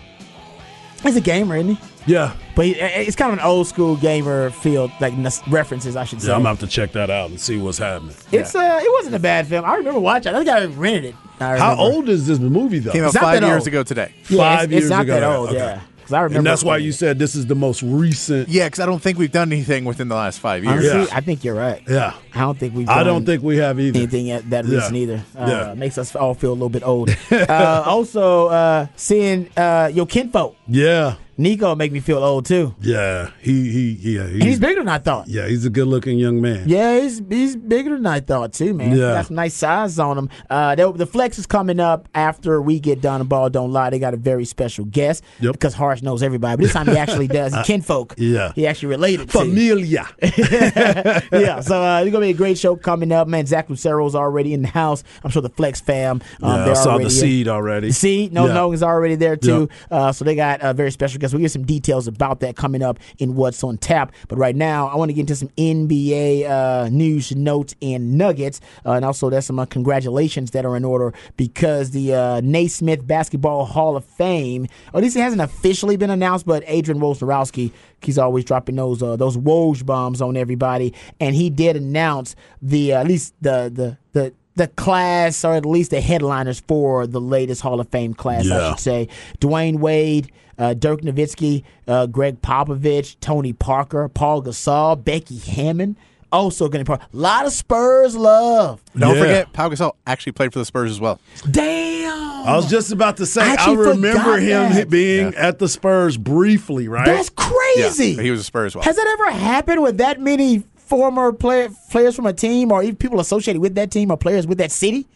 He's 1.03 1.15
a 1.15 1.21
gamer, 1.21 1.55
isn't 1.57 1.75
he? 1.75 1.81
yeah. 2.13 2.33
But 2.55 2.65
he, 2.65 2.71
it's 2.73 3.15
kind 3.15 3.31
of 3.31 3.39
an 3.39 3.45
old 3.45 3.67
school 3.67 3.95
gamer 3.95 4.49
field, 4.49 4.91
like 4.99 5.13
n- 5.13 5.27
references, 5.49 5.95
I 5.95 6.03
should 6.03 6.21
say. 6.21 6.27
Yeah, 6.29 6.35
I'm 6.35 6.39
gonna 6.41 6.49
have 6.49 6.59
to 6.59 6.67
check 6.67 6.91
that 6.93 7.09
out 7.09 7.29
and 7.29 7.39
see 7.39 7.57
what's 7.57 7.77
happening. 7.77 8.15
it's 8.31 8.53
uh, 8.55 8.79
it 8.83 8.91
wasn't 8.97 9.15
a 9.15 9.19
bad 9.19 9.47
film. 9.47 9.65
I 9.65 9.75
remember 9.75 9.99
watching. 9.99 10.33
it. 10.33 10.35
I 10.35 10.43
think 10.43 10.49
I 10.49 10.65
rented 10.65 11.05
it. 11.05 11.15
I 11.39 11.57
How 11.57 11.75
old 11.75 12.07
is 12.09 12.27
this 12.27 12.37
movie 12.39 12.79
though? 12.79 12.91
Came 12.91 13.03
out 13.03 13.07
It's 13.07 13.15
not 13.15 13.23
five 13.23 13.41
years 13.41 13.61
old. 13.61 13.67
ago 13.67 13.83
today. 13.83 14.13
Yeah, 14.29 14.37
Five 14.37 14.63
it's, 14.65 14.71
years 14.73 14.83
it's 14.83 14.89
not 14.91 15.03
ago. 15.03 15.13
that 15.19 15.23
old. 15.23 15.49
Okay. 15.49 15.57
Yeah, 15.57 15.81
because 16.11 16.19
I 16.19 16.23
remember. 16.23 16.37
and 16.39 16.47
that's 16.47 16.63
why 16.63 16.77
you 16.77 16.89
it. 16.89 16.93
said 16.93 17.19
this 17.19 17.35
is 17.35 17.45
the 17.47 17.55
most 17.55 17.81
recent. 17.81 18.49
Yeah, 18.49 18.67
because 18.67 18.79
I 18.79 18.85
don't 18.85 19.01
think 19.01 19.17
we've 19.17 19.31
done 19.31 19.51
anything 19.51 19.85
within 19.85 20.07
the 20.09 20.15
last 20.15 20.39
five 20.39 20.63
years. 20.63 20.73
Honestly, 20.85 21.01
Yeah. 21.11 21.17
I 21.17 21.21
think 21.21 21.43
you're 21.43 21.55
right. 21.55 21.81
Yeah. 21.87 22.13
I 22.33 22.39
don't 22.41 22.57
think 22.59 22.75
we've. 22.75 22.89
I 22.89 23.03
don't 23.03 23.25
think 23.25 23.43
we 23.43 23.57
have 23.57 23.79
either. 23.79 23.97
anything 23.97 24.31
at 24.31 24.49
that 24.49 24.65
Yeah. 24.65 24.75
recent 24.77 24.95
either. 24.97 25.23
Uh, 25.37 25.45
Yeah. 25.47 25.73
Makes 25.73 25.97
us 25.97 26.15
all 26.15 26.33
feel 26.33 26.51
a 26.51 26.53
little 26.53 26.69
bit 26.69 26.83
old. 26.83 27.09
uh, 27.31 27.83
also, 27.85 28.47
uh, 28.47 28.87
seeing 28.95 29.49
uh, 29.57 29.89
your 29.93 30.05
kinfolk, 30.05 30.55
Yeah, 30.67 31.15
Nico, 31.41 31.75
make 31.75 31.91
me 31.91 31.99
feel 31.99 32.23
old 32.23 32.45
too. 32.45 32.75
yeah. 32.81 33.31
He 33.41 33.71
he 33.71 34.15
yeah. 34.15 34.21
And 34.23 34.43
he's 34.43 34.59
bigger 34.59 34.79
than 34.81 34.87
I 34.89 34.97
thought. 34.99 35.27
Yeah, 35.27 35.47
he's 35.47 35.65
a 35.65 35.69
good 35.69 35.87
looking 35.87 36.19
young 36.19 36.41
man. 36.41 36.67
Yeah, 36.67 36.99
he's 36.99 37.21
he's 37.29 37.55
bigger 37.55 37.95
than 37.95 38.05
I 38.05 38.19
thought 38.19 38.53
too, 38.53 38.73
man. 38.73 38.91
Yeah. 38.91 39.13
got 39.13 39.25
some 39.27 39.35
nice 39.35 39.53
size 39.53 39.97
on 39.99 40.17
him. 40.17 40.29
Uh, 40.49 40.75
they- 40.75 40.91
the 40.91 41.05
flex 41.05 41.39
is 41.39 41.45
coming 41.45 41.79
up 41.79 42.07
after 42.13 42.61
we 42.61 42.79
get 42.79 43.01
done. 43.01 43.25
Ball 43.27 43.49
don't 43.49 43.71
lie. 43.71 43.89
They 43.89 43.99
got 43.99 44.13
a 44.13 44.17
very 44.17 44.45
special 44.45 44.85
guest 44.85 45.23
Yep. 45.39 45.53
because 45.53 45.73
Harsh 45.73 46.01
knows 46.01 46.21
everybody, 46.23 46.57
but 46.57 46.63
this 46.63 46.73
time 46.73 46.87
he 46.87 46.97
actually 46.97 47.27
does. 47.39 47.55
He 47.55 47.63
kinfolk. 47.63 48.15
yeah. 48.17 48.51
he 48.55 48.67
actually 48.67 48.89
related. 48.89 49.29
to. 49.29 49.39
Familia. 49.39 50.07
yeah, 50.21 51.59
so 51.61 51.81
uh, 51.83 52.01
it's 52.01 52.11
gonna 52.11 52.25
be 52.25 52.31
a 52.31 52.33
great 52.33 52.57
show 52.57 52.75
coming 52.75 53.11
up, 53.11 53.27
man. 53.27 53.45
Zach 53.45 53.69
Lucero's 53.69 54.15
already 54.15 54.53
in 54.53 54.61
the 54.61 54.67
house. 54.67 55.03
I'm 55.23 55.31
sure 55.31 55.41
the 55.41 55.49
Flex 55.49 55.81
fam. 55.81 56.21
Um, 56.41 56.65
yeah, 56.65 56.71
I 56.71 56.73
saw 56.73 56.97
the 56.97 57.09
seed 57.09 57.47
already. 57.47 57.91
See, 57.91 58.29
no 58.31 58.47
Yeah. 58.47 58.53
Nogan's 58.53 58.83
already 58.83 59.15
there 59.15 59.35
too. 59.35 59.69
Uh, 59.89 60.11
so 60.11 60.25
they 60.25 60.35
got 60.35 60.59
a 60.61 60.73
very 60.73 60.91
special 60.91 61.19
guest. 61.19 61.30
We'll 61.33 61.41
get 61.41 61.51
some 61.51 61.65
details 61.65 62.07
about 62.07 62.39
that 62.41 62.55
coming 62.55 62.81
up 62.81 62.99
in 63.19 63.35
what's 63.35 63.63
on 63.63 63.77
tap. 63.77 64.13
But 64.27 64.37
right 64.37 64.55
now, 64.55 64.87
I 64.87 64.95
want 64.95 65.09
to 65.09 65.13
get 65.13 65.21
into 65.21 65.35
some 65.35 65.49
NBA 65.57 66.49
uh, 66.49 66.89
news, 66.89 67.35
notes, 67.35 67.75
and 67.81 68.17
nuggets. 68.17 68.61
Uh, 68.85 68.93
and 68.93 69.05
also, 69.05 69.29
there's 69.29 69.45
some 69.45 69.59
uh, 69.59 69.65
congratulations 69.65 70.51
that 70.51 70.65
are 70.65 70.75
in 70.75 70.85
order 70.85 71.13
because 71.37 71.91
the 71.91 72.13
uh, 72.13 72.41
Naismith 72.41 73.05
Basketball 73.05 73.65
Hall 73.65 73.95
of 73.95 74.05
Fame, 74.05 74.67
or 74.93 74.99
at 74.99 75.03
least 75.03 75.15
it 75.15 75.21
hasn't 75.21 75.41
officially 75.41 75.97
been 75.97 76.09
announced, 76.09 76.45
but 76.45 76.63
Adrian 76.67 76.99
Wojnarowski, 76.99 77.71
he's 78.01 78.17
always 78.17 78.45
dropping 78.45 78.75
those 78.75 79.01
uh, 79.01 79.15
those 79.15 79.37
Woj 79.37 79.85
bombs 79.85 80.21
on 80.21 80.37
everybody, 80.37 80.93
and 81.19 81.35
he 81.35 81.49
did 81.49 81.75
announce 81.75 82.35
the 82.61 82.93
uh, 82.93 83.01
at 83.01 83.07
least 83.07 83.33
the 83.41 83.71
the 83.73 83.97
the 84.13 84.33
the 84.55 84.67
class, 84.67 85.45
or 85.45 85.53
at 85.53 85.65
least 85.65 85.91
the 85.91 86.01
headliners 86.01 86.59
for 86.59 87.07
the 87.07 87.21
latest 87.21 87.61
Hall 87.61 87.79
of 87.79 87.87
Fame 87.89 88.13
class, 88.13 88.49
I 88.51 88.69
should 88.69 88.79
say. 88.79 89.07
Dwyane 89.39 89.79
Wade, 89.79 90.31
uh, 90.61 90.73
Dirk 90.75 91.01
Nowitzki, 91.01 91.63
uh, 91.87 92.05
Gregg 92.05 92.41
Popovich, 92.41 93.17
Tony 93.19 93.51
Parker, 93.51 94.07
Pau 94.07 94.39
Gasol, 94.39 95.03
Becky 95.03 95.37
Hammon. 95.39 95.97
Also 96.31 96.69
going 96.69 96.85
to 96.85 96.89
be 96.89 96.97
part. 96.97 97.01
A 97.13 97.17
lot 97.17 97.45
of 97.45 97.51
Spurs 97.51 98.15
love. 98.15 98.81
Don't 98.97 99.15
Yeah. 99.17 99.21
forget, 99.21 99.51
Pau 99.53 99.67
Gasol 99.67 99.91
actually 100.07 100.31
played 100.31 100.53
for 100.53 100.59
the 100.59 100.65
Spurs 100.65 100.89
as 100.89 101.01
well. 101.01 101.19
Damn. 101.49 102.47
I 102.47 102.55
was 102.55 102.69
just 102.69 102.91
about 102.93 103.17
to 103.17 103.25
say, 103.25 103.41
I 103.41 103.55
I, 103.59 103.73
remember 103.73 104.37
him 104.37 104.71
that. 104.73 104.89
being 104.89 105.35
at 105.35 105.59
the 105.59 105.67
Spurs 105.67 106.15
briefly, 106.15 106.87
right? 106.87 107.05
That's 107.05 107.29
crazy. 107.29 108.11
Yeah, 108.11 108.21
he 108.23 108.31
was 108.31 108.39
a 108.39 108.43
Spurs 108.45 108.71
as 108.71 108.75
well. 108.77 108.83
Has 108.85 108.95
that 108.95 109.07
ever 109.19 109.31
happened 109.31 109.81
with 109.83 109.97
that 109.97 110.21
many 110.21 110.63
former 110.77 111.33
player, 111.33 111.67
players 111.89 112.15
from 112.15 112.25
a 112.27 112.33
team 112.33 112.71
or 112.71 112.81
even 112.81 112.95
people 112.95 113.19
associated 113.19 113.61
with 113.61 113.75
that 113.75 113.91
team 113.91 114.09
or 114.09 114.15
players 114.17 114.47
with 114.47 114.57
that 114.59 114.71
city? 114.71 115.07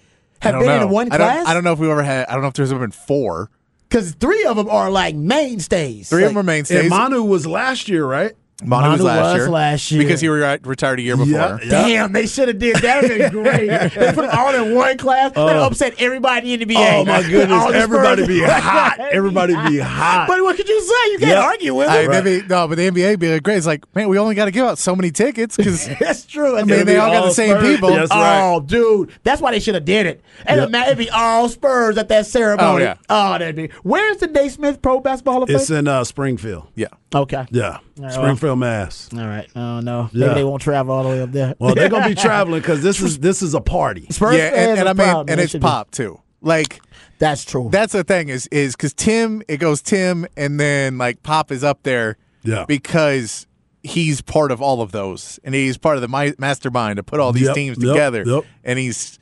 Have 0.41 0.55
been 0.59 0.65
know. 0.65 0.81
in 0.83 0.89
one 0.89 1.11
I 1.13 1.17
don't, 1.17 1.27
class? 1.27 1.47
I 1.47 1.53
don't 1.53 1.63
know 1.63 1.71
if 1.71 1.79
we 1.79 1.89
ever 1.89 2.03
had. 2.03 2.27
I 2.27 2.33
don't 2.33 2.41
know 2.41 2.49
if 2.49 2.53
there's 2.55 2.71
ever 2.71 2.81
been 2.81 2.91
four. 2.91 3.49
Because 3.95 4.11
three 4.11 4.43
of 4.43 4.57
them 4.57 4.67
are 4.67 4.91
like 4.91 5.15
mainstays. 5.15 6.09
Three 6.09 6.23
of 6.23 6.31
them 6.31 6.37
are 6.37 6.43
mainstays. 6.43 6.81
And 6.81 6.89
Manu 6.89 7.23
was 7.23 7.47
last 7.47 7.87
year, 7.87 8.05
right? 8.05 8.35
Manu, 8.63 8.91
was, 8.93 9.01
last, 9.01 9.21
was 9.23 9.35
year 9.35 9.49
last 9.49 9.91
year. 9.91 10.01
because 10.03 10.21
he 10.21 10.29
re- 10.29 10.57
retired 10.63 10.99
a 10.99 11.01
year 11.01 11.17
before. 11.17 11.31
Yeah. 11.33 11.57
Damn, 11.69 12.13
they 12.13 12.25
should 12.25 12.47
have 12.47 12.57
did 12.57 12.77
that. 12.77 13.01
Would 13.01 13.11
have 13.19 13.31
been 13.33 13.43
great. 13.43 13.67
they 13.67 14.13
put 14.13 14.21
them 14.27 14.29
all 14.31 14.55
in 14.55 14.73
one 14.73 14.97
class. 14.97 15.33
That 15.33 15.57
upset 15.57 15.95
everybody 15.99 16.53
in 16.53 16.61
the 16.61 16.65
NBA. 16.65 16.99
Oh 17.01 17.03
my 17.05 17.21
goodness! 17.21 17.73
Everybody 17.73 18.25
be 18.25 18.41
hot. 18.41 18.97
Everybody 18.99 19.55
be 19.69 19.79
hot. 19.79 20.27
But 20.29 20.41
what 20.41 20.55
could 20.55 20.69
you 20.69 20.81
say? 20.81 21.11
You 21.11 21.17
can't 21.19 21.31
Yeah. 21.31 21.41
argue 21.43 21.75
with 21.75 21.89
I, 21.89 22.03
them. 22.07 22.23
maybe 22.23 22.47
no, 22.47 22.67
but 22.69 22.75
the 22.77 22.89
NBA 22.89 23.19
be 23.19 23.39
great. 23.41 23.57
It's 23.57 23.67
like, 23.67 23.83
man, 23.93 24.07
we 24.07 24.17
only 24.17 24.35
got 24.35 24.45
to 24.45 24.51
give 24.51 24.65
out 24.65 24.77
so 24.77 24.95
many 24.95 25.11
tickets 25.11 25.57
because 25.57 25.87
That's 25.99 26.25
true. 26.25 26.57
I 26.57 26.63
mean, 26.63 26.85
they 26.85 26.95
all 26.97 27.11
got 27.11 27.25
the 27.25 27.31
same 27.31 27.57
Spurs. 27.57 27.75
people. 27.75 27.89
Yes, 27.91 28.09
right. 28.09 28.41
Oh, 28.53 28.61
dude, 28.61 29.11
that's 29.23 29.41
why 29.41 29.51
they 29.51 29.59
should 29.59 29.75
have 29.75 29.85
did 29.85 30.05
it. 30.05 30.21
And 30.45 30.59
Yep. 30.61 30.69
imagine 30.69 30.87
it'd 30.93 30.97
be 31.05 31.09
all 31.09 31.49
Spurs 31.49 31.97
at 31.97 32.07
that 32.07 32.25
ceremony. 32.25 32.67
Oh, 32.67 32.77
yeah. 32.77 32.95
Oh, 33.09 33.31
that'd 33.33 33.55
be. 33.57 33.69
Where's 33.83 34.17
the 34.17 34.27
Naismith 34.27 34.81
Pro 34.81 35.01
Basketball 35.01 35.33
Hall 35.33 35.43
of 35.43 35.49
Fame? 35.49 35.57
It's 35.57 35.69
in 35.69 35.89
uh, 35.89 36.05
Springfield. 36.05 36.67
yeah. 36.75 36.87
Okay. 37.13 37.45
Yeah, 37.51 37.79
well. 37.97 38.11
Springfield, 38.11 38.59
Mass. 38.59 39.09
All 39.13 39.19
right. 39.19 39.49
Oh 39.55 39.79
no. 39.79 40.09
Yeah. 40.11 40.27
Maybe 40.27 40.39
they 40.39 40.43
won't 40.43 40.61
travel 40.61 40.93
all 40.93 41.03
the 41.03 41.09
way 41.09 41.21
up 41.21 41.31
there. 41.31 41.55
Well, 41.59 41.75
they're 41.75 41.89
gonna 41.89 42.07
be 42.09 42.15
traveling 42.29 42.61
because 42.61 42.81
this 42.83 43.01
is 43.01 43.19
this 43.19 43.41
is 43.41 43.53
a 43.53 43.61
party. 43.61 44.07
Spurs 44.09 44.35
yeah, 44.37 44.47
and, 44.53 44.79
and 44.79 44.89
I 44.89 44.93
mean, 44.93 45.05
proud, 45.07 45.27
man. 45.27 45.33
and 45.33 45.41
it's 45.41 45.51
should 45.51 45.61
be. 45.61 45.65
pop 45.67 45.91
too. 45.91 46.19
Like 46.41 46.79
That's 47.17 47.43
true. 47.43 47.69
that's 47.71 47.93
the 47.93 48.03
thing 48.03 48.29
is 48.29 48.47
is 48.47 48.75
because 48.75 48.93
Tim, 48.93 49.41
it 49.47 49.57
goes 49.57 49.81
Tim, 49.81 50.27
and 50.37 50.59
then 50.59 50.97
like 50.97 51.23
Pop 51.23 51.51
is 51.51 51.63
up 51.63 51.81
there, 51.83 52.17
Yeah. 52.43 52.65
because 52.67 53.47
he's 53.81 54.21
part 54.21 54.51
of 54.51 54.61
all 54.61 54.81
of 54.81 54.91
those, 54.91 55.39
and 55.43 55.55
he's 55.55 55.77
part 55.77 55.95
of 55.95 56.01
the 56.01 56.07
mi- 56.07 56.33
mastermind 56.37 56.97
to 56.97 57.03
put 57.03 57.19
all 57.19 57.31
these 57.31 57.43
Yep, 57.47 57.55
teams 57.55 57.77
yep, 57.79 57.93
together, 57.93 58.23
yep. 58.25 58.43
and 58.63 58.77
he's, 58.77 59.17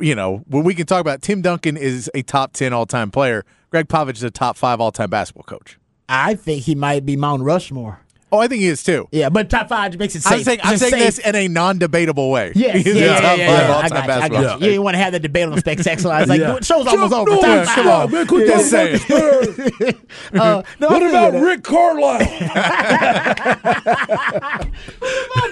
you 0.00 0.14
know, 0.16 0.38
when 0.48 0.64
we 0.64 0.74
can 0.74 0.86
talk 0.86 1.00
about 1.00 1.22
Tim 1.22 1.40
Duncan 1.42 1.76
is 1.76 2.10
a 2.14 2.22
top 2.22 2.52
ten 2.52 2.72
all 2.72 2.86
time 2.86 3.10
player, 3.12 3.44
Gregg 3.70 3.86
Popovich 3.88 4.16
is 4.16 4.22
a 4.24 4.30
top 4.30 4.56
five 4.56 4.80
all 4.80 4.90
time 4.90 5.10
basketball 5.10 5.44
coach. 5.44 5.78
I 6.12 6.34
think 6.34 6.64
he 6.64 6.74
might 6.74 7.06
be 7.06 7.14
Mount 7.14 7.44
Rushmore. 7.44 8.00
Oh, 8.32 8.38
I 8.38 8.48
think 8.48 8.62
he 8.62 8.68
is 8.68 8.82
too. 8.82 9.08
Yeah, 9.10 9.28
but 9.28 9.50
top 9.50 9.68
five 9.68 9.98
makes 9.98 10.14
it 10.14 10.22
safe. 10.22 10.32
I'm 10.38 10.44
saying, 10.44 10.60
I'm 10.62 10.76
saying 10.78 10.92
safe. 10.92 11.00
this 11.02 11.18
in 11.18 11.34
a 11.34 11.48
non-debatable 11.48 12.30
way. 12.30 12.52
Yes, 12.54 12.76
He's 12.84 12.94
yeah, 12.94 13.04
yeah, 13.04 13.20
top 13.20 13.22
yeah, 13.22 13.30
five 13.30 13.38
yeah. 13.38 13.70
I 13.70 13.82
all-time 13.82 13.90
got 13.90 14.06
you. 14.06 14.12
I 14.22 14.28
got 14.42 14.60
you. 14.62 14.70
You 14.70 14.82
want 14.82 14.94
to 14.94 14.98
have 14.98 15.12
the 15.12 15.18
debate 15.20 15.44
on 15.46 15.52
the 15.52 15.58
spectacular. 15.60 16.24
Like, 16.26 16.40
Yeah. 16.40 16.60
show's 16.60 16.86
almost 16.86 17.12
over. 17.12 17.30
No, 17.30 17.64
Top 17.64 17.74
come 17.74 17.88
on, 17.88 18.10
man, 18.12 18.26
quit 18.26 18.46
Just 18.46 18.70
talking 18.70 18.94
about 18.94 19.08
saying. 19.08 19.72
the 19.78 19.96
Spurs. 19.96 20.40
Uh, 20.40 20.62
no, 20.78 20.88
I 20.88 20.92
What 20.92 21.02
about. 21.02 21.32
Rick 21.42 21.62
Carlisle? 21.64 22.20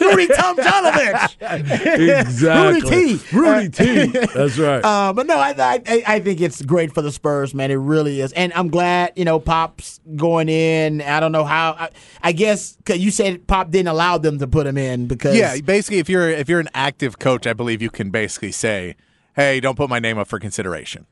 Rudy 0.01 0.27
Tomjanovich? 0.29 2.21
exactly. 2.21 3.15
Rudy 3.15 3.19
T. 3.19 3.37
Rudy 3.37 3.69
T. 3.69 4.07
That's 4.35 4.59
right. 4.59 4.85
Uh, 4.89 5.13
but 5.13 5.27
no, 5.27 5.39
I, 5.39 5.55
I 5.59 6.03
I 6.07 6.21
think 6.21 6.41
it's 6.41 6.63
great 6.63 6.93
for 6.95 7.03
the 7.03 7.13
Spurs, 7.13 7.53
man. 7.55 7.71
It 7.71 7.75
really 7.75 8.21
is, 8.21 8.33
and 8.33 8.53
I'm 8.55 8.69
glad 8.69 9.13
you 9.17 9.25
know 9.25 9.39
Pop's 9.39 10.01
going 10.17 10.49
in. 10.49 11.03
I 11.03 11.21
don't 11.21 11.33
know 11.33 11.45
how. 11.45 11.73
I, 11.79 11.91
I 12.23 12.33
guess 12.33 12.68
because 12.77 12.99
you 12.99 13.11
said 13.11 13.47
Pop 13.47 13.71
didn't 13.71 13.89
allow 13.89 14.19
them 14.19 14.39
to 14.39 14.47
put 14.47 14.67
him 14.67 14.77
in 14.77 15.07
because 15.07 15.37
Yeah, 15.37 15.57
basically, 15.61 15.99
if 15.99 16.09
you're 16.09 16.29
if 16.29 16.49
you're 16.49 16.61
an 16.61 16.71
active 16.75 17.19
coach, 17.19 17.47
I 17.47 17.53
believe 17.53 17.83
you 17.83 17.91
can 17.91 18.11
basically 18.11 18.53
say, 18.53 18.97
"Hey, 19.35 19.61
don't 19.61 19.77
put 19.77 19.89
my 19.89 19.99
name 19.99 20.19
up 20.19 20.29
for 20.29 20.39
consideration." 20.39 21.07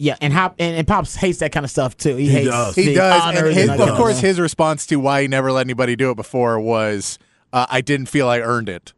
yeah, 0.00 0.16
and 0.22 0.32
Hop 0.32 0.54
and, 0.58 0.74
and 0.76 0.88
Pops 0.88 1.14
hates 1.14 1.40
that 1.40 1.52
kind 1.52 1.62
of 1.62 1.70
stuff 1.70 1.94
too. 1.94 2.16
He, 2.16 2.26
hates 2.26 2.48
does. 2.48 2.74
He 2.74 2.94
does, 2.94 3.36
and 3.36 3.54
his, 3.54 3.68
all 3.68 3.82
of 3.82 3.96
course, 3.98 4.18
his 4.18 4.40
response 4.40 4.86
to 4.86 4.96
why 4.96 5.20
he 5.20 5.28
never 5.28 5.52
let 5.52 5.66
anybody 5.66 5.94
do 5.94 6.10
it 6.10 6.14
before 6.14 6.58
was, 6.58 7.18
uh, 7.52 7.66
"I 7.68 7.82
didn't 7.82 8.06
feel 8.06 8.26
I 8.26 8.40
earned 8.40 8.70
it." 8.70 8.94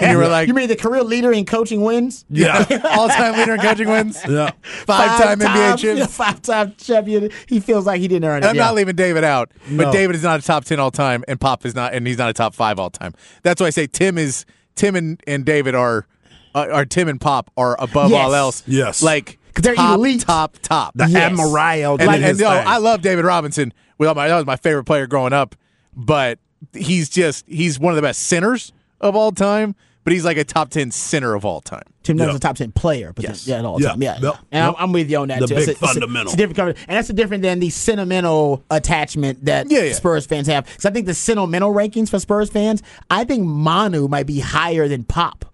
And 0.00 0.12
you 0.12 0.18
were 0.18 0.28
like, 0.28 0.48
you 0.48 0.54
mean 0.54 0.68
the 0.68 0.76
career 0.76 1.02
leader 1.02 1.32
in 1.32 1.44
coaching 1.46 1.80
wins? 1.82 2.24
yeah. 2.30 2.64
"All-time 2.96 3.34
leader 3.38 3.54
in 3.54 3.60
coaching 3.60 3.88
wins, 3.88 4.20
Yeah. 4.28 4.50
five-time 4.86 5.38
NBA 5.40 5.44
times- 5.46 5.80
champ." 5.82 5.98
yeah, 5.98 6.06
five-time 6.06 6.74
champion. 6.78 7.30
He 7.48 7.60
feels 7.60 7.86
like 7.86 8.00
he 8.00 8.08
didn't 8.08 8.28
earn 8.28 8.42
it. 8.42 8.46
I'm 8.46 8.56
yeah. 8.56 8.64
not 8.66 8.74
leaving 8.74 8.96
David 8.96 9.24
out, 9.24 9.50
but 9.70 9.86
No. 9.86 9.92
David 9.92 10.16
is 10.16 10.22
not 10.22 10.40
a 10.40 10.42
top 10.42 10.64
ten 10.64 10.78
all 10.80 10.90
time, 10.90 11.24
and 11.28 11.40
Pop 11.40 11.64
is 11.66 11.74
not, 11.74 11.94
and 11.94 12.06
he's 12.06 12.18
not 12.18 12.28
a 12.30 12.32
top 12.34 12.54
five 12.54 12.78
all 12.78 12.90
time. 12.90 13.14
That's 13.42 13.60
why 13.60 13.68
I 13.68 13.70
say 13.70 13.86
Tim 13.86 14.18
is 14.18 14.44
Tim 14.74 14.94
and, 14.96 15.20
and 15.26 15.44
David 15.44 15.74
are, 15.74 16.06
uh, 16.54 16.66
are 16.70 16.84
Tim 16.84 17.08
and 17.08 17.20
Pop 17.20 17.50
are 17.56 17.76
above 17.80 18.10
Yes. 18.10 18.24
all 18.24 18.34
else. 18.34 18.62
Yes. 18.66 19.02
Like, 19.02 19.38
they're 19.54 19.74
top, 19.74 19.96
elite. 19.96 20.20
top, 20.20 20.58
top. 20.60 20.92
The 20.94 21.06
Yes. 21.08 21.22
Admiral. 21.30 21.56
and, 21.56 21.98
did 22.00 22.22
and, 22.22 22.38
no. 22.38 22.48
I 22.48 22.76
love 22.76 23.00
David 23.00 23.24
Robinson. 23.24 23.72
With 23.98 24.08
all 24.10 24.14
my, 24.14 24.28
that 24.28 24.36
was 24.36 24.44
my 24.44 24.56
favorite 24.56 24.84
player 24.84 25.06
growing 25.06 25.32
up. 25.32 25.54
But 25.94 26.38
he's 26.74 27.08
just 27.08 27.46
he's 27.48 27.78
one 27.80 27.92
of 27.92 27.96
the 27.96 28.02
best 28.02 28.24
centers 28.24 28.72
of 29.00 29.16
all 29.16 29.32
time. 29.32 29.74
But 30.06 30.12
he's 30.12 30.24
like 30.24 30.36
a 30.36 30.44
top 30.44 30.70
ten 30.70 30.92
center 30.92 31.34
of 31.34 31.44
all 31.44 31.60
time. 31.60 31.82
Tim 32.04 32.16
Duncan's 32.16 32.34
Yeah. 32.34 32.36
a 32.36 32.40
top 32.40 32.56
ten 32.56 32.70
player, 32.70 33.12
but 33.12 33.24
Yes. 33.24 33.44
yeah, 33.48 33.58
at 33.58 33.64
all 33.64 33.82
Yeah. 33.82 33.88
time, 33.88 34.02
yeah. 34.04 34.18
Yep. 34.22 34.36
And 34.52 34.62
I'm, 34.62 34.68
Yep. 34.70 34.76
I'm 34.78 34.92
with 34.92 35.10
you 35.10 35.18
on 35.18 35.26
that. 35.28 35.40
The 35.40 35.48
too. 35.48 35.54
big 35.56 35.68
it's 35.70 35.82
a, 35.82 35.86
fundamental. 35.88 36.26
It's 36.26 36.34
a 36.34 36.36
different, 36.36 36.56
cover- 36.56 36.74
and 36.86 36.96
that's 36.96 37.08
the 37.08 37.14
different 37.14 37.42
than 37.42 37.58
the 37.58 37.70
sentimental 37.70 38.62
attachment 38.70 39.44
that 39.46 39.68
Yeah, 39.68 39.82
yeah. 39.82 39.92
Spurs 39.94 40.24
fans 40.24 40.46
have. 40.46 40.64
Because 40.66 40.84
I 40.84 40.90
think 40.90 41.06
the 41.06 41.14
sentimental 41.14 41.74
rankings 41.74 42.08
for 42.08 42.20
Spurs 42.20 42.50
fans, 42.50 42.84
I 43.10 43.24
think 43.24 43.44
Manu 43.44 44.06
might 44.06 44.26
be 44.28 44.38
higher 44.38 44.86
than 44.86 45.02
Pop. 45.02 45.44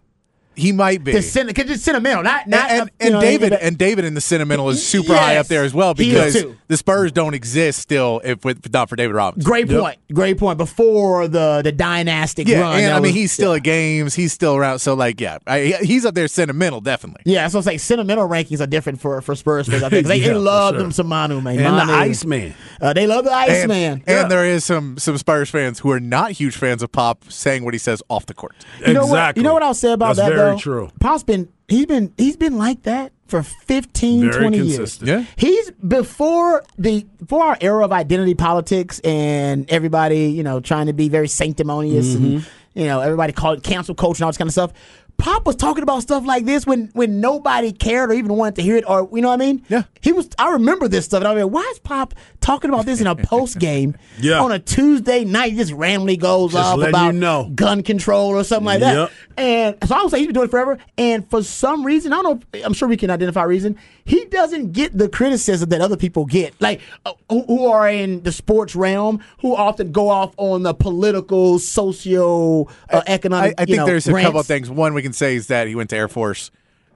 He 0.54 0.72
might 0.72 1.02
be. 1.02 1.12
The 1.12 1.22
sen- 1.22 1.52
cause 1.54 1.70
it's 1.70 1.82
sentimental, 1.82 2.22
not 2.22 2.46
not 2.46 2.70
and, 2.70 2.80
and, 2.80 2.90
you 3.00 3.06
and 3.06 3.12
know, 3.14 3.20
David 3.20 3.52
and 3.54 3.78
David 3.78 4.04
in 4.04 4.14
the 4.14 4.20
sentimental 4.20 4.68
is 4.68 4.86
super 4.86 5.14
high 5.14 5.36
up 5.36 5.46
there 5.46 5.64
as 5.64 5.72
well 5.72 5.94
because 5.94 6.44
the 6.68 6.76
Spurs 6.76 7.10
don't 7.12 7.34
exist 7.34 7.80
still 7.80 8.20
if 8.24 8.44
with 8.44 8.70
not 8.72 8.88
for 8.88 8.96
David 8.96 9.14
Robinson. 9.14 9.48
Great 9.48 9.68
point. 9.68 9.98
Great 10.12 10.38
point. 10.38 10.58
Before 10.58 11.26
the 11.28 11.62
the 11.64 11.72
dynastic 11.72 12.46
Yeah, 12.48 12.60
run, 12.60 12.76
and 12.76 12.86
that 12.86 12.96
I 12.96 13.00
mean 13.00 13.12
he's 13.14 13.32
still 13.32 13.54
at 13.54 13.62
games. 13.62 14.14
He's 14.14 14.32
still 14.32 14.54
around. 14.56 14.80
So 14.80 14.94
like, 14.94 15.20
yeah, 15.20 15.38
I, 15.46 15.78
he's 15.82 16.04
up 16.04 16.14
there 16.14 16.28
sentimental 16.28 16.80
definitely. 16.80 17.22
Yeah, 17.24 17.48
so 17.48 17.58
I 17.58 17.62
say 17.62 17.78
sentimental 17.78 18.28
rankings 18.28 18.60
are 18.60 18.66
different 18.66 19.00
for, 19.00 19.20
for 19.22 19.34
Spurs 19.34 19.68
fans. 19.68 19.82
I 19.82 19.88
think 19.88 20.04
'Cause 20.04 20.08
they, 20.10 20.16
Yeah, 20.22 20.28
they 20.28 20.34
love 20.34 20.74
sure. 20.74 20.82
them 20.82 20.92
some 20.92 21.06
Manu 21.06 21.40
man. 21.40 21.58
And 21.60 21.88
the 21.88 21.92
Iceman. 21.94 22.54
Uh, 22.80 22.92
they 22.92 23.06
love 23.06 23.24
the 23.24 23.32
And, 23.32 23.72
Iceman. 23.72 24.04
and 24.06 24.30
there 24.30 24.44
is 24.46 24.64
some 24.64 24.98
some 24.98 25.16
Spurs 25.16 25.48
fans 25.50 25.78
who 25.78 25.90
are 25.90 26.00
not 26.00 26.32
huge 26.32 26.56
fans 26.56 26.82
of 26.82 26.92
Pop 26.92 27.24
saying 27.30 27.64
what 27.64 27.72
he 27.74 27.78
says 27.78 28.02
off 28.10 28.26
the 28.26 28.34
court. 28.34 28.54
You 28.86 28.92
know 28.92 29.00
exactly. 29.02 29.10
what? 29.10 29.36
You 29.38 29.42
know 29.44 29.54
what 29.54 29.62
I'll 29.62 29.72
say 29.74 29.92
about 29.92 30.16
That's 30.16 30.28
that 30.28 30.41
very 30.44 30.52
though. 30.52 30.58
true. 30.58 30.90
Pop's 31.00 31.22
been 31.24 31.48
he's 31.68 31.86
been 31.86 32.12
he's 32.16 32.36
been 32.36 32.58
like 32.58 32.82
that 32.82 33.12
for 33.26 33.42
15, 33.42 34.20
Very 34.30 34.40
20 34.42 34.58
consistent. 34.58 35.08
Yeah. 35.08 35.24
He's 35.36 35.70
before 35.70 36.64
the 36.76 37.04
before 37.18 37.44
our 37.44 37.58
era 37.60 37.84
of 37.84 37.92
identity 37.92 38.34
politics 38.34 39.00
and 39.00 39.70
everybody 39.70 40.30
you 40.30 40.42
know 40.42 40.60
trying 40.60 40.86
to 40.86 40.92
be 40.92 41.08
very 41.08 41.28
sanctimonious 41.28 42.14
and 42.14 42.24
Mm-hmm. 42.40 42.78
you 42.78 42.86
know 42.86 43.00
everybody 43.00 43.32
called 43.32 43.58
it 43.58 43.64
cancel 43.64 43.94
culture 43.94 44.18
and 44.22 44.24
all 44.24 44.30
this 44.30 44.38
kind 44.38 44.48
of 44.48 44.52
stuff. 44.52 44.72
Pop 45.18 45.46
was 45.46 45.54
talking 45.54 45.84
about 45.84 46.02
stuff 46.02 46.24
like 46.26 46.44
this 46.46 46.66
when 46.66 46.90
when 46.94 47.20
nobody 47.20 47.70
cared 47.70 48.10
or 48.10 48.14
even 48.14 48.34
wanted 48.34 48.56
to 48.56 48.62
hear 48.62 48.76
it 48.76 48.84
or 48.88 49.08
you 49.12 49.22
know 49.22 49.28
what 49.28 49.34
I 49.40 49.44
mean? 49.44 49.64
Yeah. 49.68 49.84
He 50.00 50.12
was 50.12 50.28
I 50.36 50.50
remember 50.50 50.88
this 50.88 51.04
stuff 51.04 51.20
and 51.20 51.28
I 51.28 51.34
mean 51.36 51.50
why 51.52 51.60
is 51.72 51.78
Pop 51.78 52.12
talking 52.40 52.70
about 52.70 52.86
this 52.86 53.00
in 53.00 53.06
a 53.06 53.14
post 53.14 53.60
game 53.60 53.96
Yeah. 54.18 54.40
on 54.42 54.50
a 54.50 54.58
Tuesday 54.58 55.24
night? 55.24 55.52
He 55.52 55.58
just 55.58 55.72
randomly 55.72 56.16
goes 56.16 56.52
Just 56.52 56.64
off 56.64 56.80
about 56.82 57.14
you 57.14 57.20
know. 57.20 57.50
gun 57.54 57.82
control 57.84 58.30
or 58.30 58.42
something 58.42 58.66
like 58.66 58.80
that. 58.80 58.94
Yep. 58.94 59.10
And 59.36 59.76
so 59.88 59.94
I 59.94 60.02
would 60.02 60.10
say 60.10 60.18
he's 60.18 60.26
been 60.26 60.34
doing 60.34 60.46
it 60.48 60.50
forever. 60.50 60.76
And 60.98 61.28
for 61.30 61.42
some 61.42 61.86
reason, 61.86 62.12
I 62.12 62.20
don't 62.22 62.44
know, 62.54 62.62
I'm 62.64 62.74
sure 62.74 62.88
we 62.88 62.96
can 62.96 63.08
identify 63.08 63.44
a 63.44 63.48
reason, 63.48 63.78
he 64.04 64.24
doesn't 64.26 64.72
get 64.72 64.96
the 64.98 65.08
criticism 65.08 65.68
that 65.70 65.80
other 65.80 65.96
people 65.96 66.26
get. 66.26 66.54
Like, 66.60 66.80
uh, 67.06 67.12
who, 67.30 67.42
who 67.44 67.66
are 67.66 67.88
in 67.88 68.22
the 68.24 68.32
sports 68.32 68.74
realm, 68.76 69.20
who 69.40 69.54
often 69.56 69.90
go 69.92 70.08
off 70.10 70.34
on 70.36 70.64
the 70.64 70.74
political, 70.74 71.58
socio 71.60 72.64
uh, 72.90 73.02
I, 73.06 73.12
economic. 73.12 73.54
I 73.58 73.62
you 73.62 73.66
think 73.66 73.76
know, 73.78 73.86
there's 73.86 74.08
a 74.08 74.12
couple 74.20 74.40
of 74.40 74.46
things. 74.46 74.68
One 74.70 74.94
we 74.94 75.01
can 75.02 75.12
say 75.12 75.36
is 75.36 75.48
that 75.48 75.66
he 75.66 75.74
went 75.74 75.90
to 75.90 75.96
Air 75.96 76.08
Force. 76.08 76.50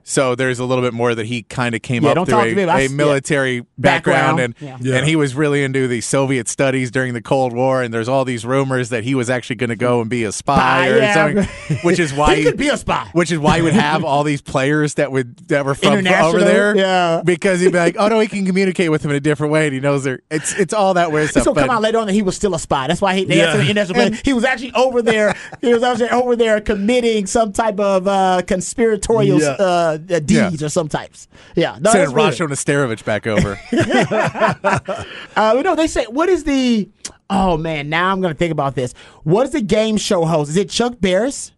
So 0.09 0.37
there's 0.37 0.61
a 0.61 0.65
little 0.65 0.85
bit 0.85 0.95
more 0.95 1.17
that 1.17 1.27
he 1.27 1.43
kind 1.43 1.75
of 1.75 1.83
came 1.83 2.05
Yeah, 2.05 2.11
up 2.11 2.15
don't 2.15 2.27
through 2.27 2.35
talk 2.37 2.47
a, 2.47 2.51
to 2.51 2.55
me 2.55 2.63
about- 2.63 2.79
a 2.79 2.83
yeah. 2.83 2.89
military 2.89 3.61
Background. 3.77 4.37
background, 4.37 4.41
and 4.41 4.55
Yeah. 4.61 4.77
Yeah. 4.93 4.99
and 4.99 5.07
he 5.09 5.17
was 5.17 5.35
really 5.35 5.65
into 5.65 5.89
the 5.89 6.01
Soviet 6.01 6.47
studies 6.49 6.93
during 6.93 7.13
the 7.13 7.21
Cold 7.21 7.53
War. 7.53 7.83
And 7.83 7.93
there's 7.93 8.09
all 8.09 8.25
these 8.25 8.47
rumors 8.47 8.91
that 8.91 9.03
he 9.03 9.17
was 9.17 9.29
actually 9.29 9.57
going 9.57 9.71
to 9.71 9.77
go 9.77 10.01
and 10.01 10.09
be 10.09 10.23
a 10.23 10.31
spy 10.31 10.55
Spy, 10.57 10.89
or 10.91 10.99
yeah. 10.99 11.15
something, 11.15 11.77
which 11.83 11.99
is 11.99 12.15
why 12.15 12.37
He 12.37 12.45
could 12.45 12.57
be 12.57 12.69
a 12.69 12.77
spy. 12.77 13.09
Which 13.15 13.33
is 13.33 13.41
why 13.41 13.57
he 13.57 13.63
would 13.63 13.73
have 13.73 14.05
all 14.05 14.23
these 14.23 14.41
players 14.41 14.95
that 14.95 15.11
would 15.11 15.37
that 15.49 15.65
were 15.65 15.75
from 15.75 15.95
International, 15.95 16.29
over 16.29 16.39
there, 16.45 16.77
yeah. 16.77 17.23
because 17.25 17.59
he'd 17.61 17.73
be 17.73 17.79
like, 17.79 17.97
oh 17.99 18.07
no, 18.07 18.21
he 18.21 18.29
can 18.29 18.47
communicate 18.47 18.93
with 18.93 19.05
him 19.05 19.11
in 19.11 19.17
a 19.17 19.21
different 19.21 19.53
way, 19.53 19.65
and 19.67 19.75
he 19.75 19.81
knows 19.81 20.05
they're 20.05 20.21
it's 20.31 20.55
it's 20.57 20.73
all 20.73 20.95
that 20.95 21.11
weird 21.11 21.25
It's 21.25 21.33
stuff. 21.33 21.47
gonna 21.47 21.67
come 21.67 21.71
out 21.77 21.83
later 21.83 21.99
on 21.99 22.07
that 22.07 22.13
he 22.13 22.23
was 22.23 22.37
still 22.37 22.55
a 22.55 22.61
spy. 22.61 22.87
That's 22.87 23.01
why 23.01 23.17
he, 23.17 23.25
they 23.25 23.39
Yeah. 23.39 23.47
asked 23.55 23.91
him 23.91 23.97
in 23.97 24.07
And- 24.15 24.21
he 24.25 24.33
was 24.33 24.45
actually 24.45 24.73
over 24.75 25.03
there. 25.03 25.35
He 25.61 25.75
was 25.75 25.83
actually 25.83 26.11
over 26.11 26.37
there 26.37 26.61
committing 26.61 27.27
some 27.27 27.53
type 27.53 27.81
of 27.81 28.07
uh, 28.07 28.43
conspiratorial 28.47 29.41
Yeah. 29.41 29.96
Uh, 29.97 30.21
deeds 30.21 30.63
or 30.63 30.69
some 30.69 30.89
types. 30.89 31.29
Yeah, 31.55 31.79
no, 31.81 31.91
Sending. 31.91 32.17
Rasho 32.17 32.49
Nesterovich 32.49 33.05
back 33.05 33.27
over. 33.27 33.59
Uh, 35.37 35.61
know, 35.67 35.75
they 35.75 35.87
say, 35.87 36.05
what 36.07 36.29
is 36.29 36.45
the? 36.45 36.89
Oh 37.29 37.57
man, 37.59 37.89
now 37.91 38.11
I'm 38.11 38.21
gonna 38.21 38.35
think 38.35 38.53
about 38.53 38.75
this. 38.75 38.95
What 39.25 39.47
is 39.47 39.53
the 39.53 39.61
game 39.61 39.97
show 39.97 40.25
host? 40.25 40.51
Is 40.51 40.57
it 40.57 40.71
Chuck 40.71 40.95
Barris? 41.01 41.53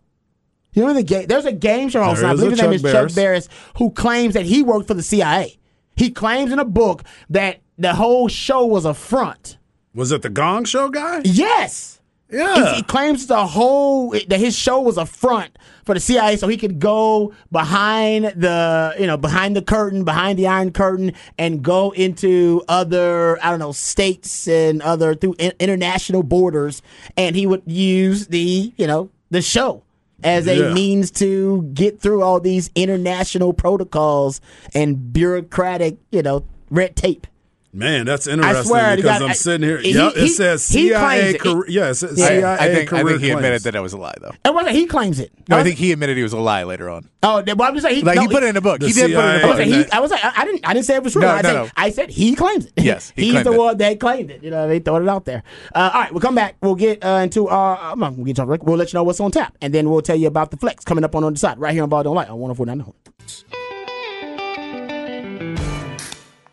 You 0.72 0.84
know 0.84 0.94
the 0.94 1.02
game. 1.02 1.26
There's 1.26 1.44
a 1.44 1.52
game 1.52 1.88
show 1.88 2.02
host. 2.02 2.24
I 2.24 2.34
believe 2.34 2.52
his 2.52 2.60
name 2.60 2.72
is 2.72 2.82
Chuck 2.82 2.92
Chuck 2.92 3.14
Barris. 3.14 3.14
Barris, 3.14 3.48
who 3.76 3.90
claims 3.90 4.34
that 4.34 4.46
he 4.46 4.62
worked 4.62 4.88
for 4.88 4.94
the 4.94 5.02
CIA. 5.02 5.58
He 5.96 6.10
claims 6.10 6.52
in 6.52 6.58
a 6.58 6.64
book 6.64 7.04
that 7.30 7.60
the 7.76 7.94
whole 7.94 8.28
show 8.28 8.66
was 8.66 8.84
a 8.84 8.94
front. 8.94 9.58
Was 9.94 10.12
it 10.12 10.22
the 10.22 10.30
Gong 10.30 10.64
Show 10.64 10.88
guy? 10.90 11.22
Yes. 11.24 11.97
Yeah. 12.30 12.74
He, 12.74 12.82
claims 12.82 13.26
the 13.26 13.46
whole 13.46 14.10
that 14.10 14.38
his 14.38 14.54
show 14.56 14.80
was 14.80 14.98
a 14.98 15.06
front 15.06 15.56
for 15.86 15.94
the 15.94 16.00
CIA, 16.00 16.36
so 16.36 16.46
he 16.46 16.58
could 16.58 16.78
go 16.78 17.32
behind 17.50 18.26
the 18.36 18.94
you 19.00 19.06
know 19.06 19.16
behind 19.16 19.56
the 19.56 19.62
curtain, 19.62 20.04
behind 20.04 20.38
the 20.38 20.46
Iron 20.46 20.70
Curtain, 20.72 21.12
and 21.38 21.62
go 21.62 21.90
into 21.92 22.62
other 22.68 23.38
I 23.42 23.50
don't 23.50 23.58
know 23.58 23.72
states 23.72 24.46
and 24.46 24.82
other 24.82 25.14
through 25.14 25.36
in- 25.38 25.54
international 25.58 26.22
borders, 26.22 26.82
and 27.16 27.34
he 27.34 27.46
would 27.46 27.62
use 27.64 28.26
the 28.26 28.72
you 28.76 28.86
know 28.86 29.08
the 29.30 29.40
show 29.40 29.82
as 30.22 30.46
a 30.46 30.56
Yeah. 30.56 30.72
means 30.74 31.10
to 31.12 31.62
get 31.72 32.00
through 32.00 32.22
all 32.22 32.40
these 32.40 32.70
international 32.74 33.52
protocols 33.54 34.40
and 34.74 35.12
bureaucratic 35.14 35.96
you 36.10 36.22
know 36.22 36.44
red 36.70 36.94
tape. 36.94 37.26
Man, 37.70 38.06
that's 38.06 38.26
interesting 38.26 38.56
I 38.56 38.62
swear 38.64 38.96
because 38.96 39.18
God, 39.18 39.22
I'm 39.24 39.30
I- 39.30 39.34
sitting 39.34 39.68
here. 39.68 39.76
he- 39.78 39.92
yep, 39.92 40.14
he- 40.14 40.20
it 40.24 40.28
says 40.30 40.66
he 40.66 40.88
CIA. 40.88 40.98
claims 41.00 41.34
it. 41.34 41.40
Career, 41.40 41.64
yeah, 41.68 41.90
it 41.90 41.94
says 41.96 42.18
Yeah. 42.18 42.26
CIA 42.26 42.44
I 42.54 42.74
think 42.74 42.92
I 42.92 43.02
career 43.02 43.12
think 43.12 43.20
he 43.24 43.30
admitted 43.30 43.48
claims. 43.50 43.62
that 43.64 43.74
it 43.74 43.80
was 43.80 43.92
a 43.92 43.98
lie 43.98 44.14
though. 44.22 44.30
And 44.42 44.54
what 44.54 44.72
he 44.72 44.86
claims 44.86 45.20
it. 45.20 45.30
No, 45.50 45.56
I 45.56 45.60
I 45.60 45.62
think 45.64 45.76
he 45.76 45.92
admitted 45.92 46.16
he 46.16 46.22
was 46.22 46.32
a 46.32 46.38
lie 46.38 46.62
later 46.64 46.88
on. 46.88 47.08
Oh, 47.22 47.42
then- 47.42 47.58
well, 47.58 47.68
I'm 47.68 47.74
just 47.74 47.84
saying. 47.84 47.96
He, 47.96 48.02
Like 48.02 48.16
no, 48.16 48.22
he 48.22 48.28
put 48.28 48.42
it 48.42 48.46
in 48.48 48.56
a 48.56 48.60
book. 48.62 48.80
The 48.80 48.86
He 48.86 48.92
did 48.94 49.02
put 49.02 49.10
it 49.10 49.14
in 49.14 49.20
CIA 49.20 49.26
a 49.26 49.28
I 49.28 49.34
was, 49.34 49.42
book. 49.42 49.58
like, 49.58 49.66
he, 49.66 49.92
I 49.92 50.00
was 50.00 50.10
like, 50.10 50.24
I 50.24 50.32
I 50.36 50.44
didn't, 50.46 50.66
I 50.68 50.72
didn't 50.72 50.86
say 50.86 50.94
it 50.96 51.02
was 51.02 51.12
true. 51.12 51.22
No, 51.22 51.28
I, 51.28 51.42
no, 51.42 51.48
said, 51.48 51.52
no. 51.54 51.68
I 51.76 51.90
said 51.90 52.10
he 52.10 52.34
claims 52.34 52.64
it. 52.66 52.72
Yes, 52.78 53.12
he 53.14 53.22
he's 53.32 53.44
the 53.44 53.52
it. 53.52 53.58
one 53.58 53.76
that 53.76 54.00
claimed 54.00 54.30
it. 54.30 54.42
You 54.42 54.50
know, 54.50 54.66
they 54.66 54.78
throw 54.78 54.96
it 54.96 55.06
out 55.08 55.26
there. 55.26 55.42
Uh, 55.74 55.90
all 55.92 56.00
right, 56.00 56.10
we'll 56.12 56.20
come 56.22 56.34
back. 56.36 56.56
We'll 56.62 56.74
get 56.74 57.04
uh, 57.04 57.20
into 57.22 57.48
our. 57.48 57.76
Uh, 57.92 57.96
we'll 57.96 58.24
get 58.24 58.36
to 58.36 58.42
our. 58.42 58.58
We'll 58.62 58.78
let 58.78 58.94
you 58.94 58.96
know 58.96 59.02
what's 59.04 59.20
on 59.20 59.30
tap, 59.30 59.56
and 59.60 59.74
then 59.74 59.90
we'll 59.90 60.00
tell 60.00 60.16
you 60.16 60.28
about 60.28 60.50
the 60.52 60.56
flex 60.56 60.84
coming 60.86 61.04
up 61.04 61.14
on 61.14 61.22
on 61.22 61.34
the 61.34 61.38
side 61.38 61.58
right 61.58 61.74
here 61.74 61.82
on 61.82 61.90
Ball 61.90 62.02
Don't 62.04 62.16
Lie 62.16 62.24
on 62.26 62.38
104.9 62.38 62.78
The 62.78 62.82
Horn. 62.84 62.94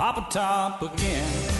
Papa 0.00 0.22
Top 0.30 0.80
again. 0.80 1.59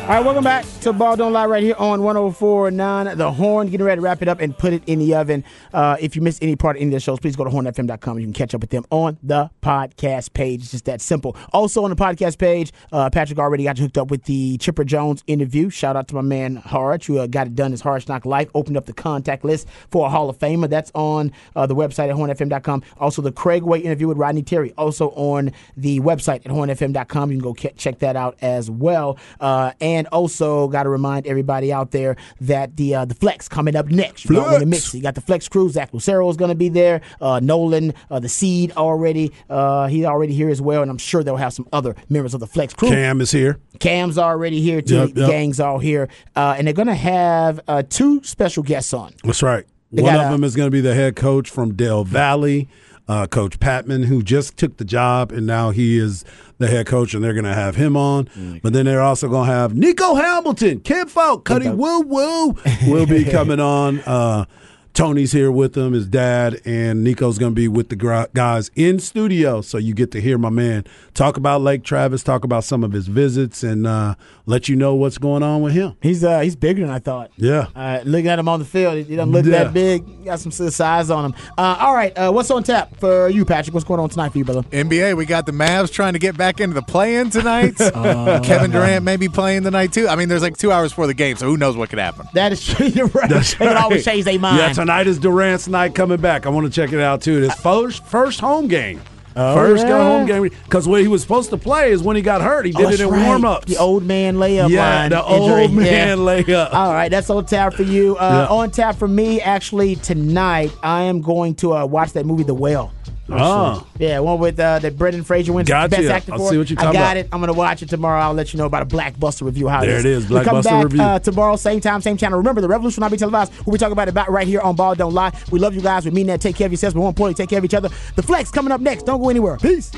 All 0.00 0.16
right, 0.16 0.24
welcome 0.24 0.42
back 0.42 0.64
to 0.80 0.92
Ball 0.92 1.14
Don't 1.14 1.32
Lie 1.32 1.46
right 1.46 1.62
here 1.62 1.76
on 1.78 2.00
104.9 2.00 3.16
The 3.16 3.30
Horn. 3.30 3.68
Getting 3.68 3.86
ready 3.86 4.00
to 4.00 4.02
wrap 4.02 4.22
it 4.22 4.28
up 4.28 4.40
and 4.40 4.56
put 4.58 4.72
it 4.72 4.82
in 4.88 4.98
the 4.98 5.14
oven. 5.14 5.44
Uh, 5.72 5.96
if 6.00 6.16
you 6.16 6.22
missed 6.22 6.42
any 6.42 6.56
part 6.56 6.74
of 6.76 6.80
any 6.80 6.88
of 6.88 6.94
the 6.94 7.00
shows, 7.00 7.20
please 7.20 7.36
go 7.36 7.44
to 7.44 7.50
hornfm.com. 7.50 8.18
You 8.18 8.24
can 8.26 8.32
catch 8.32 8.52
up 8.52 8.60
with 8.60 8.70
them 8.70 8.84
on 8.90 9.18
the 9.22 9.50
podcast 9.62 10.32
page. 10.32 10.62
It's 10.62 10.72
just 10.72 10.86
that 10.86 11.00
simple. 11.00 11.36
Also 11.52 11.84
on 11.84 11.90
the 11.90 11.96
podcast 11.96 12.38
page, 12.38 12.72
uh, 12.90 13.08
Patrick 13.10 13.38
already 13.38 13.62
got 13.64 13.78
you 13.78 13.84
hooked 13.84 13.98
up 13.98 14.10
with 14.10 14.24
the 14.24 14.58
Chipper 14.58 14.82
Jones 14.82 15.22
interview. 15.28 15.70
Shout 15.70 15.94
out 15.94 16.08
to 16.08 16.16
my 16.16 16.22
man 16.22 16.56
Harge, 16.56 17.06
who 17.06 17.18
uh, 17.18 17.28
got 17.28 17.46
it 17.46 17.54
done 17.54 17.72
as 17.72 17.80
Harge 17.80 18.08
Knock 18.08 18.26
Life, 18.26 18.50
opened 18.52 18.76
up 18.76 18.86
the 18.86 18.92
contact 18.94 19.44
list 19.44 19.68
for 19.92 20.06
a 20.06 20.10
Hall 20.10 20.28
of 20.28 20.36
Famer. 20.40 20.68
That's 20.68 20.90
on 20.94 21.30
uh, 21.54 21.66
the 21.66 21.76
website 21.76 22.08
at 22.10 22.16
hornfm.com. 22.16 22.82
Also, 22.98 23.22
the 23.22 23.32
Craig 23.32 23.62
Way 23.62 23.78
interview 23.80 24.08
with 24.08 24.18
Rodney 24.18 24.42
Terry, 24.42 24.72
also 24.72 25.10
on 25.10 25.52
the 25.76 26.00
website 26.00 26.36
at 26.46 26.46
hornfm.com. 26.46 27.30
You 27.30 27.40
can 27.40 27.44
go 27.44 27.54
ke- 27.54 27.76
check 27.76 28.00
that 28.00 28.16
out 28.16 28.36
as 28.42 28.68
well. 28.68 29.16
Uh, 29.38 29.70
and 29.96 30.06
also, 30.08 30.68
got 30.68 30.84
to 30.84 30.88
remind 30.88 31.26
everybody 31.26 31.72
out 31.72 31.90
there 31.90 32.16
that 32.40 32.76
the 32.76 32.94
uh, 32.94 33.04
the 33.04 33.14
Flex 33.14 33.48
coming 33.48 33.74
up 33.74 33.86
next. 33.86 34.24
You 34.24 34.36
don't 34.36 34.50
want 34.50 34.62
to 34.62 34.68
Flex. 34.68 34.94
You 34.94 35.02
got 35.02 35.14
the 35.14 35.20
Flex 35.20 35.48
crew. 35.48 35.68
Zach 35.68 35.92
Lucero 35.92 36.28
is 36.30 36.36
going 36.36 36.50
to 36.50 36.54
be 36.54 36.68
there. 36.68 37.00
Uh, 37.20 37.40
Nolan, 37.40 37.92
uh, 38.10 38.20
the 38.20 38.28
Seed 38.28 38.72
already. 38.72 39.32
Uh, 39.48 39.88
he's 39.88 40.04
already 40.04 40.32
here 40.32 40.48
as 40.48 40.62
well, 40.62 40.82
and 40.82 40.90
I'm 40.90 40.98
sure 40.98 41.22
they'll 41.22 41.36
have 41.36 41.52
some 41.52 41.68
other 41.72 41.94
members 42.08 42.34
of 42.34 42.40
the 42.40 42.46
Flex 42.46 42.74
crew. 42.74 42.88
Cam 42.88 43.20
is 43.20 43.30
here. 43.30 43.58
Cam's 43.78 44.18
already 44.18 44.60
here 44.60 44.80
too. 44.80 44.94
Yep, 44.94 45.14
the 45.14 45.20
yep. 45.22 45.30
gang's 45.30 45.60
all 45.60 45.78
here, 45.78 46.08
uh, 46.36 46.54
and 46.56 46.66
they're 46.66 46.74
going 46.74 46.88
to 46.88 46.94
have 46.94 47.60
uh, 47.66 47.82
two 47.88 48.22
special 48.22 48.62
guests 48.62 48.92
on. 48.92 49.14
That's 49.24 49.42
right. 49.42 49.66
They 49.92 50.02
One 50.02 50.14
of 50.14 50.20
a- 50.20 50.30
them 50.30 50.44
is 50.44 50.54
going 50.54 50.68
to 50.68 50.70
be 50.70 50.80
the 50.80 50.94
head 50.94 51.16
coach 51.16 51.50
from 51.50 51.74
Del 51.74 52.04
Valle, 52.04 52.66
uh, 53.10 53.26
Coach 53.26 53.58
Patman, 53.58 54.04
who 54.04 54.22
just 54.22 54.56
took 54.56 54.76
the 54.76 54.84
job 54.84 55.32
and 55.32 55.44
now 55.44 55.70
he 55.70 55.98
is 55.98 56.24
the 56.58 56.68
head 56.68 56.86
coach, 56.86 57.12
and 57.12 57.24
they're 57.24 57.32
going 57.32 57.44
to 57.44 57.54
have 57.54 57.74
him 57.74 57.96
on. 57.96 58.26
Mm. 58.26 58.62
But 58.62 58.72
then 58.72 58.86
they're 58.86 59.02
also 59.02 59.28
going 59.28 59.48
to 59.48 59.52
have 59.52 59.74
Nico 59.74 60.14
Hamilton, 60.14 60.78
Kim 60.78 61.08
Falk, 61.08 61.44
Cuddy 61.44 61.70
Woo 61.70 62.02
Woo 62.02 62.54
will 62.86 63.06
be 63.06 63.24
coming 63.30 63.58
on. 63.58 63.98
Uh, 64.00 64.44
Tony's 64.92 65.32
here 65.32 65.50
with 65.52 65.74
them, 65.74 65.92
his 65.92 66.06
dad, 66.06 66.60
and 66.64 67.04
Nico's 67.04 67.38
going 67.38 67.52
to 67.52 67.56
be 67.56 67.68
with 67.68 67.88
the 67.88 68.28
guys 68.34 68.70
in 68.74 68.98
studio. 68.98 69.60
So 69.60 69.78
you 69.78 69.94
get 69.94 70.10
to 70.12 70.20
hear 70.20 70.36
my 70.36 70.50
man 70.50 70.84
talk 71.14 71.36
about 71.36 71.60
Lake 71.62 71.84
Travis, 71.84 72.22
talk 72.22 72.44
about 72.44 72.64
some 72.64 72.82
of 72.82 72.92
his 72.92 73.06
visits, 73.06 73.62
and 73.62 73.86
uh, 73.86 74.14
let 74.46 74.68
you 74.68 74.76
know 74.76 74.94
what's 74.94 75.16
going 75.18 75.42
on 75.42 75.62
with 75.62 75.72
him. 75.74 75.94
He's 76.02 76.24
uh, 76.24 76.40
he's 76.40 76.56
bigger 76.56 76.82
than 76.82 76.90
I 76.90 76.98
thought. 76.98 77.30
Yeah. 77.36 77.68
Uh, 77.74 78.00
looking 78.04 78.28
at 78.28 78.38
him 78.38 78.48
on 78.48 78.58
the 78.58 78.64
field, 78.64 79.06
he 79.06 79.16
doesn't 79.16 79.30
look 79.32 79.44
Yeah. 79.46 79.64
that 79.64 79.72
big. 79.72 80.06
He 80.06 80.24
got 80.24 80.40
some 80.40 80.50
size 80.50 81.08
on 81.10 81.26
him. 81.26 81.34
Uh, 81.56 81.76
all 81.80 81.94
right, 81.94 82.12
uh, 82.18 82.32
what's 82.32 82.50
on 82.50 82.62
tap 82.64 82.94
for 82.96 83.28
you, 83.28 83.44
Patrick? 83.44 83.74
What's 83.74 83.86
going 83.86 84.00
on 84.00 84.08
tonight 84.08 84.32
for 84.32 84.38
you, 84.38 84.44
brother? 84.44 84.62
NBA, 84.70 85.16
we 85.16 85.24
got 85.24 85.46
the 85.46 85.52
Mavs 85.52 85.92
trying 85.92 86.14
to 86.14 86.18
get 86.18 86.36
back 86.36 86.60
into 86.60 86.74
the 86.74 86.82
play-in 86.82 87.30
tonight. 87.30 87.74
Oh. 88.02 88.40
Kevin 88.42 88.70
Durant 88.70 89.04
may 89.04 89.16
be 89.16 89.28
playing 89.28 89.62
tonight 89.62 89.92
too. 89.92 90.08
I 90.08 90.16
mean, 90.16 90.28
there's 90.28 90.42
like 90.42 90.56
two 90.56 90.72
hours 90.72 90.90
before 90.92 91.06
the 91.06 91.14
game, 91.14 91.36
so 91.36 91.46
who 91.46 91.56
knows 91.56 91.76
what 91.76 91.90
could 91.90 91.98
happen. 91.98 92.26
That 92.34 92.52
is 92.52 92.64
true. 92.64 92.86
You're 92.86 93.06
right. 93.08 93.28
That's 93.28 93.54
they 93.54 93.66
can 93.66 93.76
always 93.76 94.06
right. 94.06 94.12
change 94.14 94.24
their 94.24 94.38
mind. 94.38 94.56
Yeah, 94.58 94.72
tonight 94.80 95.06
is 95.06 95.18
Durant's 95.18 95.68
night 95.68 95.94
coming 95.94 96.20
back. 96.20 96.46
I 96.46 96.48
want 96.48 96.66
to 96.66 96.72
check 96.72 96.92
it 96.92 97.00
out 97.00 97.22
too. 97.22 97.36
His 97.38 97.54
first 97.54 98.04
first 98.06 98.40
home 98.40 98.68
game. 98.68 99.00
first 99.34 99.84
Oh, 99.86 99.88
yeah. 99.88 100.02
home 100.02 100.26
game 100.26 100.42
because 100.64 100.88
what 100.88 101.00
he 101.00 101.08
was 101.08 101.22
supposed 101.22 101.50
to 101.50 101.56
play 101.56 101.92
is 101.92 102.02
when 102.02 102.16
he 102.16 102.22
got 102.22 102.40
hurt. 102.42 102.66
He 102.66 102.72
Oh, 102.74 102.78
did 102.78 102.86
that's 102.88 103.00
it 103.00 103.04
in 103.04 103.10
right. 103.10 103.26
warm 103.26 103.44
ups. 103.44 103.66
The 103.66 103.76
old 103.78 104.02
man 104.04 104.36
layup 104.36 104.68
Yeah, 104.70 104.82
line. 105.00 105.10
the 105.10 105.24
injury. 105.28 105.62
old 105.62 105.72
man 105.72 105.86
Yeah. 106.18 106.24
layup. 106.24 106.74
All 106.74 106.92
right, 106.92 107.10
that's 107.10 107.30
on 107.30 107.44
tap 107.46 107.74
for 107.74 107.84
you. 107.84 108.16
Uh, 108.16 108.46
Yeah. 108.50 108.54
On 108.54 108.70
tap 108.70 108.96
for 108.96 109.06
me, 109.08 109.40
actually, 109.40 109.96
tonight, 109.96 110.72
I 110.82 111.02
am 111.02 111.20
going 111.20 111.54
to 111.56 111.74
uh, 111.74 111.86
watch 111.86 112.12
that 112.14 112.26
movie, 112.26 112.42
The 112.42 112.54
Whale. 112.54 112.92
Oh. 113.32 113.86
Yeah, 113.98 114.18
one 114.20 114.38
with 114.38 114.58
uh, 114.58 114.78
that 114.78 114.96
Brendan 114.96 115.24
Fraser 115.24 115.52
wins 115.52 115.68
Gotcha. 115.68 115.90
Best 115.96 116.08
Actor 116.08 116.34
I 116.34 116.36
for. 116.36 116.50
see 116.50 116.58
what 116.58 116.70
you're 116.70 116.78
I 116.80 116.84
got 116.84 116.94
about. 116.94 117.16
it. 117.18 117.28
I'm 117.32 117.40
gonna 117.40 117.52
watch 117.52 117.82
it 117.82 117.88
tomorrow. 117.88 118.20
I'll 118.20 118.32
let 118.34 118.52
you 118.52 118.58
know 118.58 118.66
about 118.66 118.82
a 118.82 118.86
Blackbuster 118.86 119.42
review. 119.42 119.68
How 119.68 119.80
There 119.82 119.98
it 119.98 120.06
is. 120.06 120.28
We 120.28 120.40
come 120.42 120.56
Blackbuster 120.56 120.64
back 120.64 120.84
review. 120.84 121.02
Uh, 121.02 121.18
tomorrow, 121.18 121.56
same 121.56 121.80
time, 121.80 122.00
same 122.00 122.16
channel. 122.16 122.38
Remember, 122.38 122.60
the 122.60 122.68
revolution 122.68 123.00
will 123.00 123.06
not 123.06 123.12
be 123.12 123.16
televised. 123.18 123.52
We'll 123.66 123.72
be 123.74 123.78
talking 123.78 123.92
about 123.92 124.08
it 124.08 124.12
about 124.12 124.30
right 124.30 124.46
here 124.46 124.60
on 124.60 124.74
Ball 124.76 124.94
Don't 124.94 125.14
Lie. 125.14 125.32
We 125.50 125.58
love 125.58 125.74
you 125.74 125.80
guys. 125.80 126.04
We 126.04 126.10
mean 126.10 126.26
that. 126.28 126.40
Take 126.40 126.56
care 126.56 126.66
of 126.66 126.72
yourselves, 126.72 126.94
but 126.94 127.00
more 127.00 127.08
importantly, 127.10 127.42
take 127.42 127.50
care 127.50 127.58
of 127.58 127.64
each 127.64 127.74
other. 127.74 127.88
The 128.16 128.22
flex 128.22 128.50
coming 128.50 128.72
up 128.72 128.80
next. 128.80 129.04
Don't 129.04 129.20
go 129.20 129.28
anywhere. 129.28 129.56
Peace. 129.58 129.90